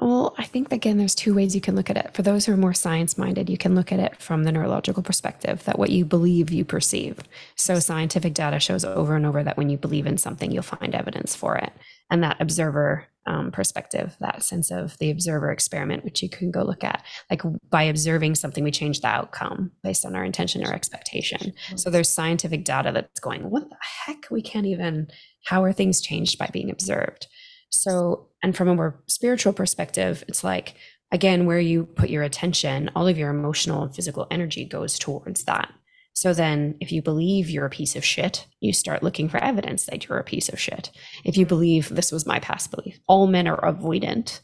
Well, 0.01 0.35
I 0.37 0.45
think 0.45 0.73
again, 0.73 0.99
there's 0.99 1.15
two 1.15 1.35
ways 1.35 1.55
you 1.55 1.61
can 1.61 1.77
look 1.77 1.89
at 1.89 1.97
it. 1.97 2.15
For 2.15 2.23
those 2.23 2.45
who 2.45 2.53
are 2.53 2.57
more 2.57 2.75
science 2.75 3.17
minded, 3.17 3.49
you 3.49 3.57
can 3.57 3.77
look 3.77 3.93
at 3.93 4.01
it 4.01 4.21
from 4.21 4.43
the 4.43 4.51
neurological 4.51 5.05
perspective 5.05 5.63
that 5.65 5.79
what 5.79 5.91
you 5.91 6.05
believe, 6.05 6.51
you 6.51 6.65
perceive. 6.65 7.21
So, 7.55 7.79
scientific 7.79 8.35
data 8.35 8.59
shows 8.59 8.85
over 8.85 9.15
and 9.15 9.25
over 9.25 9.45
that 9.45 9.57
when 9.57 9.71
you 9.71 9.79
believe 9.79 10.07
in 10.07 10.19
something, 10.19 10.51
you'll 10.51 10.65
find 10.65 10.95
evidence 10.95 11.37
for 11.37 11.57
it. 11.57 11.73
And 12.11 12.25
that 12.25 12.41
observer 12.41 13.07
um, 13.27 13.51
perspective, 13.53 14.17
that 14.21 14.43
sense 14.43 14.71
of 14.71 14.99
the 14.99 15.11
observer 15.11 15.51
experiment, 15.51 16.05
which 16.05 16.23
you 16.23 16.29
can 16.29 16.51
go 16.51 16.63
look 16.63 16.85
at. 16.85 17.03
Like 17.31 17.43
by 17.71 17.85
observing 17.85 18.35
something, 18.35 18.65
we 18.65 18.71
change 18.71 19.01
the 19.01 19.09
outcome 19.09 19.73
based 19.83 20.05
on 20.05 20.15
our 20.15 20.25
intention 20.25 20.67
or 20.67 20.73
expectation. 20.73 21.53
So 21.77 21.89
there's 21.89 22.11
scientific 22.11 22.65
data 22.65 22.93
that's 22.93 23.21
going, 23.21 23.49
what 23.49 23.69
the 23.69 23.77
heck? 23.81 24.27
We 24.31 24.43
can't 24.43 24.67
even, 24.67 25.09
how 25.47 25.65
are 25.65 25.73
things 25.73 26.01
changed 26.01 26.39
by 26.39 26.51
being 26.53 26.71
observed? 26.71 27.29
So, 27.75 28.29
and 28.43 28.57
from 28.57 28.69
a 28.69 28.75
more 28.75 29.03
spiritual 29.07 29.53
perspective, 29.53 30.25
it's 30.29 30.45
like, 30.45 30.75
again, 31.13 31.47
where 31.47 31.61
you 31.61 31.85
put 31.85 32.11
your 32.11 32.23
attention, 32.23 32.91
all 32.95 33.07
of 33.07 33.19
your 33.19 33.31
emotional 33.31 33.83
and 33.83 33.95
physical 33.95 34.27
energy 34.31 34.65
goes 34.65 34.99
towards 34.99 35.45
that. 35.45 35.73
So 36.13 36.33
then, 36.33 36.77
if 36.81 36.93
you 36.93 37.03
believe 37.03 37.51
you're 37.51 37.67
a 37.67 37.71
piece 37.71 37.97
of 37.97 38.05
shit, 38.05 38.47
you 38.61 38.73
start 38.73 39.03
looking 39.03 39.29
for 39.29 39.43
evidence 39.43 39.87
that 39.87 40.07
you're 40.07 40.19
a 40.19 40.25
piece 40.25 40.49
of 40.49 40.61
shit. 40.61 40.91
If 41.25 41.37
you 41.37 41.45
believe 41.45 41.89
this 41.89 42.13
was 42.13 42.25
my 42.25 42.39
past 42.39 42.71
belief, 42.71 43.01
all 43.09 43.27
men 43.27 43.49
are 43.49 43.61
avoidant, 43.61 44.41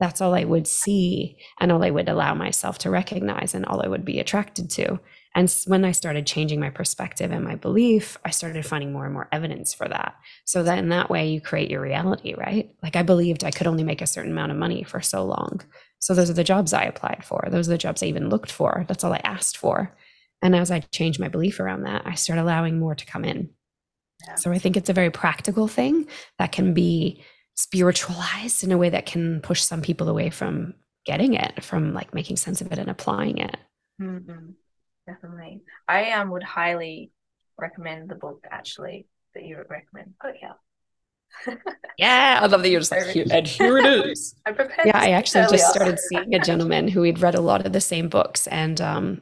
that's 0.00 0.20
all 0.20 0.34
I 0.34 0.44
would 0.44 0.66
see 0.66 1.38
and 1.60 1.70
all 1.72 1.82
I 1.82 1.90
would 1.90 2.08
allow 2.08 2.34
myself 2.34 2.78
to 2.78 2.90
recognize 2.90 3.54
and 3.54 3.64
all 3.64 3.82
I 3.82 3.88
would 3.88 4.04
be 4.04 4.20
attracted 4.20 4.68
to. 4.70 5.00
And 5.34 5.52
when 5.66 5.84
I 5.84 5.92
started 5.92 6.26
changing 6.26 6.60
my 6.60 6.70
perspective 6.70 7.32
and 7.32 7.44
my 7.44 7.56
belief, 7.56 8.16
I 8.24 8.30
started 8.30 8.64
finding 8.64 8.92
more 8.92 9.04
and 9.04 9.12
more 9.12 9.28
evidence 9.32 9.74
for 9.74 9.88
that. 9.88 10.14
So 10.44 10.62
that 10.62 10.78
in 10.78 10.90
that 10.90 11.10
way, 11.10 11.28
you 11.28 11.40
create 11.40 11.70
your 11.70 11.80
reality, 11.80 12.34
right? 12.34 12.72
Like 12.82 12.94
I 12.94 13.02
believed 13.02 13.42
I 13.42 13.50
could 13.50 13.66
only 13.66 13.82
make 13.82 14.00
a 14.00 14.06
certain 14.06 14.30
amount 14.30 14.52
of 14.52 14.58
money 14.58 14.84
for 14.84 15.00
so 15.00 15.24
long. 15.24 15.60
So 15.98 16.14
those 16.14 16.30
are 16.30 16.34
the 16.34 16.44
jobs 16.44 16.72
I 16.72 16.84
applied 16.84 17.24
for. 17.24 17.48
Those 17.50 17.66
are 17.68 17.72
the 17.72 17.78
jobs 17.78 18.02
I 18.02 18.06
even 18.06 18.28
looked 18.28 18.52
for. 18.52 18.84
That's 18.86 19.02
all 19.02 19.12
I 19.12 19.22
asked 19.24 19.56
for. 19.56 19.96
And 20.40 20.54
as 20.54 20.70
I 20.70 20.80
changed 20.80 21.18
my 21.18 21.28
belief 21.28 21.58
around 21.58 21.82
that, 21.82 22.02
I 22.06 22.14
started 22.14 22.42
allowing 22.42 22.78
more 22.78 22.94
to 22.94 23.06
come 23.06 23.24
in. 23.24 23.50
So 24.36 24.52
I 24.52 24.58
think 24.58 24.76
it's 24.76 24.88
a 24.88 24.94
very 24.94 25.10
practical 25.10 25.68
thing 25.68 26.06
that 26.38 26.52
can 26.52 26.74
be 26.74 27.22
spiritualized 27.56 28.64
in 28.64 28.72
a 28.72 28.78
way 28.78 28.88
that 28.90 29.06
can 29.06 29.40
push 29.40 29.62
some 29.62 29.82
people 29.82 30.08
away 30.08 30.30
from 30.30 30.74
getting 31.04 31.34
it, 31.34 31.62
from 31.62 31.92
like 31.92 32.14
making 32.14 32.36
sense 32.36 32.60
of 32.60 32.72
it 32.72 32.78
and 32.78 32.90
applying 32.90 33.38
it. 33.38 33.56
Mm-hmm. 34.00 34.50
Definitely. 35.06 35.62
I 35.86 36.12
um 36.12 36.30
would 36.30 36.42
highly 36.42 37.10
recommend 37.58 38.08
the 38.08 38.14
book 38.14 38.44
actually 38.50 39.06
that 39.34 39.44
you 39.44 39.56
would 39.56 39.70
recommend. 39.70 40.14
Oh 40.22 40.32
yeah. 40.40 40.52
Yeah, 41.96 42.40
I 42.42 42.46
love 42.46 42.62
that 42.62 42.70
you're 42.70 42.80
just 42.80 42.90
like, 42.90 43.06
here, 43.06 43.24
and 43.30 43.46
here 43.46 43.78
it 43.78 43.86
is. 43.86 44.34
I 44.46 44.50
prepared. 44.50 44.86
yeah, 44.86 44.98
I 44.98 45.10
this 45.10 45.36
actually 45.36 45.56
just 45.58 45.70
started 45.72 46.00
seeing 46.00 46.34
a 46.34 46.40
gentleman 46.40 46.88
who 46.88 47.04
had 47.04 47.20
read 47.20 47.36
a 47.36 47.40
lot 47.40 47.64
of 47.64 47.72
the 47.72 47.80
same 47.80 48.08
books, 48.08 48.48
and 48.48 48.80
um, 48.80 49.20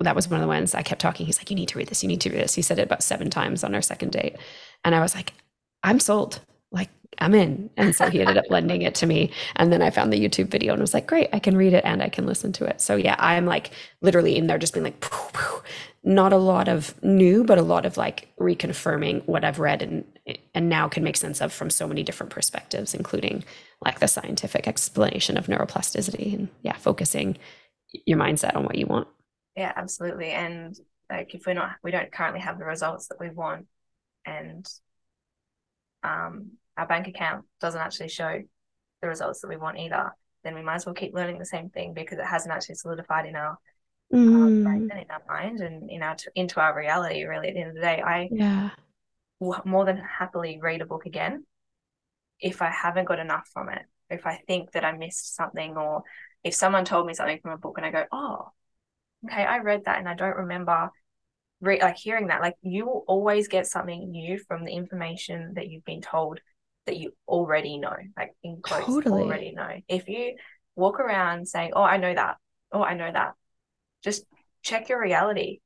that 0.00 0.14
was 0.14 0.28
one 0.28 0.38
of 0.38 0.42
the 0.42 0.48
ones 0.48 0.74
I 0.74 0.82
kept 0.82 1.00
talking. 1.00 1.24
He's 1.24 1.38
like, 1.38 1.48
"You 1.48 1.56
need 1.56 1.68
to 1.68 1.78
read 1.78 1.88
this. 1.88 2.02
You 2.02 2.08
need 2.08 2.20
to 2.20 2.30
read 2.30 2.42
this." 2.42 2.54
He 2.54 2.60
said 2.60 2.78
it 2.78 2.82
about 2.82 3.02
seven 3.02 3.30
times 3.30 3.64
on 3.64 3.74
our 3.74 3.80
second 3.80 4.12
date, 4.12 4.36
and 4.84 4.94
I 4.94 5.00
was 5.00 5.14
like, 5.14 5.32
"I'm 5.82 5.98
sold. 5.98 6.40
Like, 6.72 6.90
I'm 7.18 7.34
in." 7.34 7.70
And 7.76 7.94
so 7.94 8.10
he 8.10 8.20
ended 8.20 8.38
up 8.38 8.46
lending 8.50 8.82
it 8.82 8.94
to 8.96 9.06
me, 9.06 9.32
and 9.56 9.72
then 9.72 9.82
I 9.82 9.90
found 9.90 10.12
the 10.12 10.20
YouTube 10.20 10.48
video 10.48 10.72
and 10.72 10.80
was 10.80 10.94
like, 10.94 11.06
"Great, 11.06 11.28
I 11.32 11.38
can 11.38 11.56
read 11.56 11.72
it 11.74 11.84
and 11.84 12.02
I 12.02 12.08
can 12.08 12.26
listen 12.26 12.52
to 12.54 12.64
it." 12.64 12.80
So 12.80 12.96
yeah, 12.96 13.16
I'm 13.18 13.46
like 13.46 13.70
literally 14.00 14.36
in 14.36 14.46
there, 14.48 14.58
just 14.58 14.74
being 14.74 14.84
like, 14.84 15.00
"Pooh, 15.00 15.30
pooh." 15.32 15.62
not 16.04 16.32
a 16.32 16.36
lot 16.36 16.68
of 16.68 17.00
new, 17.02 17.44
but 17.44 17.58
a 17.58 17.62
lot 17.62 17.86
of 17.86 17.96
like 17.96 18.28
reconfirming 18.38 19.26
what 19.26 19.44
I've 19.44 19.60
read 19.60 19.82
and 19.82 20.04
and 20.54 20.68
now 20.68 20.88
can 20.88 21.04
make 21.04 21.16
sense 21.16 21.40
of 21.40 21.52
from 21.52 21.70
so 21.70 21.86
many 21.86 22.02
different 22.02 22.30
perspectives, 22.30 22.94
including 22.94 23.44
like 23.84 24.00
the 24.00 24.08
scientific 24.08 24.66
explanation 24.66 25.36
of 25.36 25.46
neuroplasticity 25.46 26.34
and 26.34 26.48
yeah, 26.62 26.76
focusing 26.76 27.38
your 28.06 28.18
mindset 28.18 28.56
on 28.56 28.64
what 28.64 28.76
you 28.76 28.86
want. 28.86 29.08
Yeah, 29.56 29.72
absolutely. 29.74 30.30
And 30.30 30.76
like 31.10 31.34
if 31.34 31.46
we're 31.46 31.54
not 31.54 31.76
we 31.82 31.90
don't 31.90 32.10
currently 32.10 32.40
have 32.40 32.58
the 32.58 32.64
results 32.64 33.08
that 33.08 33.20
we 33.20 33.30
want 33.30 33.66
and 34.24 34.66
um 36.02 36.52
our 36.76 36.86
bank 36.86 37.08
account 37.08 37.44
doesn't 37.60 37.80
actually 37.80 38.08
show 38.08 38.40
the 39.00 39.08
results 39.08 39.40
that 39.40 39.48
we 39.48 39.56
want 39.56 39.78
either, 39.78 40.12
then 40.44 40.54
we 40.54 40.62
might 40.62 40.76
as 40.76 40.86
well 40.86 40.94
keep 40.94 41.14
learning 41.14 41.38
the 41.38 41.46
same 41.46 41.70
thing 41.70 41.92
because 41.94 42.18
it 42.18 42.24
hasn't 42.24 42.52
actually 42.52 42.76
solidified 42.76 43.26
in 43.26 43.36
our 43.36 43.58
um, 44.12 44.60
brain 44.62 44.88
and 44.90 45.00
in 45.00 45.10
our 45.10 45.22
mind 45.28 45.60
and 45.60 45.90
in 45.90 46.02
our 46.02 46.16
into 46.34 46.60
our 46.60 46.76
reality 46.76 47.24
really 47.24 47.48
at 47.48 47.54
the 47.54 47.60
end 47.60 47.70
of 47.70 47.74
the 47.74 47.80
day. 47.80 48.02
I 48.04 48.28
Yeah. 48.30 48.70
will 49.40 49.60
more 49.64 49.84
than 49.84 49.98
happily 49.98 50.58
read 50.60 50.80
a 50.80 50.86
book 50.86 51.06
again 51.06 51.44
if 52.40 52.62
I 52.62 52.70
haven't 52.70 53.06
got 53.06 53.18
enough 53.18 53.48
from 53.52 53.68
it. 53.68 53.82
If 54.10 54.26
I 54.26 54.40
think 54.46 54.72
that 54.72 54.84
I 54.84 54.92
missed 54.92 55.34
something, 55.34 55.76
or 55.76 56.02
if 56.44 56.54
someone 56.54 56.84
told 56.84 57.06
me 57.06 57.14
something 57.14 57.38
from 57.40 57.52
a 57.52 57.58
book 57.58 57.74
and 57.78 57.86
I 57.86 57.90
go, 57.90 58.04
oh, 58.12 58.48
okay, 59.24 59.44
I 59.44 59.58
read 59.58 59.84
that 59.84 59.98
and 59.98 60.08
I 60.08 60.14
don't 60.14 60.36
remember 60.36 60.90
re- 61.60 61.80
like 61.80 61.96
hearing 61.96 62.28
that. 62.28 62.40
Like 62.42 62.56
you 62.62 62.86
will 62.86 63.04
always 63.06 63.48
get 63.48 63.66
something 63.66 64.10
new 64.10 64.38
from 64.38 64.64
the 64.64 64.72
information 64.72 65.54
that 65.54 65.68
you've 65.68 65.84
been 65.84 66.02
told 66.02 66.40
that 66.86 66.96
you 66.96 67.12
already 67.28 67.78
know, 67.78 67.94
like 68.16 68.34
in 68.42 68.60
quotes, 68.62 68.86
Totally. 68.86 69.22
already 69.22 69.52
know. 69.52 69.70
If 69.88 70.08
you 70.08 70.34
walk 70.76 71.00
around 71.00 71.48
saying, 71.48 71.72
oh, 71.74 71.82
I 71.82 71.96
know 71.96 72.14
that, 72.14 72.36
oh, 72.72 72.82
I 72.82 72.94
know 72.94 73.10
that, 73.10 73.34
just 74.02 74.24
check 74.62 74.88
your 74.88 75.00
reality. 75.00 75.60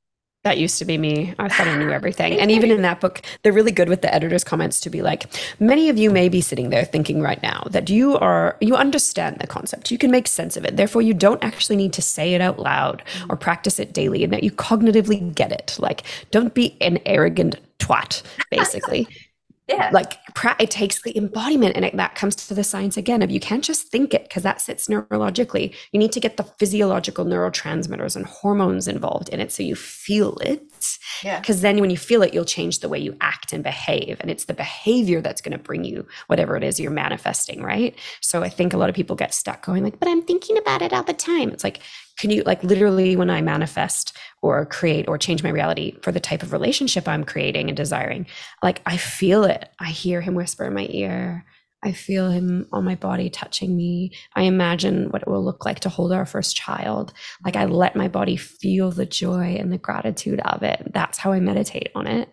That 0.45 0.59
used 0.59 0.79
to 0.79 0.85
be 0.85 0.97
me. 0.97 1.35
I 1.41 1.49
thought 1.49 1.67
I 1.67 1.77
knew 1.77 1.91
everything. 1.91 2.39
And 2.39 2.53
even 2.53 2.71
in 2.71 2.83
that 2.83 3.01
book, 3.01 3.21
they're 3.43 3.53
really 3.53 3.73
good 3.73 3.89
with 3.89 4.03
the 4.03 4.15
editor's 4.15 4.45
comments 4.45 4.79
to 4.83 4.91
be 4.91 5.03
like, 5.03 5.27
many 5.59 5.89
of 5.89 5.99
you 5.99 6.09
may 6.09 6.29
be 6.29 6.41
sitting 6.41 6.71
there 6.71 6.85
thinking 6.85 7.21
right 7.21 7.43
now 7.43 7.65
that 7.71 7.91
you 7.91 8.17
are, 8.19 8.57
you 8.61 8.77
understand 8.77 9.39
the 9.41 9.49
concept. 9.49 9.91
You 9.91 9.99
can 9.99 10.13
make 10.13 10.29
sense 10.29 10.57
of 10.57 10.65
it. 10.65 10.77
Therefore, 10.77 11.03
you 11.03 11.15
don't 11.15 11.43
actually 11.43 11.75
need 11.75 11.93
to 11.95 12.03
say 12.03 12.33
it 12.33 12.41
out 12.41 12.61
loud 12.61 13.03
mm. 13.15 13.27
or 13.29 13.37
practice 13.37 13.81
it 13.81 13.93
daily 13.93 14.23
and 14.23 14.33
that 14.33 14.45
you 14.45 14.53
cognitively 14.53 15.35
get 15.35 15.51
it. 15.51 15.77
Like, 15.81 16.05
don't 16.31 16.55
be 16.55 16.77
an 16.81 17.01
arrogant 17.07 17.57
twat, 17.81 18.23
basically. 18.49 19.09
Yeah. 19.69 19.91
like 19.93 20.19
it 20.61 20.71
takes 20.71 21.03
the 21.03 21.17
embodiment 21.19 21.75
and 21.75 21.85
it, 21.85 21.97
that 21.97 22.15
comes 22.15 22.37
to 22.37 22.55
the 22.55 22.63
science 22.63 22.97
again 22.97 23.21
of 23.21 23.33
you 23.33 23.41
can't 23.41 23.65
just 23.65 23.89
think 23.89 24.15
it 24.15 24.23
because 24.23 24.45
that 24.45 24.61
sits 24.61 24.87
neurologically 24.87 25.75
you 25.91 25.99
need 25.99 26.13
to 26.13 26.21
get 26.21 26.37
the 26.37 26.45
physiological 26.45 27.25
neurotransmitters 27.25 28.15
and 28.15 28.27
hormones 28.27 28.87
involved 28.87 29.29
in 29.31 29.41
it 29.41 29.51
so 29.51 29.65
you 29.65 29.75
feel 29.75 30.39
it 30.39 30.99
yeah. 31.25 31.41
because 31.41 31.63
then 31.63 31.81
when 31.81 31.91
you 31.91 31.97
feel 31.97 32.23
it 32.23 32.33
you'll 32.33 32.45
change 32.45 32.79
the 32.79 32.89
way 32.89 32.99
you 32.99 33.17
act 33.21 33.53
and 33.53 33.65
behave 33.65 34.19
and 34.21 34.31
it's 34.31 34.45
the 34.45 34.55
behavior 34.55 35.21
that's 35.21 35.41
going 35.41 35.57
to 35.57 35.63
bring 35.63 35.83
you 35.83 36.07
whatever 36.29 36.57
it 36.57 36.63
is 36.63 36.79
you're 36.79 36.93
manifesting 36.93 37.61
right 37.61 37.97
so 38.21 38.45
i 38.45 38.49
think 38.49 38.73
a 38.73 38.77
lot 38.77 38.89
of 38.89 38.95
people 38.95 39.17
get 39.17 39.35
stuck 39.35 39.67
going 39.67 39.83
like 39.83 39.99
but 39.99 40.09
i'm 40.09 40.23
thinking 40.23 40.57
about 40.59 40.81
it 40.81 40.93
all 40.93 41.03
the 41.03 41.13
time 41.13 41.51
it's 41.51 41.65
like 41.65 41.81
can 42.19 42.31
you 42.31 42.43
like 42.45 42.63
literally 42.63 43.17
when 43.17 43.31
i 43.31 43.41
manifest 43.41 44.17
or 44.47 44.67
create 44.67 45.09
or 45.09 45.19
change 45.19 45.43
my 45.43 45.51
reality 45.51 45.97
for 46.03 46.13
the 46.13 46.21
type 46.21 46.43
of 46.43 46.53
relationship 46.53 47.09
i'm 47.09 47.25
creating 47.25 47.69
and 47.69 47.77
desiring. 47.77 48.27
Like 48.63 48.81
i 48.87 48.97
feel 48.97 49.45
it. 49.45 49.71
I 49.79 49.91
hear 49.91 50.21
him 50.21 50.35
whisper 50.35 50.65
in 50.65 50.75
my 50.75 50.87
ear. 50.91 51.45
I 51.85 51.93
feel 51.93 52.31
him 52.31 52.67
on 52.73 52.85
my 52.85 52.95
body 52.95 53.31
touching 53.31 53.77
me. 53.77 54.13
I 54.35 54.43
imagine 54.43 55.11
what 55.11 55.23
it 55.23 55.29
will 55.29 55.45
look 55.45 55.65
like 55.65 55.81
to 55.81 55.89
hold 55.89 56.13
our 56.13 56.27
first 56.27 56.57
child. 56.57 57.13
Like 57.45 57.57
i 57.57 57.65
let 57.65 57.97
my 57.97 58.09
body 58.09 58.37
feel 58.37 58.91
the 58.91 59.07
joy 59.07 59.57
and 59.59 59.73
the 59.73 59.79
gratitude 59.79 60.41
of 60.41 60.63
it. 60.63 60.91
That's 60.93 61.19
how 61.19 61.33
i 61.33 61.41
meditate 61.41 61.91
on 61.95 62.07
it. 62.07 62.29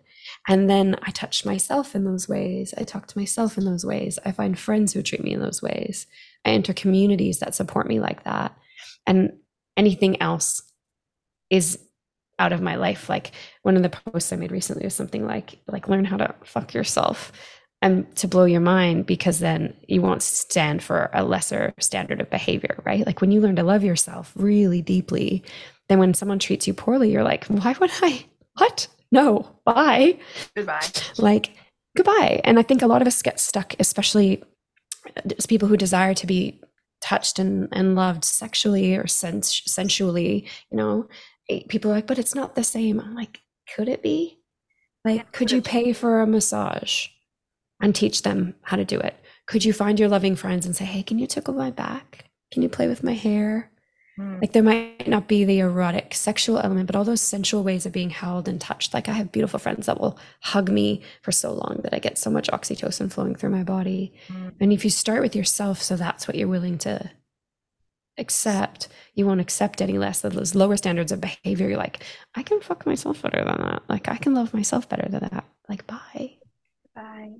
And 0.48 0.70
then 0.70 0.98
i 1.04 1.12
touch 1.12 1.46
myself 1.46 1.96
in 1.96 2.06
those 2.06 2.28
ways. 2.30 2.74
I 2.78 2.84
talk 2.84 3.08
to 3.08 3.18
myself 3.18 3.58
in 3.58 3.66
those 3.66 3.86
ways. 3.86 4.18
I 4.26 4.32
find 4.32 4.58
friends 4.58 4.94
who 4.94 5.02
treat 5.02 5.24
me 5.24 5.34
in 5.34 5.42
those 5.42 5.62
ways. 5.62 6.08
I 6.46 6.50
enter 6.50 6.74
communities 6.74 7.40
that 7.40 7.56
support 7.56 7.88
me 7.88 8.00
like 8.00 8.24
that. 8.24 8.58
And 9.06 9.34
anything 9.78 10.22
else 10.22 10.64
is 11.50 11.80
out 12.40 12.54
of 12.54 12.62
my 12.62 12.76
life. 12.76 13.10
Like 13.10 13.32
one 13.62 13.76
of 13.78 13.84
the 13.84 13.90
posts 13.90 14.34
i 14.34 14.36
made 14.36 14.52
recently 14.52 14.86
was 14.86 14.96
something 14.96 15.26
like 15.26 15.60
like 15.68 15.88
learn 15.88 16.06
how 16.06 16.18
to 16.18 16.34
fuck 16.44 16.74
yourself 16.74 17.32
and 17.82 18.14
to 18.16 18.28
blow 18.28 18.46
your 18.46 18.62
mind 18.62 19.06
because 19.06 19.40
then 19.40 19.76
you 19.88 20.02
won't 20.02 20.24
stand 20.24 20.82
for 20.82 21.10
a 21.14 21.24
lesser 21.24 21.74
standard 21.80 22.22
of 22.22 22.30
behavior 22.30 22.82
right? 22.86 23.06
Like 23.06 23.22
when 23.22 23.32
you 23.32 23.42
learn 23.42 23.56
to 23.58 23.64
love 23.64 23.84
yourself 23.84 24.32
really 24.36 24.82
deeply 24.82 25.44
then 25.90 26.00
when 26.00 26.14
someone 26.14 26.40
treats 26.40 26.66
you 26.68 26.74
poorly 26.74 27.12
you're 27.12 27.24
like 27.24 27.46
why 27.46 27.76
would 27.80 27.92
i? 28.02 28.26
What? 28.58 28.88
No. 29.12 29.48
Bye 29.66 30.18
Goodbye. 30.56 30.82
like 31.18 31.52
goodbye. 31.96 32.42
And 32.44 32.58
i 32.58 32.62
think 32.64 32.82
a 32.82 32.88
lot 32.88 33.02
of 33.02 33.08
us 33.08 33.22
get 33.22 33.40
stuck 33.40 33.76
especially 33.80 34.42
uh, 35.06 35.30
as 35.38 35.46
people 35.46 35.68
who 35.68 35.78
desire 35.78 36.14
to 36.16 36.26
be 36.28 36.60
touched 37.02 37.38
and, 37.38 37.68
and 37.74 37.96
loved 37.96 38.24
sexually 38.24 38.96
or 38.96 39.08
sens- 39.08 39.62
sensually 39.66 40.48
you 40.72 40.78
know 40.78 41.08
people 41.62 41.92
are 41.92 41.96
like 41.96 42.08
but 42.08 42.20
it's 42.20 42.36
not 42.36 42.56
the 42.56 42.64
same. 42.64 43.00
I'm 43.00 43.16
like 43.16 43.42
could 43.76 43.88
it 43.90 44.02
be? 44.04 44.40
Like 45.06 45.18
Yeah, 45.18 45.24
could 45.32 45.52
you 45.52 45.62
pay 45.62 45.94
for 45.94 46.22
a 46.22 46.28
massage 46.28 47.08
and 47.82 47.96
teach 47.96 48.22
them 48.24 48.56
how 48.62 48.78
to 48.78 48.86
do 48.86 49.00
it? 49.00 49.16
Could 49.46 49.66
you 49.66 49.74
find 49.74 50.00
your 50.00 50.10
loving 50.10 50.36
friends 50.36 50.66
and 50.66 50.76
say 50.76 50.86
hey 50.86 51.04
can 51.04 51.20
you 51.20 51.28
tickle 51.28 51.54
my 51.54 51.72
back? 51.72 52.26
Can 52.52 52.62
you 52.62 52.70
play 52.70 52.88
with 52.88 53.04
my 53.04 53.14
hair 53.14 53.70
Mm. 54.20 54.42
like 54.42 54.52
there 54.54 54.62
might 54.62 55.08
not 55.08 55.28
be 55.28 55.44
the 55.44 55.58
erotic 55.58 56.14
sexual 56.14 56.60
element 56.60 56.86
but 56.86 56.96
all 56.96 57.04
those 57.04 57.20
sensual 57.20 57.64
ways 57.64 57.88
of 57.88 57.92
being 57.92 58.12
held 58.12 58.48
and 58.48 58.62
touched. 58.62 58.94
Like 58.94 59.10
i 59.10 59.12
have 59.14 59.32
beautiful 59.32 59.58
friends 59.58 59.88
that 59.88 60.00
will 60.00 60.20
hug 60.42 60.70
me 60.70 61.02
for 61.24 61.32
so 61.32 61.52
long 61.52 61.80
that 61.82 61.96
i 61.96 61.98
get 62.00 62.20
so 62.20 62.30
much 62.30 62.48
oxytocin 62.52 63.12
flowing 63.12 63.34
through 63.34 63.50
my 63.50 63.64
body. 63.64 64.14
Mm. 64.28 64.54
and 64.62 64.72
if 64.72 64.84
you 64.84 64.92
start 64.92 65.24
with 65.24 65.36
yourself 65.36 65.82
so 65.82 65.96
that's 65.96 66.28
what 66.28 66.38
you're 66.38 66.48
willing 66.48 66.78
to 66.80 67.10
accept. 68.18 68.88
You 69.16 69.26
won't 69.26 69.42
accept 69.42 69.82
any 69.82 69.98
less 69.98 70.24
of 70.24 70.34
those 70.34 70.56
lower 70.56 70.78
standards 70.78 71.12
of 71.12 71.22
behavior. 71.22 71.68
You're 71.68 71.78
like 71.78 72.04
i 72.36 72.44
can 72.44 72.62
fuck 72.62 72.86
myself 72.86 73.22
better 73.22 73.44
than 73.44 73.58
that. 73.62 73.84
Like 73.90 74.08
i 74.10 74.18
can 74.18 74.34
love 74.34 74.54
myself 74.54 74.88
better 74.90 75.08
than 75.10 75.22
that. 75.32 75.46
Like 75.70 75.86
bye. 75.88 76.34
Bye. 76.96 77.32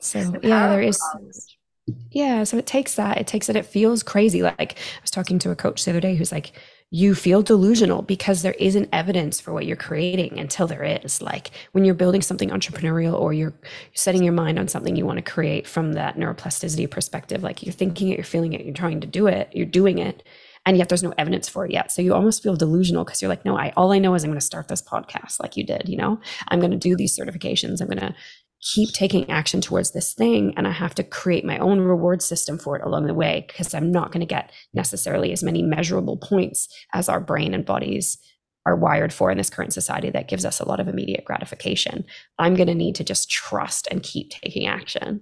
so 0.00 0.20
The 0.32 0.40
yeah 0.42 0.68
there 0.68 0.82
is 0.82 0.98
there 0.98 1.22
of 1.22 1.28
is 1.28 1.56
love. 1.86 1.96
yeah 2.10 2.44
so 2.44 2.56
it 2.58 2.66
takes 2.66 2.94
that. 2.94 3.18
It 3.18 3.26
takes 3.26 3.46
that. 3.46 3.56
It 3.56 3.66
feels 3.66 4.02
crazy. 4.02 4.42
Like 4.42 4.72
i 4.78 5.00
was 5.02 5.10
talking 5.10 5.38
to 5.40 5.50
a 5.50 5.56
coach 5.56 5.84
the 5.84 5.90
other 5.92 6.00
day 6.00 6.16
who's 6.16 6.32
like 6.32 6.52
you 6.90 7.14
feel 7.14 7.42
delusional 7.42 8.00
because 8.00 8.40
there 8.40 8.54
isn't 8.58 8.88
evidence 8.92 9.40
for 9.40 9.52
what 9.52 9.66
you're 9.66 9.76
creating 9.76 10.38
until 10.38 10.66
there 10.66 10.82
is. 10.82 11.20
Like 11.20 11.50
when 11.72 11.84
you're 11.84 11.94
building 11.94 12.22
something 12.22 12.48
entrepreneurial 12.48 13.12
or 13.14 13.34
you're 13.34 13.52
setting 13.94 14.22
your 14.22 14.32
mind 14.32 14.58
on 14.58 14.68
something 14.68 14.96
you 14.96 15.04
want 15.04 15.18
to 15.18 15.30
create 15.30 15.66
from 15.66 15.92
that 15.92 16.16
neuroplasticity 16.16 16.90
perspective 16.90 17.42
like 17.42 17.62
you're 17.62 17.72
thinking 17.72 18.08
it 18.08 18.16
you're 18.16 18.24
feeling 18.24 18.52
it 18.54 18.64
you're 18.64 18.74
trying 18.74 19.00
to 19.00 19.06
do 19.06 19.26
it 19.26 19.50
you're 19.52 19.66
doing 19.66 19.98
it 19.98 20.22
and 20.64 20.76
yet 20.76 20.88
there's 20.88 21.02
no 21.02 21.14
evidence 21.18 21.48
for 21.48 21.64
it 21.64 21.72
yet. 21.72 21.92
So 21.92 22.02
you 22.02 22.14
almost 22.14 22.42
feel 22.42 22.56
delusional 22.56 23.04
because 23.04 23.20
you're 23.20 23.28
like 23.28 23.44
no 23.44 23.58
i 23.58 23.72
all 23.76 23.92
i 23.92 23.98
know 23.98 24.14
is 24.14 24.24
i'm 24.24 24.30
going 24.30 24.40
to 24.40 24.44
start 24.44 24.68
this 24.68 24.82
podcast 24.82 25.40
like 25.40 25.56
you 25.56 25.64
did 25.64 25.88
you 25.88 25.96
know? 25.96 26.20
I'm 26.48 26.60
going 26.60 26.70
to 26.70 26.76
do 26.78 26.96
these 26.96 27.18
certifications 27.18 27.80
i'm 27.80 27.88
going 27.88 27.98
to 27.98 28.14
keep 28.60 28.90
taking 28.90 29.30
action 29.30 29.60
towards 29.60 29.92
this 29.92 30.14
thing 30.14 30.52
and 30.56 30.66
i 30.66 30.70
have 30.70 30.94
to 30.94 31.02
create 31.02 31.44
my 31.44 31.58
own 31.58 31.80
reward 31.80 32.20
system 32.20 32.58
for 32.58 32.76
it 32.76 32.84
along 32.84 33.06
the 33.06 33.14
way 33.14 33.44
because 33.46 33.72
i'm 33.74 33.92
not 33.92 34.10
going 34.12 34.20
to 34.20 34.26
get 34.26 34.50
necessarily 34.74 35.32
as 35.32 35.42
many 35.42 35.62
measurable 35.62 36.16
points 36.16 36.68
as 36.92 37.08
our 37.08 37.20
brain 37.20 37.54
and 37.54 37.64
bodies 37.64 38.18
are 38.66 38.76
wired 38.76 39.12
for 39.12 39.30
in 39.30 39.38
this 39.38 39.48
current 39.48 39.72
society 39.72 40.10
that 40.10 40.28
gives 40.28 40.44
us 40.44 40.60
a 40.60 40.68
lot 40.68 40.80
of 40.80 40.88
immediate 40.88 41.24
gratification 41.24 42.04
i'm 42.38 42.54
going 42.54 42.66
to 42.66 42.74
need 42.74 42.94
to 42.94 43.04
just 43.04 43.30
trust 43.30 43.86
and 43.90 44.02
keep 44.02 44.30
taking 44.30 44.66
action 44.66 45.20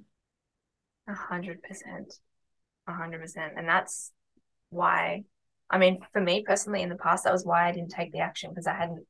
A 1.08 1.14
hundred 1.14 1.62
percent. 1.62 2.14
A 2.88 2.92
hundred 2.92 3.20
percent. 3.20 3.52
And 3.56 3.68
that's 3.68 4.12
why 4.70 5.24
I 5.70 5.78
mean, 5.78 5.98
for 6.12 6.20
me 6.20 6.44
personally, 6.46 6.82
in 6.82 6.88
the 6.88 6.96
past, 6.96 7.24
that 7.24 7.32
was 7.32 7.44
why 7.44 7.68
I 7.68 7.72
didn't 7.72 7.90
take 7.90 8.12
the 8.12 8.20
action 8.20 8.50
because 8.50 8.66
I 8.66 8.74
hadn't. 8.74 9.04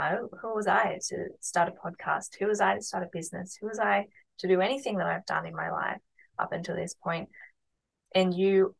Oh, 0.00 0.30
who 0.40 0.54
was 0.54 0.66
I 0.66 0.98
to 1.08 1.26
start 1.40 1.68
a 1.68 1.72
podcast? 1.72 2.30
Who 2.38 2.46
was 2.46 2.60
I 2.60 2.76
to 2.76 2.82
start 2.82 3.04
a 3.04 3.08
business? 3.12 3.56
Who 3.60 3.66
was 3.66 3.78
I 3.78 4.06
to 4.38 4.48
do 4.48 4.60
anything 4.60 4.96
that 4.96 5.06
I've 5.06 5.26
done 5.26 5.46
in 5.46 5.54
my 5.54 5.70
life 5.70 6.00
up 6.38 6.52
until 6.52 6.74
this 6.74 6.94
point? 6.94 7.28
And 8.14 8.32
you, 8.32 8.74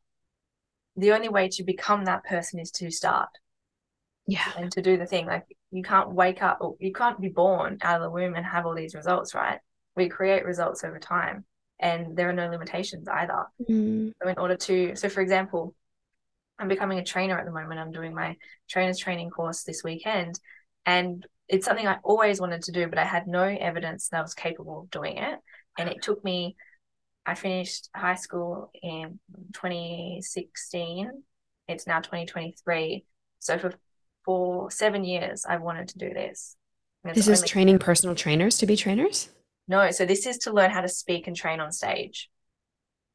the 0.96 1.12
only 1.12 1.28
way 1.28 1.48
to 1.50 1.62
become 1.62 2.06
that 2.06 2.24
person 2.24 2.58
is 2.58 2.70
to 2.72 2.90
start. 2.90 3.28
Yeah. 4.26 4.50
And 4.56 4.72
to 4.72 4.82
do 4.82 4.96
the 4.96 5.06
thing. 5.06 5.26
Like 5.26 5.44
you 5.70 5.82
can't 5.82 6.12
wake 6.12 6.42
up 6.42 6.58
or 6.60 6.76
you 6.78 6.92
can't 6.92 7.20
be 7.20 7.28
born 7.28 7.78
out 7.82 7.96
of 7.96 8.02
the 8.02 8.10
womb 8.10 8.34
and 8.34 8.46
have 8.46 8.64
all 8.64 8.74
these 8.74 8.94
results, 8.94 9.34
right? 9.34 9.58
We 9.96 10.08
create 10.08 10.44
results 10.44 10.84
over 10.84 10.98
time 10.98 11.44
and 11.80 12.16
there 12.16 12.28
are 12.28 12.34
no 12.34 12.48
limitations 12.48 13.08
either. 13.08 13.46
Mm. 13.68 14.12
So 14.22 14.28
in 14.28 14.38
order 14.38 14.56
to, 14.56 14.96
so 14.96 15.08
for 15.08 15.20
example, 15.20 15.74
I'm 16.58 16.68
becoming 16.68 16.98
a 16.98 17.04
trainer 17.04 17.38
at 17.38 17.46
the 17.46 17.52
moment. 17.52 17.80
I'm 17.80 17.90
doing 17.90 18.14
my 18.14 18.36
trainer's 18.68 18.98
training 18.98 19.30
course 19.30 19.62
this 19.62 19.82
weekend. 19.82 20.38
And 20.86 21.26
it's 21.48 21.66
something 21.66 21.86
I 21.86 21.98
always 22.02 22.40
wanted 22.40 22.62
to 22.62 22.72
do, 22.72 22.86
but 22.86 22.98
I 22.98 23.04
had 23.04 23.26
no 23.26 23.44
evidence 23.44 24.08
that 24.08 24.18
I 24.18 24.22
was 24.22 24.34
capable 24.34 24.80
of 24.80 24.90
doing 24.90 25.18
it. 25.18 25.38
And 25.78 25.88
it 25.88 26.02
took 26.02 26.24
me, 26.24 26.56
I 27.26 27.34
finished 27.34 27.88
high 27.94 28.14
school 28.14 28.70
in 28.82 29.18
2016. 29.54 31.10
It's 31.68 31.86
now 31.86 32.00
2023. 32.00 33.04
So 33.40 33.58
for 33.58 33.74
for 34.24 34.70
seven 34.70 35.04
years, 35.04 35.44
I 35.48 35.56
wanted 35.56 35.88
to 35.88 35.98
do 35.98 36.12
this. 36.12 36.56
This 37.04 37.28
is 37.28 37.42
training 37.42 37.78
personal 37.78 38.14
trainers 38.14 38.58
to 38.58 38.66
be 38.66 38.76
trainers? 38.76 39.30
No, 39.66 39.90
so 39.90 40.04
this 40.04 40.26
is 40.26 40.38
to 40.38 40.52
learn 40.52 40.70
how 40.70 40.82
to 40.82 40.88
speak 40.88 41.26
and 41.26 41.34
train 41.34 41.60
on 41.60 41.72
stage. 41.72 42.28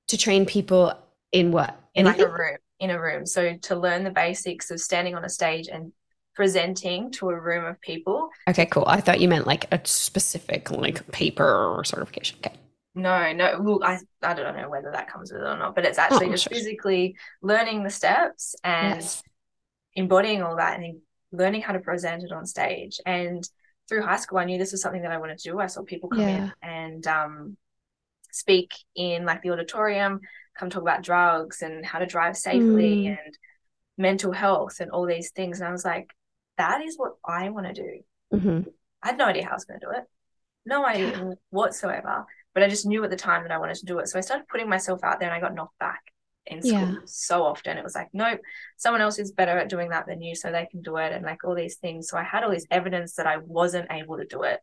To 0.07 0.18
train 0.18 0.45
people 0.45 0.93
in 1.32 1.51
what? 1.51 1.80
In 1.93 2.05
like 2.05 2.20
a 2.20 2.28
room. 2.28 2.57
In 2.80 2.89
a 2.89 2.99
room. 2.99 3.26
So 3.26 3.55
to 3.63 3.76
learn 3.76 4.03
the 4.03 4.11
basics 4.11 4.72
of 4.72 4.80
standing 4.80 5.16
on 5.16 5.24
a 5.24 5.30
stage 5.30 5.68
and 5.68 5.91
presenting 6.36 7.11
to 7.11 7.29
a 7.29 7.39
room 7.39 7.65
of 7.65 7.79
people. 7.81 8.29
Okay, 8.47 8.65
cool. 8.65 8.86
I 8.88 9.01
thought 9.01 9.19
you 9.19 9.29
meant 9.29 9.47
like 9.47 9.71
a 9.73 9.79
specific 9.86 10.69
like 10.69 11.09
paper 11.11 11.45
or 11.45 11.83
certification. 11.83 12.38
Okay. 12.45 12.55
No, 12.93 13.33
no. 13.33 13.59
Well, 13.61 13.79
I 13.83 13.99
I 14.21 14.33
don't 14.33 14.55
know 14.55 14.69
whether 14.69 14.91
that 14.91 15.11
comes 15.11 15.31
with 15.31 15.41
it 15.41 15.45
or 15.45 15.57
not, 15.57 15.75
but 15.75 15.86
it's 15.86 15.97
actually 15.97 16.27
oh, 16.27 16.31
just 16.31 16.45
sure. 16.45 16.57
physically 16.57 17.17
learning 17.41 17.83
the 17.83 17.89
steps 17.89 18.55
and 18.63 19.01
yes. 19.01 19.23
embodying 19.93 20.41
all 20.41 20.57
that 20.57 20.79
and 20.79 20.99
learning 21.31 21.61
how 21.61 21.73
to 21.73 21.79
present 21.79 22.23
it 22.23 22.31
on 22.31 22.45
stage. 22.45 22.99
And 23.05 23.47
through 23.88 24.03
high 24.03 24.17
school, 24.17 24.38
I 24.38 24.45
knew 24.45 24.57
this 24.57 24.71
was 24.71 24.81
something 24.81 25.01
that 25.01 25.11
I 25.11 25.17
wanted 25.17 25.38
to 25.39 25.51
do. 25.51 25.59
I 25.59 25.67
saw 25.67 25.83
people 25.83 26.09
come 26.09 26.21
yeah. 26.21 26.38
in 26.38 26.53
and 26.61 27.07
um, 27.07 27.57
speak 28.31 28.73
in 28.95 29.25
like 29.25 29.41
the 29.41 29.51
auditorium, 29.51 30.21
come 30.57 30.69
talk 30.69 30.81
about 30.81 31.03
drugs 31.03 31.61
and 31.61 31.86
how 31.86 31.99
to 31.99 32.05
drive 32.05 32.38
safely 32.38 33.05
mm. 33.05 33.09
and 33.09 33.38
mental 33.97 34.31
health 34.31 34.79
and 34.79 34.91
all 34.91 35.05
these 35.05 35.31
things. 35.31 35.59
And 35.59 35.67
I 35.67 35.71
was 35.71 35.86
like, 35.86 36.09
that 36.58 36.82
is 36.82 36.97
what 36.97 37.14
I 37.26 37.49
want 37.49 37.68
to 37.68 37.74
do. 37.74 37.99
Mm-hmm. 38.34 38.70
I 39.03 39.08
had 39.08 39.18
no 39.18 39.26
idea 39.26 39.45
how 39.45 39.51
I 39.51 39.56
was 39.56 39.66
going 39.66 39.80
to 39.80 39.86
do 39.86 39.91
it, 39.91 40.03
no 40.66 40.86
idea 40.86 41.34
whatsoever. 41.49 42.26
But 42.53 42.64
I 42.64 42.70
just 42.70 42.86
knew 42.86 43.03
at 43.03 43.10
the 43.10 43.18
time 43.18 43.43
that 43.43 43.51
I 43.51 43.58
wanted 43.58 43.76
to 43.78 43.86
do 43.86 43.99
it. 43.99 44.08
So 44.08 44.18
I 44.18 44.22
started 44.22 44.47
putting 44.47 44.70
myself 44.70 45.03
out 45.03 45.20
there 45.20 45.30
and 45.30 45.36
I 45.36 45.45
got 45.45 45.56
knocked 45.56 45.78
back 45.78 45.99
in 46.45 46.62
school 46.62 46.74
yeah. 46.74 46.95
so 47.06 47.43
often. 47.43 47.78
It 47.78 47.84
was 47.84 47.95
like, 47.95 48.08
nope, 48.14 48.39
someone 48.78 49.01
else 49.01 49.20
is 49.20 49.32
better 49.32 49.58
at 49.58 49.70
doing 49.70 49.89
that 49.89 50.08
than 50.08 50.22
you, 50.22 50.36
so 50.36 50.51
they 50.51 50.68
can 50.72 50.82
do 50.82 50.97
it, 50.97 51.12
and 51.12 51.26
like 51.26 51.43
all 51.43 51.56
these 51.56 51.76
things. 51.76 52.08
So 52.08 52.18
I 52.18 52.24
had 52.24 52.43
all 52.43 52.51
this 52.51 52.66
evidence 52.72 53.16
that 53.16 53.28
I 53.28 53.38
wasn't 53.38 53.91
able 53.91 54.18
to 54.18 54.26
do 54.26 54.43
it. 54.43 54.60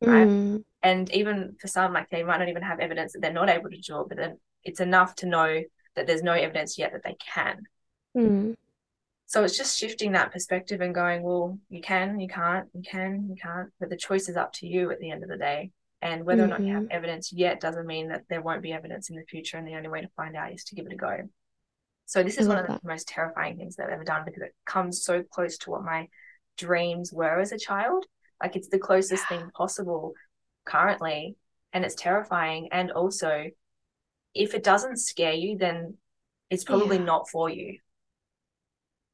Right. 0.00 0.26
Mm. 0.26 0.64
And 0.82 1.12
even 1.12 1.56
for 1.60 1.66
some, 1.66 1.92
like 1.92 2.08
they 2.10 2.22
might 2.22 2.38
not 2.38 2.48
even 2.48 2.62
have 2.62 2.80
evidence 2.80 3.12
that 3.12 3.22
they're 3.22 3.32
not 3.32 3.50
able 3.50 3.70
to 3.70 3.80
do 3.80 4.00
it, 4.00 4.08
but 4.08 4.16
then 4.16 4.38
it's 4.64 4.80
enough 4.80 5.14
to 5.16 5.26
know 5.26 5.62
that 5.96 6.06
there's 6.06 6.22
no 6.22 6.32
evidence 6.32 6.78
yet 6.78 6.92
that 6.92 7.02
they 7.04 7.16
can. 7.34 7.62
Mm. 8.16 8.54
So 9.26 9.42
it's 9.42 9.56
just 9.56 9.78
shifting 9.78 10.12
that 10.12 10.32
perspective 10.32 10.80
and 10.80 10.94
going, 10.94 11.22
well, 11.22 11.58
you 11.68 11.80
can, 11.80 12.20
you 12.20 12.28
can't, 12.28 12.68
you 12.74 12.82
can, 12.82 13.26
you 13.28 13.36
can't, 13.40 13.70
but 13.80 13.88
the 13.90 13.96
choice 13.96 14.28
is 14.28 14.36
up 14.36 14.52
to 14.54 14.66
you 14.66 14.90
at 14.90 15.00
the 15.00 15.10
end 15.10 15.22
of 15.22 15.28
the 15.28 15.36
day. 15.36 15.70
And 16.02 16.24
whether 16.24 16.42
mm-hmm. 16.42 16.52
or 16.52 16.58
not 16.58 16.66
you 16.66 16.74
have 16.74 16.82
mm-hmm. 16.84 16.96
evidence 16.96 17.32
yet 17.32 17.60
doesn't 17.60 17.86
mean 17.86 18.08
that 18.08 18.24
there 18.28 18.42
won't 18.42 18.62
be 18.62 18.72
evidence 18.72 19.08
in 19.08 19.16
the 19.16 19.24
future. 19.24 19.56
And 19.56 19.66
the 19.66 19.74
only 19.74 19.88
way 19.88 20.02
to 20.02 20.08
find 20.14 20.36
out 20.36 20.52
is 20.52 20.64
to 20.64 20.74
give 20.74 20.86
it 20.86 20.92
a 20.92 20.96
go. 20.96 21.16
So 22.06 22.22
this 22.22 22.36
is 22.36 22.46
one 22.46 22.58
of 22.58 22.66
the 22.66 22.74
that. 22.74 22.84
most 22.84 23.08
terrifying 23.08 23.56
things 23.56 23.76
that 23.76 23.86
I've 23.86 23.94
ever 23.94 24.04
done 24.04 24.24
because 24.26 24.42
it 24.42 24.54
comes 24.66 25.02
so 25.02 25.22
close 25.22 25.56
to 25.58 25.70
what 25.70 25.82
my 25.82 26.08
dreams 26.58 27.10
were 27.12 27.40
as 27.40 27.52
a 27.52 27.58
child. 27.58 28.04
Like 28.42 28.56
it's 28.56 28.68
the 28.68 28.78
closest 28.78 29.24
yeah. 29.30 29.38
thing 29.38 29.50
possible 29.56 30.12
currently. 30.66 31.36
And 31.72 31.84
it's 31.84 31.94
terrifying. 31.94 32.68
And 32.70 32.92
also, 32.92 33.46
if 34.34 34.54
it 34.54 34.62
doesn't 34.62 34.98
scare 34.98 35.32
you, 35.32 35.56
then 35.56 35.96
it's 36.50 36.64
probably 36.64 36.98
yeah. 36.98 37.04
not 37.04 37.30
for 37.30 37.48
you. 37.48 37.78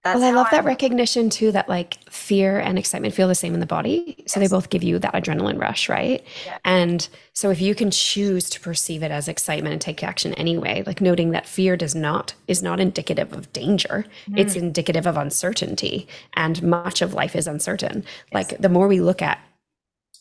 That's 0.02 0.18
well, 0.18 0.30
I 0.30 0.34
love 0.34 0.46
that 0.50 0.64
recognition 0.64 1.28
too 1.28 1.52
that 1.52 1.68
like 1.68 1.98
fear 2.08 2.58
and 2.58 2.78
excitement 2.78 3.12
feel 3.12 3.28
the 3.28 3.34
same 3.34 3.52
in 3.52 3.60
the 3.60 3.66
body. 3.66 4.24
So 4.26 4.40
yes. 4.40 4.48
they 4.48 4.56
both 4.56 4.70
give 4.70 4.82
you 4.82 4.98
that 4.98 5.12
adrenaline 5.12 5.60
rush, 5.60 5.90
right? 5.90 6.24
Yeah. 6.46 6.56
And 6.64 7.06
so 7.34 7.50
if 7.50 7.60
you 7.60 7.74
can 7.74 7.90
choose 7.90 8.48
to 8.50 8.60
perceive 8.60 9.02
it 9.02 9.10
as 9.10 9.28
excitement 9.28 9.74
and 9.74 9.80
take 9.80 10.02
action 10.02 10.32
anyway, 10.34 10.82
like 10.86 11.02
noting 11.02 11.32
that 11.32 11.46
fear 11.46 11.76
does 11.76 11.94
not 11.94 12.32
is 12.48 12.62
not 12.62 12.80
indicative 12.80 13.30
of 13.34 13.52
danger. 13.52 14.06
Mm. 14.30 14.38
It's 14.38 14.56
indicative 14.56 15.06
of 15.06 15.18
uncertainty. 15.18 16.08
And 16.34 16.62
much 16.62 17.02
of 17.02 17.12
life 17.12 17.36
is 17.36 17.46
uncertain. 17.46 18.02
Yes. 18.02 18.32
Like 18.32 18.58
the 18.58 18.70
more 18.70 18.88
we 18.88 19.00
look 19.00 19.20
at 19.20 19.38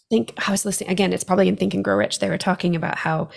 think 0.09 0.33
I 0.45 0.51
was 0.51 0.65
listening 0.65 0.89
again, 0.89 1.13
it's 1.13 1.23
probably 1.23 1.47
in 1.47 1.55
Think 1.55 1.73
and 1.73 1.83
Grow 1.83 1.95
Rich. 1.95 2.19
They 2.19 2.29
were 2.29 2.37
talking 2.37 2.75
about 2.75 2.97
how 2.97 3.29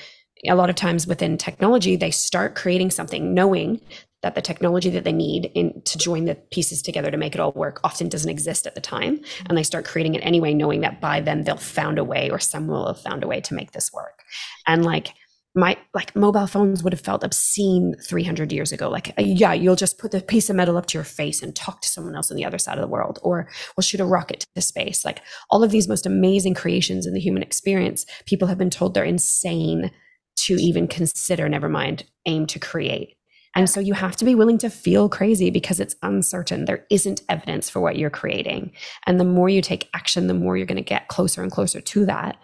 a 0.49 0.55
lot 0.57 0.70
of 0.70 0.76
times 0.76 1.07
within 1.07 1.38
technology, 1.38 1.95
they 1.95 2.11
start 2.11 2.57
creating 2.57 2.90
something 2.90 3.32
knowing 3.32 3.80
that 4.23 4.35
the 4.35 4.43
technology 4.43 4.91
that 4.91 5.05
they 5.05 5.12
need 5.12 5.51
in, 5.55 5.83
to 5.83 5.99
join 5.99 6.25
the 6.25 6.37
pieces 6.51 6.81
together 6.81 7.11
to 7.11 7.16
make 7.16 7.35
it 7.35 7.41
all 7.41 7.53
work 7.53 7.81
often 7.85 8.09
doesn't 8.09 8.31
exist 8.31 8.66
at 8.66 8.75
the 8.75 8.81
time. 8.81 9.20
And 9.47 9.59
they 9.59 9.62
start 9.62 9.85
creating 9.85 10.14
it 10.14 10.20
anyway, 10.20 10.55
knowing 10.55 10.81
that 10.81 11.01
by 11.01 11.20
then 11.20 11.45
they'll 11.45 11.57
found 11.57 11.99
a 11.99 12.05
way 12.05 12.31
or 12.31 12.39
someone 12.39 12.79
will 12.79 12.87
have 12.87 13.01
found 13.03 13.25
a 13.25 13.29
way 13.29 13.41
to 13.41 13.55
make 13.55 13.73
this 13.73 13.93
work. 13.93 14.23
And 14.66 14.85
like 14.85 15.14
my 15.55 15.77
like 15.93 16.16
mobile 16.16 16.47
phones 16.47 16.83
would 16.83 16.93
have 16.93 17.01
felt 17.01 17.23
obscene 17.23 17.95
300 18.09 18.53
years 18.53 18.73
ago 18.73 18.89
like 18.89 19.09
uh, 19.18 19.23
yeah 19.23 19.53
you'll 19.53 19.77
just 19.77 19.99
put 19.99 20.11
the 20.11 20.23
piece 20.23 20.49
of 20.49 20.57
metal 20.57 20.79
up 20.79 20.87
to 20.87 20.97
your 20.97 21.05
face 21.05 21.43
and 21.43 21.55
talk 21.55 21.83
to 21.83 21.89
someone 21.89 22.16
else 22.16 22.31
on 22.31 22.39
the 22.39 22.45
other 22.45 22.57
side 22.57 22.79
of 22.79 22.81
the 22.81 22.89
world 22.89 23.18
or 23.23 23.49
we'll 23.77 23.83
shoot 23.83 24.01
a 24.01 24.05
rocket 24.05 24.47
to 24.55 24.62
space 24.62 25.05
like 25.05 25.20
all 25.51 25.62
of 25.62 25.70
these 25.70 25.89
most 25.89 26.07
amazing 26.07 26.55
creations 26.55 27.07
in 27.07 27.12
the 27.12 27.20
human 27.20 27.43
experience 27.43 28.07
people 28.25 28.49
have 28.49 28.57
been 28.57 28.70
told 28.70 28.95
they're 28.95 29.05
insane 29.05 29.91
to 30.37 30.55
even 30.55 30.89
consider 30.89 31.49
never 31.49 31.68
mind 31.68 32.05
aim 32.25 32.47
to 32.47 32.59
create 32.59 33.16
and 33.55 33.68
so 33.68 33.80
you 33.80 33.94
have 33.94 34.16
to 34.16 34.24
be 34.24 34.34
willing 34.34 34.59
to 34.59 34.70
feel 34.70 35.09
crazy 35.09 35.50
because 35.50 35.78
it's 35.78 35.96
uncertain. 36.03 36.64
There 36.64 36.86
isn't 36.90 37.22
evidence 37.28 37.68
for 37.68 37.80
what 37.80 37.96
you're 37.96 38.11
creating. 38.11 38.72
And 39.07 39.20
the 39.20 39.24
more 39.24 39.48
you 39.48 39.61
take 39.61 39.90
action, 39.94 40.26
the 40.26 40.34
more 40.34 40.57
you're 40.57 40.66
going 40.66 40.76
to 40.76 40.82
get 40.82 41.09
closer 41.09 41.42
and 41.42 41.53
closer 41.53 41.80
to 41.80 42.07
that. 42.07 42.36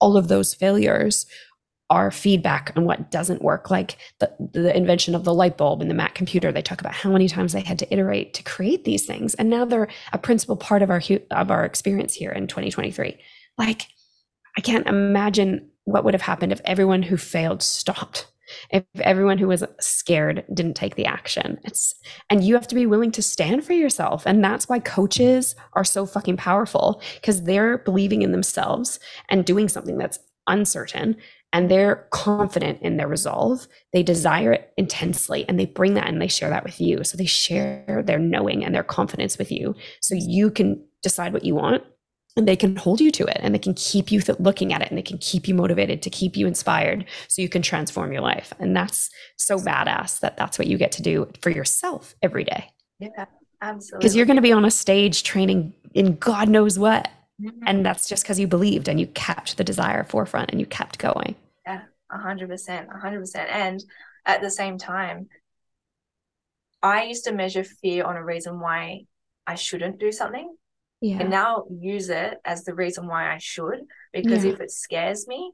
All 0.00 0.16
of 0.16 0.28
those 0.28 0.54
failures 0.54 1.26
are 1.88 2.10
feedback 2.10 2.72
on 2.76 2.84
what 2.84 3.10
doesn't 3.10 3.42
work, 3.42 3.70
like 3.70 3.96
the, 4.20 4.32
the 4.52 4.74
invention 4.76 5.14
of 5.14 5.24
the 5.24 5.34
light 5.34 5.56
bulb 5.56 5.80
and 5.80 5.90
the 5.90 5.94
Mac 5.94 6.14
computer. 6.14 6.52
They 6.52 6.62
talk 6.62 6.80
about 6.80 6.94
how 6.94 7.10
many 7.10 7.26
times 7.26 7.52
they 7.52 7.62
had 7.62 7.80
to 7.80 7.92
iterate 7.92 8.32
to 8.34 8.42
create 8.44 8.84
these 8.84 9.06
things. 9.06 9.34
And 9.34 9.50
now 9.50 9.64
they're 9.64 9.88
a 10.12 10.18
principal 10.18 10.56
part 10.56 10.82
of 10.82 10.90
our, 10.90 11.02
of 11.32 11.50
our 11.50 11.64
experience 11.64 12.14
here 12.14 12.30
in 12.30 12.46
2023. 12.46 13.18
Like, 13.58 13.88
I 14.56 14.60
can't 14.60 14.86
imagine 14.86 15.70
what 15.84 16.04
would 16.04 16.14
have 16.14 16.22
happened 16.22 16.52
if 16.52 16.60
everyone 16.64 17.02
who 17.02 17.16
failed 17.16 17.62
stopped 17.62 18.30
if 18.70 18.84
everyone 19.00 19.38
who 19.38 19.48
was 19.48 19.64
scared 19.80 20.44
didn't 20.52 20.74
take 20.74 20.94
the 20.94 21.06
action. 21.06 21.58
It's 21.64 21.94
and 22.28 22.44
you 22.44 22.54
have 22.54 22.68
to 22.68 22.74
be 22.74 22.86
willing 22.86 23.12
to 23.12 23.22
stand 23.22 23.64
for 23.64 23.72
yourself. 23.72 24.24
And 24.26 24.42
that's 24.42 24.68
why 24.68 24.78
coaches 24.78 25.54
are 25.74 25.84
so 25.84 26.06
fucking 26.06 26.36
powerful 26.36 27.02
because 27.14 27.42
they're 27.44 27.78
believing 27.78 28.22
in 28.22 28.32
themselves 28.32 29.00
and 29.28 29.44
doing 29.44 29.68
something 29.68 29.98
that's 29.98 30.18
uncertain 30.46 31.16
and 31.52 31.70
they're 31.70 32.06
confident 32.10 32.80
in 32.82 32.96
their 32.96 33.08
resolve. 33.08 33.66
They 33.92 34.02
desire 34.02 34.52
it 34.52 34.72
intensely 34.76 35.44
and 35.48 35.58
they 35.58 35.66
bring 35.66 35.94
that 35.94 36.06
and 36.06 36.20
they 36.20 36.28
share 36.28 36.50
that 36.50 36.64
with 36.64 36.80
you. 36.80 37.02
So 37.04 37.16
they 37.16 37.26
share 37.26 38.02
their 38.04 38.18
knowing 38.18 38.64
and 38.64 38.74
their 38.74 38.84
confidence 38.84 39.36
with 39.36 39.50
you. 39.50 39.74
So 40.00 40.14
you 40.14 40.50
can 40.50 40.84
decide 41.02 41.32
what 41.32 41.44
you 41.44 41.54
want 41.54 41.82
and 42.36 42.46
they 42.46 42.56
can 42.56 42.76
hold 42.76 43.00
you 43.00 43.10
to 43.10 43.24
it 43.24 43.38
and 43.40 43.54
they 43.54 43.58
can 43.58 43.74
keep 43.74 44.10
you 44.12 44.20
th- 44.20 44.38
looking 44.38 44.72
at 44.72 44.82
it 44.82 44.88
and 44.88 44.96
they 44.96 45.02
can 45.02 45.18
keep 45.18 45.48
you 45.48 45.54
motivated 45.54 46.02
to 46.02 46.10
keep 46.10 46.36
you 46.36 46.46
inspired 46.46 47.04
so 47.28 47.42
you 47.42 47.48
can 47.48 47.62
transform 47.62 48.12
your 48.12 48.22
life. 48.22 48.52
And 48.58 48.76
that's 48.76 49.10
so 49.36 49.58
badass 49.58 50.20
that 50.20 50.36
that's 50.36 50.58
what 50.58 50.68
you 50.68 50.78
get 50.78 50.92
to 50.92 51.02
do 51.02 51.28
for 51.40 51.50
yourself 51.50 52.14
every 52.22 52.44
day. 52.44 52.70
Yeah 52.98 53.26
absolutely. 53.60 53.98
Because 53.98 54.16
you're 54.16 54.26
going 54.26 54.36
to 54.36 54.42
be 54.42 54.52
on 54.52 54.64
a 54.64 54.70
stage 54.70 55.22
training 55.22 55.74
in 55.94 56.16
god 56.16 56.48
knows 56.48 56.78
what. 56.78 57.08
Mm-hmm. 57.40 57.62
and 57.66 57.86
that's 57.86 58.06
just 58.06 58.22
because 58.22 58.38
you 58.38 58.46
believed 58.46 58.86
and 58.86 59.00
you 59.00 59.06
kept 59.06 59.56
the 59.56 59.64
desire 59.64 60.04
forefront 60.04 60.50
and 60.50 60.60
you 60.60 60.66
kept 60.66 60.98
going. 60.98 61.34
Yeah 61.64 61.80
100% 62.12 62.48
100% 62.48 63.36
and 63.50 63.82
at 64.26 64.42
the 64.42 64.50
same 64.50 64.78
time 64.78 65.28
i 66.82 67.04
used 67.04 67.24
to 67.24 67.32
measure 67.32 67.64
fear 67.64 68.04
on 68.04 68.16
a 68.16 68.24
reason 68.24 68.60
why 68.60 69.04
i 69.46 69.54
shouldn't 69.54 69.98
do 69.98 70.12
something 70.12 70.54
yeah. 71.00 71.18
and 71.20 71.30
now 71.30 71.64
use 71.70 72.08
it 72.08 72.38
as 72.44 72.64
the 72.64 72.74
reason 72.74 73.06
why 73.06 73.32
I 73.32 73.38
should. 73.38 73.80
Because 74.12 74.44
yeah. 74.44 74.52
if 74.52 74.60
it 74.60 74.70
scares 74.70 75.26
me, 75.28 75.52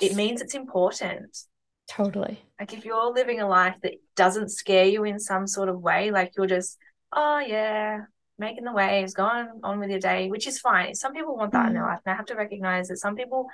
yes. 0.00 0.10
it 0.10 0.16
means 0.16 0.40
it's 0.40 0.54
important. 0.54 1.36
Totally. 1.88 2.40
Like 2.58 2.72
if 2.72 2.84
you're 2.84 3.12
living 3.12 3.40
a 3.40 3.48
life 3.48 3.76
that 3.82 3.94
doesn't 4.14 4.50
scare 4.50 4.84
you 4.84 5.04
in 5.04 5.18
some 5.18 5.46
sort 5.46 5.68
of 5.68 5.80
way, 5.80 6.10
like 6.10 6.32
you're 6.36 6.46
just 6.46 6.78
oh 7.12 7.40
yeah, 7.40 8.02
making 8.38 8.64
the 8.64 8.72
waves, 8.72 9.14
going 9.14 9.48
on 9.64 9.80
with 9.80 9.90
your 9.90 9.98
day, 9.98 10.28
which 10.28 10.46
is 10.46 10.60
fine. 10.60 10.94
Some 10.94 11.12
people 11.12 11.36
want 11.36 11.52
that 11.52 11.66
in 11.66 11.74
their 11.74 11.82
Mm. 11.82 11.88
life, 11.88 12.00
and 12.06 12.12
I 12.12 12.16
have 12.16 12.26
to 12.26 12.36
recognize 12.36 12.88
that 12.88 12.98
some 12.98 13.16
people, 13.16 13.48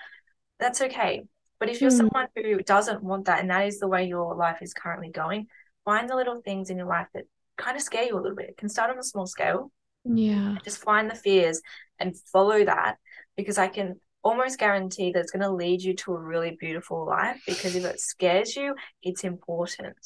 that's 0.58 0.80
okay. 0.82 1.24
But 1.58 1.70
if 1.70 1.80
you're 1.80 1.90
Mm. 1.90 1.96
someone 1.96 2.28
who 2.36 2.62
doesn't 2.62 3.02
want 3.02 3.24
that, 3.26 3.40
and 3.40 3.50
that 3.50 3.66
is 3.66 3.78
the 3.78 3.88
way 3.88 4.04
your 4.04 4.34
life 4.34 4.60
is 4.60 4.74
currently 4.74 5.10
going, 5.10 5.48
find 5.86 6.08
the 6.08 6.16
little 6.16 6.42
things 6.42 6.68
in 6.68 6.76
your 6.76 6.86
life 6.86 7.08
that 7.14 7.24
kind 7.56 7.76
of 7.76 7.82
scare 7.82 8.04
you 8.04 8.14
a 8.18 8.20
little 8.20 8.36
bit. 8.36 8.50
It 8.50 8.56
can 8.58 8.68
start 8.68 8.90
on 8.90 8.98
a 8.98 9.02
small 9.02 9.26
scale. 9.26 9.72
Yeah. 10.08 10.56
Just 10.64 10.82
find 10.82 11.10
the 11.10 11.14
fears 11.14 11.60
and 11.98 12.16
follow 12.32 12.64
that 12.64 12.96
because 13.36 13.58
I 13.58 13.68
can 13.68 14.00
almost 14.22 14.58
guarantee 14.58 15.12
that 15.12 15.20
it's 15.20 15.30
going 15.30 15.42
to 15.42 15.50
lead 15.50 15.82
you 15.82 15.94
to 15.94 16.14
a 16.14 16.18
really 16.18 16.56
beautiful 16.58 17.06
life 17.06 17.40
because 17.46 17.76
if 17.76 17.84
it 17.84 18.00
scares 18.00 18.56
you, 18.56 18.74
it's 19.02 19.24
important. 19.24 19.96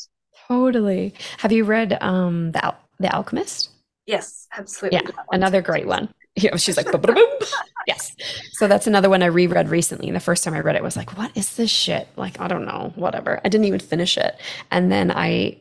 Totally. 0.49 1.15
Have 1.39 1.53
you 1.53 1.65
read 1.65 1.97
um 2.01 2.53
the 2.53 2.65
Al- 2.65 2.81
the 2.99 3.15
Alchemist? 3.15 3.71
Yes, 4.07 4.49
absolutely. 4.57 5.01
Yeah, 5.05 5.23
another 5.33 5.63
great 5.63 5.87
one. 5.87 6.13
Yeah, 6.37 6.55
she's 6.57 6.77
like, 6.77 6.87
yes. 7.89 8.15
So 8.53 8.69
that's 8.69 8.87
another 8.87 9.11
one 9.11 9.21
I 9.21 9.27
reread 9.27 9.69
recently. 9.69 10.07
And 10.07 10.15
the 10.15 10.21
first 10.21 10.45
time 10.45 10.55
I 10.55 10.61
read 10.61 10.77
it 10.77 10.83
was 10.83 10.97
like, 10.97 11.19
what 11.19 11.37
is 11.37 11.57
this 11.57 11.71
shit? 11.71 12.07
Like, 12.17 12.41
I 12.41 12.47
don't 12.47 12.65
know, 12.65 12.93
whatever. 12.95 13.41
I 13.45 13.49
didn't 13.49 13.67
even 13.67 13.81
finish 13.81 14.17
it. 14.17 14.39
And 14.71 14.93
then 14.93 15.11
I, 15.11 15.59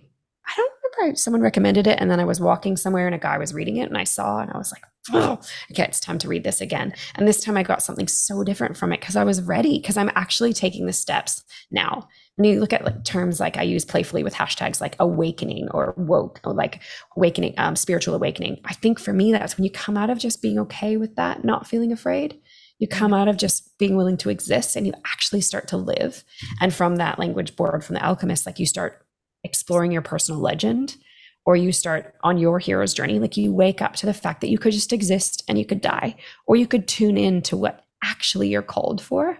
I. 1.01 1.13
Someone 1.13 1.41
recommended 1.41 1.87
it, 1.87 1.99
and 1.99 2.09
then 2.09 2.19
I 2.19 2.25
was 2.25 2.39
walking 2.39 2.77
somewhere, 2.77 3.05
and 3.05 3.15
a 3.15 3.19
guy 3.19 3.37
was 3.37 3.53
reading 3.53 3.77
it, 3.77 3.89
and 3.89 3.97
I 3.97 4.03
saw, 4.03 4.39
and 4.39 4.51
I 4.51 4.57
was 4.57 4.71
like, 4.71 4.83
oh, 5.13 5.39
okay, 5.71 5.83
it's 5.83 5.99
time 5.99 6.17
to 6.19 6.27
read 6.27 6.43
this 6.43 6.61
again. 6.61 6.93
And 7.15 7.27
this 7.27 7.41
time 7.41 7.57
I 7.57 7.63
got 7.63 7.83
something 7.83 8.07
so 8.07 8.43
different 8.43 8.77
from 8.77 8.93
it 8.93 8.99
because 8.99 9.15
I 9.15 9.23
was 9.23 9.41
ready 9.41 9.79
because 9.79 9.97
I'm 9.97 10.11
actually 10.15 10.53
taking 10.53 10.85
the 10.85 10.93
steps 10.93 11.43
now. 11.71 12.07
When 12.35 12.49
you 12.49 12.59
look 12.59 12.73
at 12.73 12.85
like 12.85 13.03
terms 13.03 13.39
like 13.39 13.57
I 13.57 13.63
use 13.63 13.83
playfully 13.83 14.23
with 14.23 14.33
hashtags 14.33 14.79
like 14.79 14.95
awakening 14.99 15.69
or 15.71 15.93
woke 15.97 16.39
or 16.45 16.53
like 16.53 16.81
awakening, 17.17 17.53
um, 17.57 17.75
spiritual 17.75 18.15
awakening. 18.15 18.61
I 18.63 18.73
think 18.73 18.97
for 18.97 19.11
me, 19.11 19.31
that's 19.31 19.57
when 19.57 19.65
you 19.65 19.71
come 19.71 19.97
out 19.97 20.09
of 20.09 20.19
just 20.19 20.41
being 20.41 20.57
okay 20.59 20.95
with 20.95 21.15
that, 21.15 21.43
not 21.43 21.67
feeling 21.67 21.91
afraid. 21.91 22.39
You 22.77 22.87
come 22.87 23.13
out 23.13 23.27
of 23.27 23.35
just 23.35 23.77
being 23.77 23.97
willing 23.97 24.15
to 24.17 24.29
exist 24.29 24.77
and 24.77 24.87
you 24.87 24.93
actually 25.05 25.41
start 25.41 25.67
to 25.69 25.77
live. 25.77 26.23
And 26.61 26.73
from 26.73 26.95
that 26.95 27.19
language 27.19 27.57
board 27.57 27.83
from 27.83 27.95
the 27.95 28.05
alchemist, 28.05 28.45
like 28.45 28.57
you 28.57 28.65
start 28.65 29.05
exploring 29.43 29.91
your 29.91 30.01
personal 30.01 30.41
legend 30.41 30.97
or 31.45 31.55
you 31.55 31.71
start 31.71 32.15
on 32.23 32.37
your 32.37 32.59
hero's 32.59 32.93
journey. 32.93 33.19
Like 33.19 33.37
you 33.37 33.51
wake 33.51 33.81
up 33.81 33.95
to 33.97 34.05
the 34.05 34.13
fact 34.13 34.41
that 34.41 34.49
you 34.49 34.57
could 34.57 34.73
just 34.73 34.93
exist 34.93 35.43
and 35.47 35.57
you 35.57 35.65
could 35.65 35.81
die, 35.81 36.15
or 36.45 36.55
you 36.55 36.67
could 36.67 36.87
tune 36.87 37.17
in 37.17 37.41
to 37.43 37.57
what 37.57 37.85
actually 38.03 38.49
you're 38.49 38.61
called 38.61 39.01
for 39.01 39.37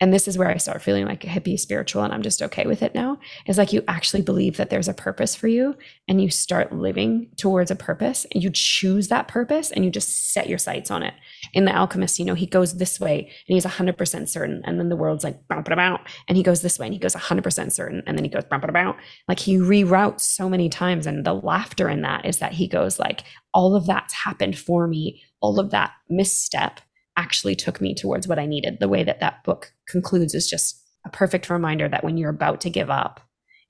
and 0.00 0.14
this 0.14 0.26
is 0.26 0.38
where 0.38 0.48
I 0.48 0.56
start 0.56 0.80
feeling 0.80 1.04
like 1.04 1.24
a 1.24 1.28
hippie 1.28 1.60
spiritual 1.60 2.02
and 2.02 2.12
I'm 2.12 2.22
just 2.22 2.40
okay 2.40 2.66
with 2.66 2.82
it 2.82 2.94
now 2.94 3.18
is 3.46 3.58
like 3.58 3.72
you 3.72 3.84
actually 3.86 4.22
believe 4.22 4.56
that 4.56 4.70
there's 4.70 4.88
a 4.88 4.94
purpose 4.94 5.34
for 5.34 5.46
you 5.46 5.76
and 6.08 6.22
you 6.22 6.30
start 6.30 6.72
living 6.72 7.28
towards 7.36 7.70
a 7.70 7.76
purpose 7.76 8.26
and 8.32 8.42
you 8.42 8.50
choose 8.50 9.08
that 9.08 9.28
purpose 9.28 9.70
and 9.70 9.84
you 9.84 9.90
just 9.90 10.32
set 10.32 10.48
your 10.48 10.58
sights 10.58 10.90
on 10.90 11.02
it. 11.02 11.12
In 11.52 11.64
The 11.64 11.76
Alchemist, 11.76 12.18
you 12.18 12.24
know, 12.24 12.34
he 12.34 12.46
goes 12.46 12.76
this 12.76 13.00
way 13.00 13.20
and 13.20 13.54
he's 13.54 13.64
100% 13.64 14.28
certain 14.28 14.62
and 14.64 14.78
then 14.78 14.88
the 14.88 14.96
world's 14.96 15.24
like 15.24 15.46
bump 15.48 15.66
it 15.66 15.72
about 15.72 16.00
and 16.28 16.36
he 16.36 16.42
goes 16.42 16.62
this 16.62 16.78
way 16.78 16.86
and 16.86 16.94
he 16.94 17.00
goes 17.00 17.14
100% 17.14 17.72
certain 17.72 18.02
and 18.06 18.16
then 18.16 18.24
he 18.24 18.30
goes 18.30 18.44
bump 18.44 18.64
it 18.64 18.70
about. 18.70 18.96
Like 19.28 19.40
he 19.40 19.56
reroutes 19.56 20.20
so 20.20 20.48
many 20.48 20.68
times 20.68 21.06
and 21.06 21.24
the 21.24 21.34
laughter 21.34 21.88
in 21.88 22.02
that 22.02 22.24
is 22.24 22.38
that 22.38 22.52
he 22.52 22.68
goes 22.68 22.98
like 22.98 23.24
all 23.54 23.74
of 23.74 23.86
that's 23.86 24.14
happened 24.14 24.58
for 24.58 24.86
me, 24.86 25.22
all 25.40 25.58
of 25.58 25.70
that 25.70 25.92
misstep 26.08 26.80
actually 27.16 27.56
took 27.56 27.80
me 27.80 27.94
towards 27.94 28.26
what 28.26 28.38
I 28.38 28.46
needed. 28.46 28.78
The 28.80 28.88
way 28.88 29.04
that 29.04 29.20
that 29.20 29.44
book 29.44 29.72
concludes 29.88 30.34
is 30.34 30.48
just 30.48 30.82
a 31.04 31.10
perfect 31.10 31.50
reminder 31.50 31.88
that 31.88 32.04
when 32.04 32.16
you're 32.16 32.30
about 32.30 32.60
to 32.62 32.70
give 32.70 32.90
up 32.90 33.20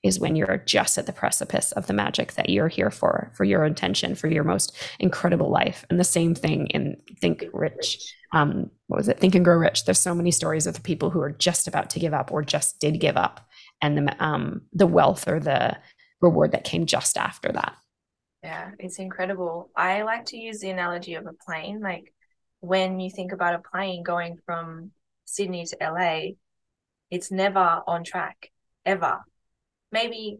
is 0.03 0.19
when 0.19 0.35
you're 0.35 0.57
just 0.65 0.97
at 0.97 1.05
the 1.05 1.13
precipice 1.13 1.71
of 1.73 1.87
the 1.87 1.93
magic 1.93 2.33
that 2.33 2.49
you're 2.49 2.67
here 2.67 2.89
for, 2.89 3.31
for 3.35 3.43
your 3.43 3.65
intention, 3.65 4.15
for 4.15 4.27
your 4.27 4.43
most 4.43 4.75
incredible 4.99 5.49
life. 5.49 5.85
And 5.89 5.99
the 5.99 6.03
same 6.03 6.33
thing 6.33 6.67
in 6.67 6.97
Think 7.19 7.45
Rich. 7.53 8.15
Um, 8.33 8.71
what 8.87 8.97
was 8.97 9.07
it? 9.07 9.19
Think 9.19 9.35
and 9.35 9.45
Grow 9.45 9.57
Rich. 9.57 9.85
There's 9.85 9.99
so 9.99 10.15
many 10.15 10.31
stories 10.31 10.65
of 10.65 10.73
the 10.73 10.81
people 10.81 11.11
who 11.11 11.21
are 11.21 11.31
just 11.31 11.67
about 11.67 11.89
to 11.91 11.99
give 11.99 12.13
up 12.13 12.31
or 12.31 12.41
just 12.41 12.79
did 12.79 12.99
give 12.99 13.17
up, 13.17 13.47
and 13.81 13.97
the 13.97 14.23
um, 14.23 14.61
the 14.73 14.87
wealth 14.87 15.27
or 15.27 15.39
the 15.39 15.77
reward 16.21 16.53
that 16.53 16.63
came 16.63 16.85
just 16.85 17.17
after 17.17 17.51
that. 17.51 17.75
Yeah, 18.43 18.71
it's 18.79 18.99
incredible. 18.99 19.69
I 19.75 20.01
like 20.01 20.25
to 20.27 20.37
use 20.37 20.59
the 20.59 20.69
analogy 20.69 21.15
of 21.15 21.27
a 21.27 21.33
plane. 21.45 21.79
Like 21.81 22.13
when 22.61 22.99
you 22.99 23.11
think 23.11 23.33
about 23.33 23.55
a 23.55 23.69
plane 23.69 24.03
going 24.03 24.37
from 24.45 24.91
Sydney 25.25 25.65
to 25.65 25.77
LA, 25.81 26.31
it's 27.11 27.31
never 27.31 27.81
on 27.85 28.03
track, 28.03 28.51
ever. 28.85 29.19
Maybe 29.91 30.39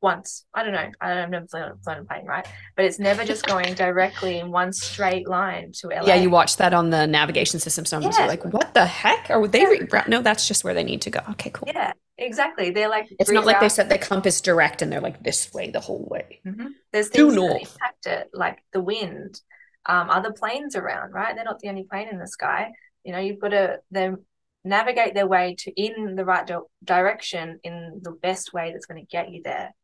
once. 0.00 0.44
I 0.54 0.62
don't 0.62 0.72
know. 0.72 0.90
I 1.00 1.08
don't, 1.14 1.24
I've 1.24 1.30
never 1.30 1.46
flown, 1.46 1.78
flown 1.82 1.98
a 1.98 2.04
plane, 2.04 2.24
right? 2.26 2.46
But 2.76 2.84
it's 2.84 2.98
never 2.98 3.24
just 3.24 3.44
going 3.46 3.74
directly 3.74 4.38
in 4.38 4.50
one 4.50 4.72
straight 4.72 5.28
line 5.28 5.72
to 5.80 5.88
LA. 5.88 6.06
Yeah, 6.06 6.14
you 6.14 6.30
watch 6.30 6.56
that 6.58 6.72
on 6.72 6.90
the 6.90 7.06
navigation 7.06 7.58
system. 7.60 7.84
Sometimes 7.84 8.16
Yeah. 8.16 8.22
you're 8.24 8.28
like, 8.28 8.44
"What 8.44 8.74
the 8.74 8.86
heck? 8.86 9.30
Are 9.30 9.46
they?" 9.48 9.66
Re- 9.66 10.02
no, 10.06 10.22
that's 10.22 10.46
just 10.46 10.64
where 10.64 10.74
they 10.74 10.84
need 10.84 11.02
to 11.02 11.10
go. 11.10 11.20
Okay, 11.30 11.50
cool. 11.52 11.68
Yeah, 11.68 11.92
exactly. 12.16 12.70
They're 12.70 12.88
like 12.88 13.08
It's 13.18 13.30
not 13.30 13.44
like 13.44 13.60
they 13.60 13.68
set 13.68 13.88
the 13.88 13.98
compass 13.98 14.40
direct 14.40 14.82
and 14.82 14.92
they're 14.92 15.00
like 15.00 15.22
this 15.22 15.52
way 15.52 15.70
the 15.70 15.80
whole 15.80 16.06
way. 16.08 16.40
Mhm. 16.46 16.68
There's 16.92 17.10
Due 17.10 17.30
things 17.30 17.36
that 17.36 17.60
impact 17.72 18.06
it, 18.06 18.30
like 18.32 18.62
the 18.72 18.80
wind, 18.80 19.40
um, 19.86 20.10
other 20.10 20.32
planes 20.32 20.76
around, 20.76 21.12
right? 21.12 21.34
They're 21.34 21.44
not 21.44 21.58
the 21.58 21.68
only 21.70 21.84
plane 21.84 22.08
in 22.08 22.18
the 22.18 22.28
sky. 22.28 22.72
You 23.02 23.12
know, 23.12 23.18
you've 23.18 23.40
got 23.40 23.48
to 23.48 23.80
them 23.90 24.24
navigate 24.68 25.14
their 25.14 25.26
way 25.26 25.54
to 25.58 25.72
in 25.80 26.14
the 26.14 26.24
right 26.24 26.46
di- 26.46 26.58
direction 26.84 27.58
in 27.64 28.00
the 28.02 28.12
best 28.12 28.52
way 28.52 28.72
that's 28.72 28.86
going 28.86 29.00
to 29.04 29.10
get 29.10 29.30
you 29.30 29.42
there. 29.44 29.74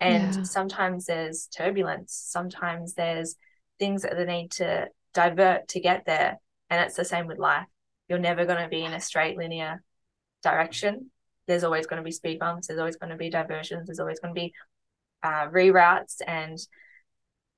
And 0.00 0.34
Yeah. 0.34 0.42
sometimes 0.42 1.06
there's 1.06 1.46
turbulence. 1.46 2.12
Sometimes 2.12 2.94
there's 2.94 3.36
things 3.78 4.02
that 4.02 4.16
they 4.16 4.24
need 4.24 4.50
to 4.52 4.88
divert 5.14 5.68
to 5.68 5.80
get 5.80 6.04
there. 6.04 6.38
And 6.70 6.80
it's 6.84 6.96
the 6.96 7.04
same 7.04 7.26
with 7.26 7.38
life. 7.38 7.66
You're 8.08 8.18
never 8.18 8.44
going 8.44 8.62
to 8.62 8.68
be 8.68 8.84
in 8.84 8.92
a 8.92 9.00
straight 9.00 9.36
linear 9.36 9.82
direction. 10.42 11.10
There's 11.46 11.64
always 11.64 11.86
going 11.86 12.00
to 12.02 12.04
be 12.04 12.10
speed 12.10 12.38
bumps. 12.38 12.66
There's 12.66 12.78
always 12.80 12.96
going 12.96 13.10
to 13.10 13.16
be 13.16 13.30
diversions. 13.30 13.86
There's 13.86 14.00
always 14.00 14.20
going 14.20 14.34
to 14.34 14.40
be 14.40 14.52
uh, 15.22 15.48
reroutes 15.48 16.16
and 16.26 16.58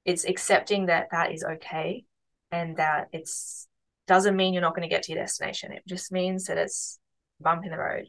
it's 0.04 0.24
accepting 0.24 0.86
that 0.86 1.08
that 1.10 1.32
is 1.32 1.42
okay 1.42 2.04
and 2.52 2.76
that 2.76 3.08
it's 3.12 3.66
doesn't 4.06 4.36
mean 4.36 4.52
you're 4.52 4.62
not 4.62 4.74
going 4.74 4.88
to 4.88 4.94
get 4.94 5.02
to 5.04 5.12
your 5.12 5.20
destination 5.22 5.72
it 5.72 5.82
just 5.86 6.12
means 6.12 6.44
that 6.46 6.58
it's 6.58 6.98
a 7.40 7.42
bump 7.44 7.64
in 7.64 7.70
the 7.70 7.78
road 7.78 8.06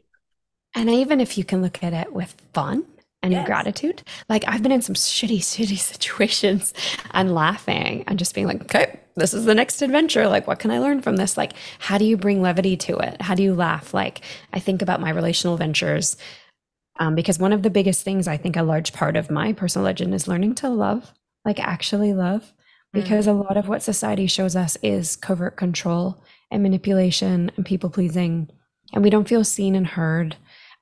And 0.74 0.88
even 0.90 1.20
if 1.20 1.36
you 1.38 1.44
can 1.44 1.62
look 1.62 1.82
at 1.82 1.92
it 1.92 2.12
with 2.12 2.34
fun 2.52 2.84
and 3.22 3.32
Yes. 3.32 3.44
gratitude, 3.44 4.02
like 4.28 4.44
I've 4.46 4.62
been 4.62 4.72
in 4.72 4.82
some 4.82 4.94
shitty, 4.94 5.38
shitty 5.38 5.78
situations 5.94 6.72
and 7.12 7.34
laughing 7.34 8.04
and 8.06 8.18
just 8.18 8.34
being 8.34 8.46
like, 8.46 8.62
okay, 8.62 9.00
this 9.16 9.34
is 9.34 9.44
the 9.44 9.54
next 9.54 9.82
adventure. 9.82 10.28
Like, 10.28 10.46
what 10.46 10.60
can 10.60 10.70
I 10.70 10.78
learn 10.78 11.02
from 11.02 11.16
this? 11.16 11.36
Like, 11.36 11.54
how 11.80 11.98
do 11.98 12.04
you 12.04 12.16
bring 12.16 12.40
levity 12.40 12.76
to 12.76 12.96
it? 12.98 13.20
How 13.22 13.34
do 13.34 13.42
you 13.42 13.54
laugh? 13.54 13.92
Like, 13.92 14.20
I 14.52 14.60
think 14.60 14.82
about 14.82 15.00
my 15.00 15.10
relational 15.10 15.56
ventures 15.56 16.16
um, 16.98 17.14
because 17.14 17.38
one 17.38 17.52
of 17.52 17.62
the 17.62 17.70
biggest 17.70 18.04
things 18.04 18.28
I 18.28 18.36
think 18.36 18.56
a 18.56 18.62
large 18.62 18.92
part 18.92 19.16
of 19.16 19.30
my 19.30 19.52
personal 19.52 19.84
legend 19.84 20.14
is 20.14 20.28
learning 20.28 20.56
to 20.56 20.68
love, 20.68 21.12
like 21.44 21.60
actually 21.60 22.12
love, 22.12 22.52
because 22.92 23.26
mm. 23.26 23.30
a 23.30 23.32
lot 23.32 23.56
of 23.56 23.68
what 23.68 23.82
society 23.82 24.26
shows 24.26 24.56
us 24.56 24.76
is 24.82 25.16
covert 25.16 25.56
control 25.56 26.22
and 26.50 26.62
manipulation 26.62 27.50
and 27.56 27.66
people 27.66 27.90
pleasing, 27.90 28.48
and 28.92 29.02
we 29.02 29.10
don't 29.10 29.28
feel 29.28 29.44
seen 29.44 29.74
and 29.74 29.86
heard. 29.86 30.36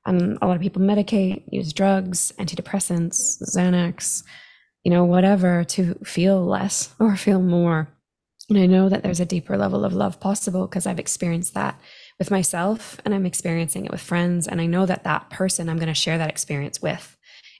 And 0.04 0.38
a 0.40 0.46
lot 0.46 0.54
of 0.56 0.62
people 0.62 0.82
medicate, 0.82 1.42
use 1.50 1.72
drugs, 1.72 2.32
antidepressants, 2.38 3.42
Xanax, 3.42 4.22
you 4.84 4.92
know, 4.92 5.04
whatever 5.04 5.64
to 5.64 5.94
feel 6.04 6.44
less 6.44 6.94
or 7.00 7.16
feel 7.16 7.42
more. 7.42 7.88
And 8.48 8.58
I 8.58 8.66
know 8.66 8.88
that 8.88 9.02
there's 9.02 9.18
a 9.18 9.24
deeper 9.24 9.56
level 9.56 9.84
of 9.84 9.92
love 9.92 10.20
possible 10.20 10.68
because 10.68 10.86
I've 10.86 11.00
experienced 11.00 11.54
that 11.54 11.80
with 12.18 12.30
myself 12.30 13.00
and 13.04 13.12
I'm 13.12 13.26
experiencing 13.26 13.84
it 13.84 13.90
with 13.90 14.00
friends. 14.00 14.46
And 14.46 14.60
I 14.60 14.66
know 14.66 14.86
that 14.86 15.02
that 15.02 15.30
person 15.30 15.68
I'm 15.68 15.78
going 15.78 15.88
to 15.88 15.94
share 15.94 16.18
that 16.18 16.30
experience 16.30 16.80
with 16.80 17.16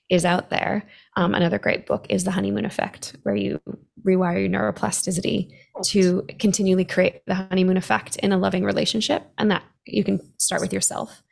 is 0.09 0.25
out 0.25 0.51
there. 0.51 0.89
Um, 1.17 1.35
another 1.35 1.59
great 1.59 1.87
book 1.87 2.07
is 2.11 2.25
The 2.25 2.31
Honeymoon 2.31 2.67
Effect, 2.67 3.17
where 3.23 3.35
you 3.35 3.61
rewire 4.07 4.41
your 4.41 4.73
neuroplasticity 4.73 5.51
to 5.87 6.27
continually 6.39 6.85
create 6.85 7.23
the 7.27 7.35
honeymoon 7.35 7.77
effect 7.77 8.17
in 8.17 8.33
a 8.33 8.39
loving 8.39 8.65
relationship. 8.65 9.27
And 9.39 9.51
that 9.51 9.63
you 9.87 10.05
can 10.05 10.21
start 10.39 10.61
with 10.61 10.73
yourself. 10.73 11.23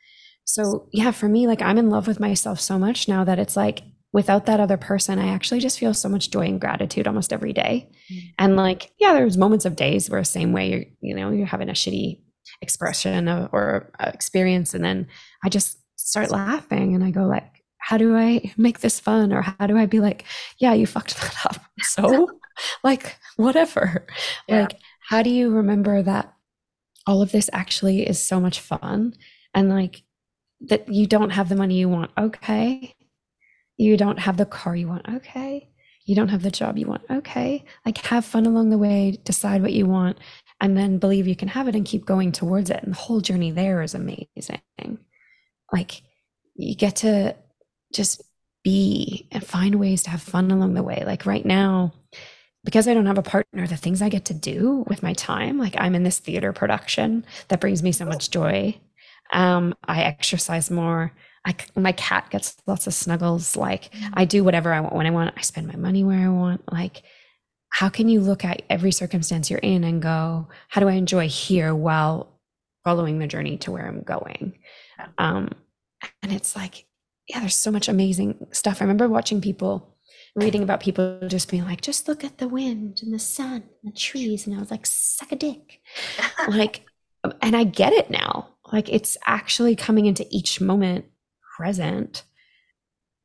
So, 0.43 0.87
yeah, 0.91 1.11
for 1.11 1.27
me, 1.27 1.47
like 1.47 1.61
I'm 1.61 1.77
in 1.77 1.89
love 1.89 2.07
with 2.07 2.19
myself 2.19 2.59
so 2.59 2.77
much 2.77 3.07
now 3.07 3.23
that 3.23 3.39
it's 3.39 3.55
like 3.55 3.81
without 4.11 4.45
that 4.45 4.59
other 4.59 4.77
person, 4.77 5.19
I 5.19 5.27
actually 5.27 5.59
just 5.59 5.77
feel 5.77 5.93
so 5.93 6.07
much 6.07 6.31
joy 6.31 6.45
and 6.45 6.61
gratitude 6.61 7.07
almost 7.07 7.33
every 7.33 7.51
day. 7.51 7.89
Mm. 8.11 8.19
And 8.39 8.55
like, 8.55 8.91
yeah, 8.97 9.13
there's 9.13 9.37
moments 9.37 9.65
of 9.65 9.75
days 9.75 10.09
where 10.09 10.23
same 10.23 10.53
way 10.53 10.69
you're, 10.69 10.85
you 11.01 11.15
know, 11.15 11.31
you're 11.31 11.45
having 11.45 11.69
a 11.69 11.73
shitty 11.73 12.21
expression 12.61 13.27
or, 13.27 13.49
or 13.51 13.91
uh, 13.99 14.11
experience. 14.13 14.73
And 14.73 14.85
then 14.85 15.07
I 15.43 15.49
just 15.49 15.79
start 15.97 16.31
laughing 16.31 16.95
and 16.95 17.03
I 17.03 17.11
go 17.11 17.23
like, 17.23 17.54
how 17.85 17.97
do 17.97 18.17
I 18.17 18.51
make 18.57 18.79
this 18.79 18.99
fun? 18.99 19.31
Or 19.31 19.43
how 19.43 19.67
do 19.67 19.77
I 19.77 19.85
be 19.85 19.99
like, 19.99 20.25
yeah, 20.57 20.73
you 20.73 20.87
fucked 20.87 21.15
that 21.21 21.45
up. 21.45 21.63
So 21.81 22.39
like, 22.83 23.19
whatever. 23.35 24.07
Yeah. 24.47 24.61
Like, 24.61 24.79
how 25.07 25.21
do 25.21 25.29
you 25.29 25.51
remember 25.51 26.01
that 26.01 26.33
all 27.05 27.21
of 27.21 27.31
this 27.31 27.47
actually 27.53 28.01
is 28.01 28.19
so 28.19 28.41
much 28.41 28.59
fun 28.59 29.13
and 29.53 29.69
like 29.69 30.01
that 30.61 30.91
you 30.91 31.05
don't 31.05 31.29
have 31.29 31.47
the 31.47 31.55
money 31.55 31.75
you 31.75 31.87
want? 31.87 32.09
Okay. 32.17 32.95
You 33.77 33.97
don't 33.97 34.17
have 34.17 34.37
the 34.37 34.47
car 34.47 34.75
you 34.75 34.87
want. 34.87 35.07
Okay. 35.17 35.69
You 36.05 36.15
don't 36.15 36.29
have 36.29 36.41
the 36.41 36.49
job 36.49 36.79
you 36.79 36.87
want. 36.87 37.03
Okay. 37.11 37.65
Like 37.85 37.99
have 37.99 38.25
fun 38.25 38.47
along 38.47 38.71
the 38.71 38.79
way, 38.79 39.19
decide 39.23 39.61
what 39.61 39.73
you 39.73 39.85
want, 39.85 40.17
and 40.59 40.75
then 40.75 40.97
believe 40.97 41.27
you 41.27 41.35
can 41.35 41.49
have 41.49 41.67
it 41.67 41.75
and 41.75 41.85
keep 41.85 42.03
going 42.03 42.31
towards 42.31 42.71
it. 42.71 42.81
And 42.81 42.93
the 42.93 42.97
whole 42.97 43.21
journey 43.21 43.51
there 43.51 43.83
is 43.83 43.93
amazing. 43.93 44.61
Like 45.71 46.01
you 46.55 46.73
get 46.75 46.95
to 46.97 47.35
just 47.95 48.21
be 48.63 49.27
and 49.31 49.45
find 49.45 49.75
ways 49.75 50.03
to 50.03 50.09
have 50.09 50.21
fun 50.21 50.51
along 50.51 50.73
the 50.73 50.83
way. 50.83 51.03
Like 51.05 51.25
right 51.25 51.45
now, 51.45 51.93
because 52.63 52.87
I 52.87 52.93
don't 52.93 53.05
have 53.05 53.19
a 53.19 53.23
partner, 53.23 53.67
the 53.67 53.77
things 53.77 54.01
I 54.01 54.09
get 54.09 54.25
to 54.25 54.33
do 54.33 54.83
with 54.87 55.03
my 55.03 55.13
time, 55.13 55.59
like 55.59 55.75
I'm 55.77 55.95
in 55.95 56.03
this 56.03 56.19
theater 56.19 56.51
production 56.51 57.25
that 57.47 57.61
brings 57.61 57.83
me 57.83 57.91
so 57.91 58.05
much 58.05 58.31
joy. 58.31 58.75
Um, 59.31 59.75
I 59.83 60.01
exercise 60.03 60.71
more. 60.71 61.11
I, 61.45 61.55
my 61.75 61.91
cat 61.91 62.31
gets 62.31 62.57
lots 62.65 62.87
of 62.87 62.93
snuggles. 62.95 63.55
Like 63.55 63.91
I 64.13 64.25
do 64.25 64.43
whatever 64.43 64.73
I 64.73 64.79
want 64.79 64.95
when 64.95 65.05
I 65.05 65.11
want. 65.11 65.35
I 65.37 65.41
spend 65.41 65.67
my 65.67 65.75
money 65.75 66.03
where 66.03 66.19
I 66.19 66.29
want. 66.29 66.71
Like, 66.71 67.03
how 67.69 67.89
can 67.89 68.09
you 68.09 68.19
look 68.19 68.43
at 68.43 68.63
every 68.69 68.91
circumstance 68.91 69.49
you're 69.51 69.59
in 69.59 69.83
and 69.83 70.01
go, 70.01 70.47
how 70.69 70.81
do 70.81 70.87
I 70.87 70.93
enjoy 70.93 71.27
here 71.27 71.75
while 71.75 72.39
following 72.83 73.19
the 73.19 73.27
journey 73.27 73.57
to 73.57 73.71
where 73.71 73.85
I'm 73.85 74.01
going? 74.01 74.57
Um, 75.19 75.51
and 76.23 76.33
it's 76.33 76.55
like, 76.55 76.85
yeah, 77.27 77.39
there's 77.39 77.55
so 77.55 77.71
much 77.71 77.87
amazing 77.87 78.47
stuff. 78.51 78.81
I 78.81 78.85
remember 78.85 79.07
watching 79.07 79.41
people 79.41 79.95
reading 80.35 80.63
about 80.63 80.81
people 80.81 81.19
just 81.27 81.49
being 81.49 81.63
like, 81.63 81.81
just 81.81 82.07
look 82.07 82.23
at 82.23 82.37
the 82.37 82.47
wind 82.47 82.99
and 83.01 83.13
the 83.13 83.19
sun 83.19 83.63
and 83.83 83.93
the 83.93 83.97
trees. 83.97 84.45
And 84.45 84.55
I 84.55 84.59
was 84.59 84.69
like, 84.69 84.85
suck 84.85 85.31
a 85.31 85.35
dick. 85.35 85.81
like, 86.47 86.81
and 87.41 87.55
I 87.55 87.63
get 87.63 87.93
it 87.93 88.09
now. 88.09 88.49
Like, 88.71 88.89
it's 88.89 89.17
actually 89.25 89.75
coming 89.75 90.05
into 90.05 90.25
each 90.29 90.59
moment 90.59 91.05
present. 91.55 92.23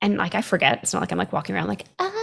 And 0.00 0.16
like, 0.16 0.34
I 0.34 0.42
forget. 0.42 0.80
It's 0.82 0.92
not 0.92 1.00
like 1.00 1.12
I'm 1.12 1.18
like 1.18 1.32
walking 1.32 1.54
around 1.54 1.68
like, 1.68 1.84
ah, 1.98 2.19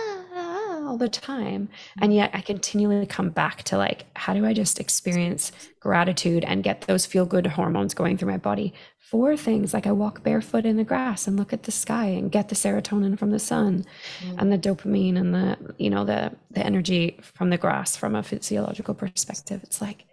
all 0.97 1.05
the 1.05 1.09
time. 1.09 1.69
And 2.01 2.11
yet 2.11 2.31
I 2.33 2.41
continually 2.41 3.05
come 3.05 3.29
back 3.29 3.61
to 3.63 3.77
like, 3.77 4.05
how 4.15 4.33
do 4.33 4.45
I 4.45 4.53
just 4.53 4.79
experience 4.79 5.51
gratitude 5.79 6.43
and 6.43 6.63
get 6.63 6.81
those 6.81 7.05
feel 7.05 7.25
good 7.25 7.45
hormones 7.45 7.93
going 7.93 8.17
through 8.17 8.31
my 8.31 8.37
body 8.37 8.73
for 8.97 9.37
things 9.37 9.75
like 9.75 9.85
I 9.85 9.91
walk 9.91 10.23
barefoot 10.23 10.65
in 10.65 10.75
the 10.75 10.83
grass 10.83 11.27
and 11.27 11.37
look 11.37 11.53
at 11.53 11.63
the 11.63 11.71
sky 11.71 12.05
and 12.05 12.31
get 12.31 12.49
the 12.49 12.55
serotonin 12.55 13.17
from 13.17 13.29
the 13.29 13.39
sun 13.39 13.85
mm. 14.19 14.35
and 14.37 14.51
the 14.51 14.57
dopamine 14.57 15.17
and 15.17 15.33
the 15.33 15.75
you 15.77 15.89
know 15.89 16.03
the 16.03 16.33
the 16.51 16.65
energy 16.65 17.17
from 17.21 17.49
the 17.49 17.57
grass 17.57 17.95
from 17.95 18.15
a 18.15 18.23
physiological 18.23 18.93
perspective 18.93 19.61
it's 19.63 19.81
like 19.81 20.03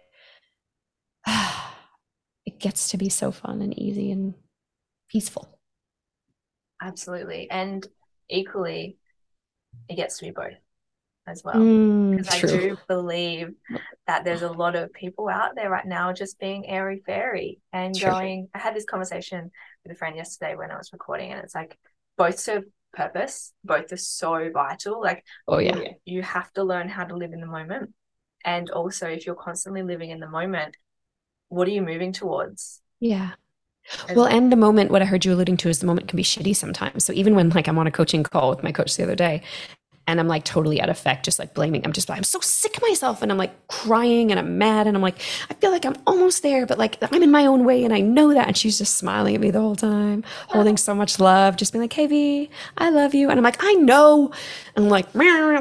ah, 1.27 1.75
it 2.45 2.57
gets 2.57 2.91
to 2.91 2.97
be 2.97 3.09
so 3.09 3.31
fun 3.31 3.61
and 3.61 3.77
easy 3.77 4.11
and 4.11 4.33
peaceful 5.09 5.59
absolutely 6.81 7.49
and 7.51 7.85
equally 8.29 8.97
it 9.89 9.95
gets 9.95 10.19
to 10.19 10.25
be 10.25 10.31
both 10.31 10.53
as 11.27 11.43
well. 11.43 11.55
Mm, 11.55 12.17
because 12.17 12.43
I 12.43 12.47
do 12.47 12.77
believe 12.87 13.49
that 14.07 14.23
there's 14.23 14.43
a 14.43 14.51
lot 14.51 14.75
of 14.75 14.93
people 14.93 15.27
out 15.27 15.55
there 15.55 15.69
right 15.69 15.85
now 15.85 16.13
just 16.13 16.39
being 16.39 16.67
airy 16.67 17.01
fairy 17.05 17.59
and 17.73 17.95
true. 17.95 18.11
going. 18.11 18.49
I 18.53 18.59
had 18.59 18.75
this 18.75 18.85
conversation 18.85 19.51
with 19.83 19.95
a 19.95 19.95
friend 19.95 20.15
yesterday 20.15 20.55
when 20.55 20.71
I 20.71 20.77
was 20.77 20.91
recording, 20.93 21.31
and 21.31 21.43
it's 21.43 21.55
like 21.55 21.77
both 22.17 22.39
serve 22.39 22.63
purpose, 22.93 23.53
both 23.63 23.91
are 23.91 23.97
so 23.97 24.49
vital. 24.53 25.01
Like, 25.01 25.23
oh, 25.47 25.59
yeah, 25.59 25.93
you 26.05 26.21
have 26.21 26.51
to 26.53 26.63
learn 26.63 26.89
how 26.89 27.05
to 27.05 27.15
live 27.15 27.33
in 27.33 27.41
the 27.41 27.47
moment. 27.47 27.93
And 28.43 28.69
also, 28.69 29.07
if 29.07 29.25
you're 29.25 29.35
constantly 29.35 29.81
living 29.81 30.11
in 30.11 30.19
the 30.19 30.29
moment, 30.29 30.77
what 31.49 31.67
are 31.67 31.71
you 31.71 31.81
moving 31.81 32.13
towards? 32.13 32.81
Yeah. 32.99 33.31
well, 34.15 34.25
and 34.25 34.51
the 34.51 34.55
moment, 34.55 34.91
what 34.91 35.01
I 35.01 35.05
heard 35.05 35.25
you 35.25 35.33
alluding 35.33 35.57
to 35.57 35.69
is 35.69 35.79
the 35.79 35.85
moment 35.87 36.07
can 36.07 36.17
be 36.17 36.23
shitty 36.23 36.55
sometimes. 36.55 37.05
So 37.05 37.13
even 37.13 37.35
when 37.35 37.49
like 37.49 37.67
I'm 37.67 37.77
on 37.77 37.87
a 37.87 37.91
coaching 37.91 38.23
call 38.23 38.49
with 38.49 38.63
my 38.63 38.71
coach 38.71 38.95
the 38.95 39.03
other 39.03 39.15
day 39.15 39.41
and 40.07 40.19
I'm 40.19 40.27
like 40.27 40.43
totally 40.43 40.81
out 40.81 40.89
of 40.89 40.97
effect, 40.97 41.25
just 41.25 41.39
like 41.39 41.53
blaming. 41.53 41.83
I'm 41.85 41.93
just 41.93 42.09
like, 42.09 42.17
I'm 42.17 42.23
so 42.23 42.39
sick 42.39 42.77
of 42.77 42.83
myself. 42.83 43.21
And 43.21 43.31
I'm 43.31 43.37
like 43.37 43.67
crying 43.67 44.31
and 44.31 44.39
I'm 44.39 44.57
mad. 44.57 44.87
And 44.87 44.95
I'm 44.95 45.01
like, 45.01 45.21
I 45.49 45.53
feel 45.55 45.71
like 45.71 45.85
I'm 45.85 45.95
almost 46.05 46.43
there, 46.43 46.65
but 46.65 46.77
like 46.77 46.97
I'm 47.11 47.23
in 47.23 47.31
my 47.31 47.45
own 47.45 47.65
way. 47.65 47.83
And 47.83 47.93
I 47.93 48.01
know 48.01 48.33
that. 48.33 48.47
And 48.47 48.57
she's 48.57 48.77
just 48.77 48.97
smiling 48.97 49.35
at 49.35 49.41
me 49.41 49.51
the 49.51 49.59
whole 49.59 49.75
time, 49.75 50.23
holding 50.49 50.77
so 50.77 50.93
much 50.93 51.19
love, 51.19 51.57
just 51.57 51.73
being 51.73 51.81
like, 51.81 51.93
hey, 51.93 52.07
V, 52.07 52.49
I 52.77 52.89
love 52.89 53.15
you. 53.15 53.29
And 53.29 53.39
I'm 53.39 53.43
like, 53.43 53.57
I 53.63 53.73
know. 53.73 54.31
And 54.75 54.85
I'm 54.85 54.91
like, 54.91 55.07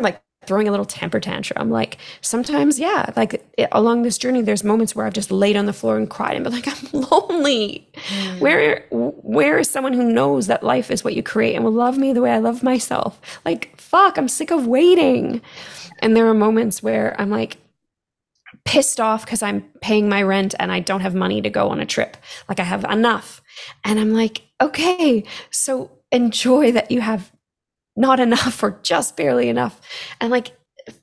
like 0.02 0.20
throwing 0.46 0.68
a 0.68 0.70
little 0.70 0.86
temper 0.86 1.20
tantrum. 1.20 1.60
I'm 1.60 1.70
like 1.70 1.98
sometimes, 2.20 2.78
yeah, 2.78 3.10
like 3.16 3.44
it, 3.58 3.68
along 3.72 4.02
this 4.02 4.18
journey, 4.18 4.42
there's 4.42 4.64
moments 4.64 4.94
where 4.94 5.06
I've 5.06 5.12
just 5.12 5.30
laid 5.30 5.56
on 5.56 5.66
the 5.66 5.72
floor 5.72 5.96
and 5.96 6.08
cried 6.08 6.34
and 6.34 6.44
been 6.44 6.52
like, 6.52 6.68
I'm 6.94 7.00
lonely. 7.00 7.88
Mm. 7.94 8.40
Where, 8.40 8.86
where 8.90 9.58
is 9.58 9.68
someone 9.68 9.92
who 9.92 10.12
knows 10.12 10.46
that 10.46 10.62
life 10.62 10.90
is 10.90 11.04
what 11.04 11.14
you 11.14 11.22
create 11.22 11.54
and 11.54 11.64
will 11.64 11.72
love 11.72 11.98
me 11.98 12.12
the 12.12 12.22
way 12.22 12.32
I 12.32 12.38
love 12.38 12.62
myself? 12.62 13.20
Like, 13.44 13.78
fuck, 13.78 14.16
I'm 14.16 14.28
sick 14.28 14.50
of 14.50 14.66
waiting. 14.66 15.40
And 16.00 16.16
there 16.16 16.26
are 16.26 16.34
moments 16.34 16.82
where 16.82 17.18
I'm 17.20 17.30
like, 17.30 17.58
pissed 18.64 18.98
off 18.98 19.24
because 19.24 19.42
I'm 19.42 19.62
paying 19.80 20.08
my 20.08 20.22
rent 20.22 20.54
and 20.58 20.72
I 20.72 20.80
don't 20.80 21.00
have 21.00 21.14
money 21.14 21.42
to 21.42 21.50
go 21.50 21.68
on 21.68 21.80
a 21.80 21.86
trip. 21.86 22.16
Like 22.48 22.60
I 22.60 22.64
have 22.64 22.84
enough. 22.84 23.42
And 23.84 23.98
I'm 23.98 24.12
like, 24.12 24.42
okay, 24.60 25.24
so 25.50 25.90
enjoy 26.10 26.72
that 26.72 26.90
you 26.90 27.00
have 27.00 27.30
not 27.96 28.20
enough 28.20 28.62
or 28.62 28.78
just 28.82 29.16
barely 29.16 29.48
enough. 29.48 29.80
And 30.20 30.30
like 30.30 30.52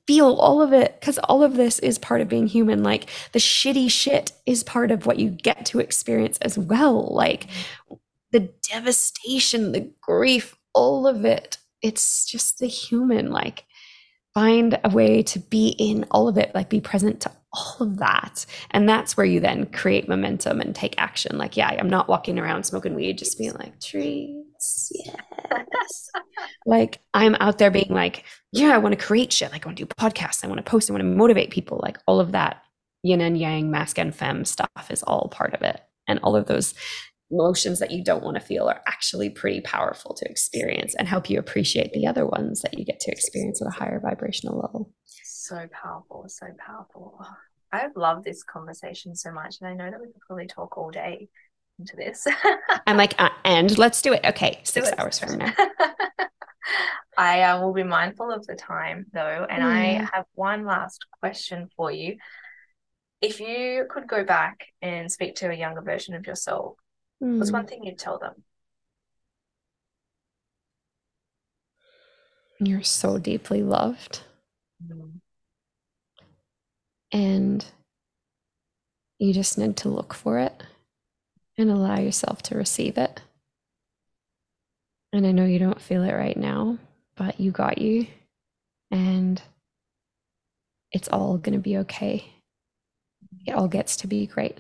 feel 0.06 0.36
all 0.36 0.62
of 0.62 0.74
it 0.74 1.00
because 1.00 1.18
all 1.20 1.44
of 1.44 1.56
this 1.56 1.80
is 1.80 1.98
part 1.98 2.22
of 2.22 2.30
being 2.30 2.48
human. 2.48 2.84
Like 2.84 3.10
the 3.32 3.40
shitty 3.40 3.90
shit 3.90 4.32
is 4.46 4.64
part 4.64 4.92
of 4.92 5.06
what 5.06 5.20
you 5.20 5.30
get 5.30 5.66
to 5.68 5.80
experience 5.80 6.38
as 6.40 6.58
well. 6.58 7.14
Like 7.14 7.48
the 8.32 8.52
devastation, 8.70 9.72
the 9.72 9.92
grief, 10.02 10.56
all 10.74 11.08
of 11.08 11.26
it. 11.26 11.58
It's 11.82 12.26
just 12.26 12.60
the 12.60 12.68
human. 12.68 13.32
Like 13.32 13.66
find 14.34 14.80
a 14.84 14.90
way 14.90 15.24
to 15.24 15.40
be 15.40 15.70
in 15.78 16.06
all 16.12 16.28
of 16.28 16.38
it, 16.38 16.54
like 16.54 16.70
be 16.70 16.82
present 16.82 17.22
to 17.22 17.32
all 17.54 17.78
of 17.82 17.98
that. 17.98 18.46
And 18.72 18.88
that's 18.88 19.18
where 19.18 19.26
you 19.26 19.40
then 19.40 19.66
create 19.66 20.08
momentum 20.08 20.62
and 20.62 20.74
take 20.74 20.96
action. 20.98 21.38
Like, 21.38 21.58
yeah, 21.58 21.68
I'm 21.68 21.90
not 21.90 22.08
walking 22.08 22.40
around 22.40 22.66
smoking 22.66 22.96
weed, 22.96 23.18
just 23.18 23.38
being 23.38 23.54
like, 23.54 23.80
trees, 23.82 24.46
yes. 24.94 26.10
like, 26.66 27.00
I'm 27.14 27.36
out 27.36 27.58
there 27.58 27.72
being 27.72 27.90
like, 27.90 28.26
yeah, 28.52 28.76
I 28.76 28.78
want 28.78 28.98
to 28.98 29.06
create 29.06 29.34
shit. 29.34 29.52
Like, 29.52 29.66
I 29.66 29.70
want 29.70 29.78
to 29.78 29.86
do 29.86 29.94
podcasts. 30.00 30.44
I 30.44 30.48
want 30.48 30.58
to 30.64 30.70
post. 30.70 30.90
I 30.90 30.94
want 30.94 31.02
to 31.02 31.10
motivate 31.10 31.52
people. 31.52 31.80
Like, 31.82 31.98
all 32.06 32.20
of 32.20 32.32
that 32.34 32.64
yin 33.04 33.22
and 33.22 33.38
yang, 33.38 33.72
mask 33.72 33.98
and 33.98 34.14
fem 34.14 34.46
stuff 34.46 34.90
is 34.90 35.04
all 35.04 35.30
part 35.30 35.54
of 35.54 35.62
it. 35.62 35.82
And 36.08 36.20
all 36.24 36.36
of 36.36 36.48
those 36.48 36.74
emotions 37.32 37.80
that 37.80 37.92
you 37.92 38.04
don't 38.04 38.24
want 38.24 38.36
to 38.36 38.42
feel 38.42 38.68
are 38.68 38.82
actually 38.88 39.30
pretty 39.30 39.62
powerful 39.62 40.14
to 40.14 40.30
experience 40.30 40.94
and 40.96 41.08
help 41.08 41.30
you 41.30 41.40
appreciate 41.40 41.94
the 41.94 42.06
other 42.06 42.26
ones 42.26 42.62
that 42.62 42.78
you 42.78 42.84
get 42.84 43.00
to 43.00 43.12
experience 43.12 43.62
at 43.62 43.68
a 43.68 43.72
higher 43.72 44.00
vibrational 44.00 44.60
level. 44.60 44.92
So 45.24 45.68
powerful, 45.72 46.26
so 46.28 46.48
powerful. 46.66 47.26
I've 47.72 47.96
loved 47.96 48.26
this 48.26 48.44
conversation 48.44 49.16
so 49.16 49.32
much, 49.32 49.58
and 49.62 49.70
I 49.70 49.74
know 49.74 49.90
that 49.90 50.00
we 50.00 50.08
could 50.08 50.22
probably 50.28 50.48
talk 50.48 50.78
all 50.78 50.92
day 50.92 51.30
into 51.82 51.96
this. 51.96 52.26
I'm 52.88 52.98
like, 52.98 53.20
uh, 53.20 53.30
and 53.44 53.78
let's 53.78 54.02
do 54.02 54.14
it. 54.14 54.22
Okay, 54.26 54.62
six 54.64 54.90
it. 54.90 55.00
hours 55.00 55.20
from 55.20 55.38
now. 55.38 55.54
I 57.18 57.42
uh, 57.42 57.62
will 57.62 57.74
be 57.74 57.84
mindful 57.84 58.32
of 58.32 58.48
the 58.48 58.56
time 58.56 59.06
though, 59.14 59.46
and 59.50 59.64
I 59.64 60.08
have 60.14 60.26
one 60.34 60.66
last 60.66 61.06
question 61.20 61.70
for 61.76 61.92
you. 61.92 62.18
If 63.22 63.40
you 63.40 63.86
could 63.90 64.08
go 64.08 64.24
back 64.24 64.66
and 64.82 65.12
speak 65.12 65.36
to 65.36 65.50
a 65.50 65.54
younger 65.54 65.82
version 65.82 66.16
of 66.16 66.26
yourself, 66.26 66.76
Mm. 67.22 67.38
What's 67.38 67.52
one 67.52 67.68
thing 67.68 67.84
you'd 67.84 68.00
tell 68.00 68.18
them? 68.18 68.44
You're 72.60 72.84
so 72.84 73.18
deeply 73.18 73.64
loved. 73.64 74.22
Mm. 74.86 75.20
And 77.12 77.66
you 79.20 79.34
just 79.34 79.58
need 79.58 79.78
to 79.78 79.90
look 79.90 80.14
for 80.14 80.40
it 80.40 80.64
and 81.58 81.70
allow 81.70 82.00
yourself 82.00 82.42
to 82.44 82.58
receive 82.58 82.98
it. 82.98 83.22
And 85.14 85.28
I 85.28 85.32
know 85.32 85.46
you 85.46 85.60
don't 85.60 85.82
feel 85.82 86.04
it 86.04 86.14
right 86.14 86.38
now, 86.38 86.78
but 87.16 87.40
you 87.40 87.52
got 87.52 87.78
you. 87.78 88.08
And 88.90 89.42
it's 90.92 91.08
all 91.10 91.38
going 91.38 91.54
to 91.54 91.60
be 91.60 91.78
okay. 91.80 92.26
It 93.46 93.52
all 93.52 93.68
gets 93.68 93.96
to 93.98 94.08
be 94.08 94.28
great. 94.28 94.58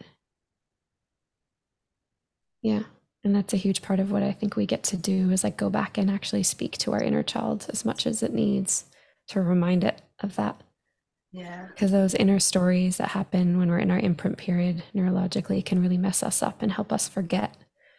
Yeah. 2.61 2.83
And 3.23 3.35
that's 3.35 3.53
a 3.53 3.57
huge 3.57 3.81
part 3.81 3.99
of 3.99 4.11
what 4.11 4.23
I 4.23 4.31
think 4.31 4.55
we 4.55 4.65
get 4.65 4.83
to 4.83 4.97
do 4.97 5.31
is 5.31 5.43
like 5.43 5.57
go 5.57 5.69
back 5.69 5.97
and 5.97 6.09
actually 6.09 6.43
speak 6.43 6.77
to 6.79 6.93
our 6.93 7.01
inner 7.01 7.23
child 7.23 7.67
as 7.69 7.85
much 7.85 8.07
as 8.07 8.23
it 8.23 8.33
needs 8.33 8.85
to 9.27 9.41
remind 9.41 9.83
it 9.83 10.01
of 10.19 10.35
that. 10.35 10.59
Yeah. 11.31 11.67
Because 11.67 11.91
those 11.91 12.13
inner 12.13 12.39
stories 12.39 12.97
that 12.97 13.09
happen 13.09 13.57
when 13.57 13.69
we're 13.69 13.79
in 13.79 13.91
our 13.91 13.99
imprint 13.99 14.37
period 14.37 14.83
neurologically 14.93 15.63
can 15.63 15.81
really 15.81 15.97
mess 15.97 16.23
us 16.23 16.43
up 16.43 16.61
and 16.61 16.71
help 16.71 16.91
us 16.91 17.07
forget 17.07 17.55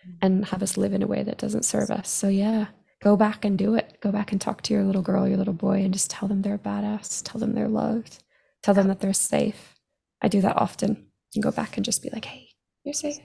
mm-hmm. 0.07 0.17
and 0.21 0.45
have 0.47 0.63
us 0.63 0.77
live 0.77 0.93
in 0.93 1.03
a 1.03 1.07
way 1.07 1.23
that 1.23 1.39
doesn't 1.39 1.65
serve 1.65 1.91
us. 1.91 2.11
So, 2.11 2.29
yeah, 2.29 2.67
go 3.03 3.17
back 3.17 3.45
and 3.45 3.57
do 3.57 3.75
it. 3.75 3.99
Go 4.01 4.13
back 4.13 4.33
and 4.33 4.41
talk 4.41 4.63
to 4.63 4.75
your 4.75 4.85
little 4.85 5.03
girl, 5.03 5.27
your 5.27 5.39
little 5.39 5.55
boy, 5.55 5.83
and 5.83 5.93
just 5.93 6.11
tell 6.11 6.29
them 6.29 6.43
they're 6.43 6.59
badass. 6.59 7.23
Tell 7.25 7.41
them 7.41 7.55
they're 7.55 7.69
loved. 7.69 8.23
Tell 8.63 8.75
them 8.75 8.89
that 8.89 9.01
they're 9.01 9.13
safe. 9.13 9.75
I 10.21 10.29
do 10.29 10.41
that 10.43 10.57
often 10.57 11.07
and 11.35 11.43
go 11.43 11.51
back 11.51 11.77
and 11.77 11.85
just 11.85 12.03
be 12.03 12.11
like, 12.11 12.27
hey, 12.27 12.51
you're 12.85 12.95
safe. 12.95 13.19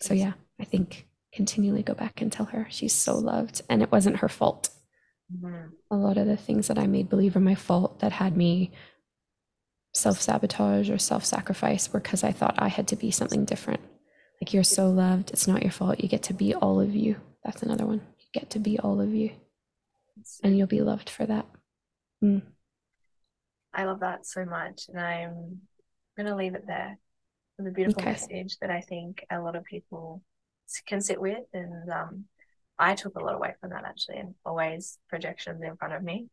So 0.00 0.14
yeah, 0.14 0.32
I 0.60 0.64
think 0.64 1.06
continually 1.32 1.82
go 1.82 1.94
back 1.94 2.20
and 2.20 2.30
tell 2.30 2.46
her 2.46 2.66
she's 2.70 2.92
so 2.92 3.16
loved 3.16 3.62
and 3.68 3.82
it 3.82 3.92
wasn't 3.92 4.16
her 4.18 4.28
fault. 4.28 4.70
Mhm. 5.32 5.70
A 5.90 5.96
lot 5.96 6.18
of 6.18 6.26
the 6.26 6.36
things 6.36 6.68
that 6.68 6.78
I 6.78 6.86
made 6.86 7.08
believe 7.08 7.34
were 7.34 7.40
my 7.40 7.54
fault 7.54 8.00
that 8.00 8.12
had 8.12 8.36
me 8.36 8.72
self 9.92 10.20
sabotage 10.20 10.90
or 10.90 10.98
self 10.98 11.24
sacrifice 11.24 11.92
were 11.92 12.00
because 12.00 12.24
I 12.24 12.32
thought 12.32 12.54
I 12.58 12.68
had 12.68 12.88
to 12.88 12.96
be 12.96 13.10
something 13.10 13.44
different. 13.44 13.80
Like, 14.40 14.52
you're 14.52 14.64
so 14.64 14.88
loved. 14.90 15.30
It's 15.30 15.46
not 15.46 15.62
your 15.62 15.70
fault. 15.70 16.00
You 16.00 16.08
get 16.08 16.24
to 16.24 16.34
be 16.34 16.54
all 16.54 16.80
of 16.80 16.94
you. 16.94 17.16
That's 17.44 17.62
another 17.62 17.86
one. 17.86 18.00
You 18.18 18.40
get 18.40 18.50
to 18.50 18.58
be 18.58 18.78
all 18.78 19.00
of 19.00 19.14
you, 19.14 19.30
and 20.42 20.56
you'll 20.56 20.66
be 20.66 20.80
loved 20.82 21.08
for 21.10 21.26
that. 21.26 21.46
Mm. 22.24 22.42
I 23.74 23.84
love 23.84 24.00
that 24.00 24.26
so 24.26 24.44
much. 24.44 24.82
And 24.88 25.00
I'm 25.00 25.60
going 26.16 26.26
to 26.26 26.36
leave 26.36 26.54
it 26.54 26.66
there 26.66 26.98
with 27.58 27.66
a 27.68 27.70
beautiful 27.70 28.02
Okay. 28.02 28.10
message 28.12 28.58
that 28.60 28.70
I 28.70 28.80
think 28.80 29.24
a 29.30 29.40
lot 29.40 29.56
of 29.56 29.64
people 29.64 30.22
can 30.86 31.00
sit 31.00 31.20
with. 31.20 31.44
And 31.54 31.90
um, 31.90 32.24
I 32.78 32.94
took 32.94 33.16
a 33.16 33.22
lot 33.22 33.34
away 33.34 33.54
from 33.60 33.70
that 33.70 33.84
actually, 33.84 34.18
and 34.18 34.34
always 34.44 34.98
projections 35.08 35.62
in 35.62 35.76
front 35.76 35.94
of 35.94 36.02
me. 36.02 36.28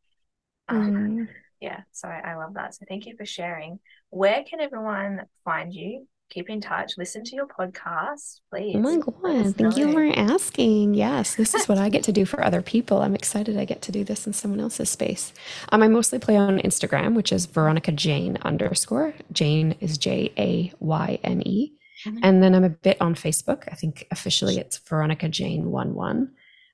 Um, 0.68 0.92
Mm. 0.92 1.28
Yeah, 1.60 1.82
so 1.92 2.08
I, 2.08 2.32
I 2.32 2.36
love 2.36 2.54
that. 2.54 2.76
So 2.76 2.86
thank 2.88 3.06
you 3.06 3.16
for 3.18 3.26
sharing. 3.26 3.80
Where 4.10 4.44
can 4.44 4.62
everyone 4.62 5.22
find 5.44 5.74
you? 5.74 6.08
Keep 6.30 6.52
in 6.52 6.62
touch. 6.62 6.94
Listen 6.96 7.24
to 7.24 7.36
your 7.36 7.48
podcast, 7.48 8.42
please. 8.52 8.76
Oh 8.76 8.80
my 8.80 8.98
God. 8.98 9.56
Thank 9.56 9.78
you 9.78 9.92
for 9.92 10.14
asking. 10.16 10.94
Yes, 10.94 11.34
this 11.36 11.56
is 11.56 11.68
what 11.68 11.80
I 11.80 11.90
get 11.90 12.04
to 12.04 12.12
do 12.12 12.24
for 12.32 12.44
other 12.44 12.62
people. 12.62 13.02
I'm 13.02 13.16
excited 13.16 13.58
I 13.58 13.66
get 13.66 13.82
to 13.84 13.92
do 13.92 14.04
this 14.04 14.28
in 14.28 14.34
someone 14.34 14.60
else's 14.60 14.92
space. 14.92 15.34
Um, 15.70 15.82
I 15.82 15.88
mostly 15.88 16.20
play 16.20 16.38
on 16.38 16.60
Instagram, 16.60 17.16
which 17.16 17.32
is 17.32 17.48
Veronica 17.48 17.92
Jayne 17.92 18.38
underscore. 18.44 19.16
Jayne 19.32 19.76
is 19.80 19.98
J 19.98 20.32
A 20.38 20.72
Y 20.80 21.20
N 21.24 21.42
E. 21.48 21.74
Mhm. 22.06 22.20
And 22.22 22.44
then 22.44 22.54
I'm 22.56 22.64
a 22.64 22.70
bit 22.70 23.02
on 23.02 23.16
Facebook. 23.16 23.64
I 23.72 23.76
think 23.76 24.06
officially 24.12 24.60
it's 24.60 24.78
Veronica 24.78 25.28
Jayne 25.30 25.72
1 25.72 25.96
1. 25.96 26.32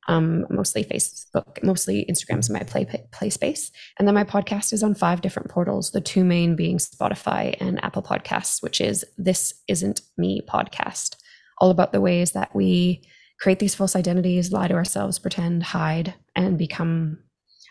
Um, 0.08 0.46
mostly 0.52 0.84
Facebook, 0.84 1.64
mostly 1.64 2.06
Instagram's 2.08 2.50
my 2.50 2.60
play 2.60 2.86
play 3.12 3.30
space. 3.32 3.72
And 3.98 4.08
then 4.08 4.14
my 4.14 4.24
podcast 4.24 4.72
is 4.72 4.84
on 4.84 4.94
five 4.94 5.22
different 5.22 5.50
portals, 5.50 5.92
the 5.92 6.02
two 6.02 6.24
main 6.24 6.56
being 6.56 6.78
Spotify 6.78 7.56
and 7.60 7.84
Apple 7.84 8.04
Podcasts, 8.04 8.62
which 8.62 8.80
is 8.80 9.04
This 9.18 9.54
Isn't 9.68 10.02
Me 10.18 10.42
podcast, 10.48 11.16
all 11.58 11.72
about 11.72 11.92
the 11.92 12.02
ways 12.02 12.34
that 12.34 12.54
we 12.56 13.02
create 13.40 13.60
these 13.60 13.76
false 13.76 13.96
identities, 13.96 14.52
lie 14.52 14.68
to 14.68 14.76
ourselves, 14.76 15.20
pretend, 15.20 15.64
hide, 15.64 16.14
and 16.36 16.58
become 16.58 17.20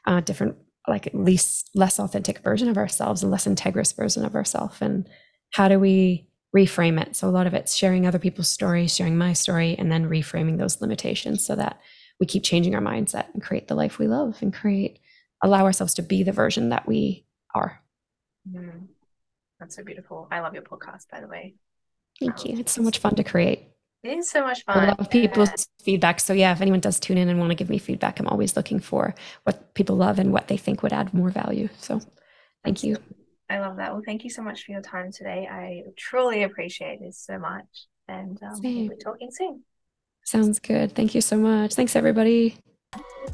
a 0.07 0.20
different, 0.20 0.57
like 0.89 1.07
at 1.07 1.14
least 1.14 1.70
less 1.74 1.99
authentic 1.99 2.41
version 2.41 2.68
of 2.68 2.76
ourselves, 2.76 3.22
a 3.22 3.26
less 3.26 3.47
integrous 3.47 3.95
version 3.95 4.24
of 4.24 4.35
ourselves. 4.35 4.76
And 4.80 5.09
how 5.53 5.68
do 5.68 5.78
we 5.78 6.28
reframe 6.55 7.01
it? 7.01 7.16
So 7.16 7.28
a 7.28 7.30
lot 7.30 7.47
of 7.47 7.55
it's 7.55 7.74
sharing 7.74 8.07
other 8.07 8.18
people's 8.18 8.49
stories, 8.49 8.95
sharing 8.95 9.16
my 9.16 9.32
story, 9.32 9.74
and 9.78 9.91
then 9.91 10.09
reframing 10.09 10.59
those 10.59 10.80
limitations 10.80 11.45
so 11.45 11.57
that 11.57 11.80
we 12.20 12.26
keep 12.26 12.42
changing 12.42 12.74
our 12.74 12.80
mindset 12.80 13.32
and 13.34 13.42
create 13.42 13.68
the 13.68 13.74
life 13.74 13.98
we 13.98 14.06
love 14.06 14.38
and 14.40 14.52
create 14.54 14.98
allow 15.42 15.64
ourselves 15.64 15.94
to 15.94 16.02
be 16.02 16.22
the 16.22 16.32
version 16.32 16.70
that 16.70 16.86
we 16.86 17.26
are. 17.54 17.80
Mhm. 18.48 18.88
That's 19.60 19.76
so 19.76 19.84
beautiful. 19.84 20.28
I 20.30 20.40
love 20.40 20.54
your 20.54 20.62
podcast, 20.62 21.10
by 21.10 21.20
the 21.20 21.26
way. 21.28 21.54
Thank 22.20 22.44
you. 22.44 22.58
It's 22.58 22.72
so 22.72 22.82
much 22.82 22.98
fun 22.98 23.14
to 23.16 23.24
create. 23.24 23.68
It 24.02 24.18
is 24.18 24.30
so 24.30 24.42
much 24.42 24.64
fun. 24.64 24.88
I 24.88 24.94
love 24.98 25.10
people's 25.10 25.48
Yeah. 25.50 25.84
feedback. 25.84 26.20
So 26.20 26.32
yeah, 26.32 26.52
if 26.52 26.60
anyone 26.60 26.80
does 26.80 27.00
tune 27.00 27.18
in 27.18 27.28
and 27.28 27.38
want 27.38 27.50
to 27.50 27.54
give 27.54 27.70
me 27.70 27.78
feedback, 27.78 28.20
I'm 28.20 28.26
always 28.28 28.56
looking 28.56 28.80
for 28.80 29.14
what 29.44 29.74
people 29.74 29.96
love 29.96 30.18
and 30.18 30.32
what 30.32 30.48
they 30.48 30.56
think 30.56 30.82
would 30.82 30.92
add 30.92 31.12
more 31.14 31.30
value. 31.30 31.68
So 31.78 32.00
thank 32.62 32.82
you. 32.84 32.96
I 33.48 33.58
love 33.60 33.76
that. 33.76 33.92
Well, 33.92 34.02
thank 34.04 34.24
you 34.24 34.30
so 34.30 34.42
much 34.42 34.64
for 34.64 34.72
your 34.72 34.82
time 34.82 35.12
today. 35.12 35.46
I 35.50 35.84
truly 35.96 36.42
appreciate 36.42 37.00
this 37.00 37.18
so 37.18 37.38
much. 37.38 37.86
And 38.08 38.42
um, 38.42 38.60
we'll 38.62 38.88
be 38.90 38.96
talking 38.96 39.30
soon. 39.30 39.64
Sounds 40.25 40.59
good. 40.59 40.95
Thank 40.95 41.14
you 41.14 41.20
so 41.20 41.37
much. 41.37 41.75
Thanks 41.75 41.95
everybody. 41.95 42.57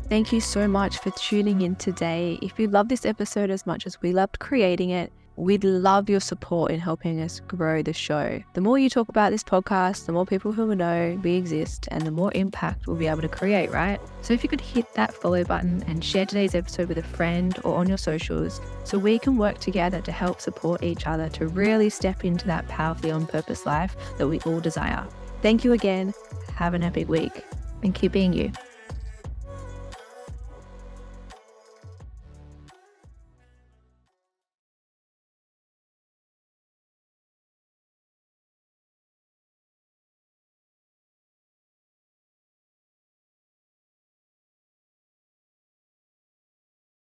Thank 0.08 0.32
you 0.32 0.40
so 0.40 0.66
much 0.66 0.98
for 0.98 1.10
tuning 1.12 1.62
in 1.62 1.76
today. 1.76 2.38
If 2.42 2.58
you 2.58 2.66
love 2.66 2.88
this 2.88 3.06
episode 3.06 3.50
as 3.50 3.64
much 3.64 3.86
as 3.86 4.00
we 4.02 4.12
loved 4.12 4.40
creating 4.40 4.90
it, 4.90 5.12
we'd 5.36 5.64
love 5.64 6.10
your 6.10 6.20
support 6.20 6.70
in 6.70 6.80
helping 6.80 7.20
us 7.20 7.40
grow 7.40 7.82
the 7.82 7.92
show. 7.92 8.42
The 8.54 8.60
more 8.60 8.78
you 8.78 8.90
talk 8.90 9.08
about 9.08 9.30
this 9.30 9.44
podcast, 9.44 10.06
the 10.06 10.12
more 10.12 10.26
people 10.26 10.52
who 10.52 10.66
will 10.66 10.76
know 10.76 11.18
we 11.22 11.34
exist 11.34 11.88
and 11.90 12.02
the 12.02 12.10
more 12.10 12.32
impact 12.34 12.86
we'll 12.86 12.96
be 12.96 13.06
able 13.06 13.22
to 13.22 13.28
create, 13.28 13.70
right? 13.70 14.00
So 14.20 14.34
if 14.34 14.42
you 14.42 14.48
could 14.48 14.60
hit 14.60 14.92
that 14.94 15.14
follow 15.14 15.44
button 15.44 15.82
and 15.86 16.04
share 16.04 16.26
today's 16.26 16.54
episode 16.54 16.88
with 16.88 16.98
a 16.98 17.02
friend 17.02 17.58
or 17.64 17.76
on 17.76 17.88
your 17.88 17.98
socials 17.98 18.60
so 18.84 18.98
we 18.98 19.18
can 19.18 19.38
work 19.38 19.58
together 19.58 20.00
to 20.02 20.12
help 20.12 20.40
support 20.40 20.82
each 20.82 21.06
other 21.06 21.28
to 21.30 21.46
really 21.46 21.88
step 21.88 22.24
into 22.24 22.46
that 22.48 22.68
powerfully 22.68 23.12
on 23.12 23.26
purpose 23.26 23.64
life 23.64 23.96
that 24.18 24.28
we 24.28 24.40
all 24.40 24.60
desire. 24.60 25.06
Thank 25.40 25.64
you 25.64 25.72
again. 25.72 26.12
Have 26.60 26.74
an 26.74 26.82
epic 26.82 27.08
week 27.08 27.42
and 27.82 27.94
keep 27.94 28.12
being 28.12 28.34
you. 28.34 28.52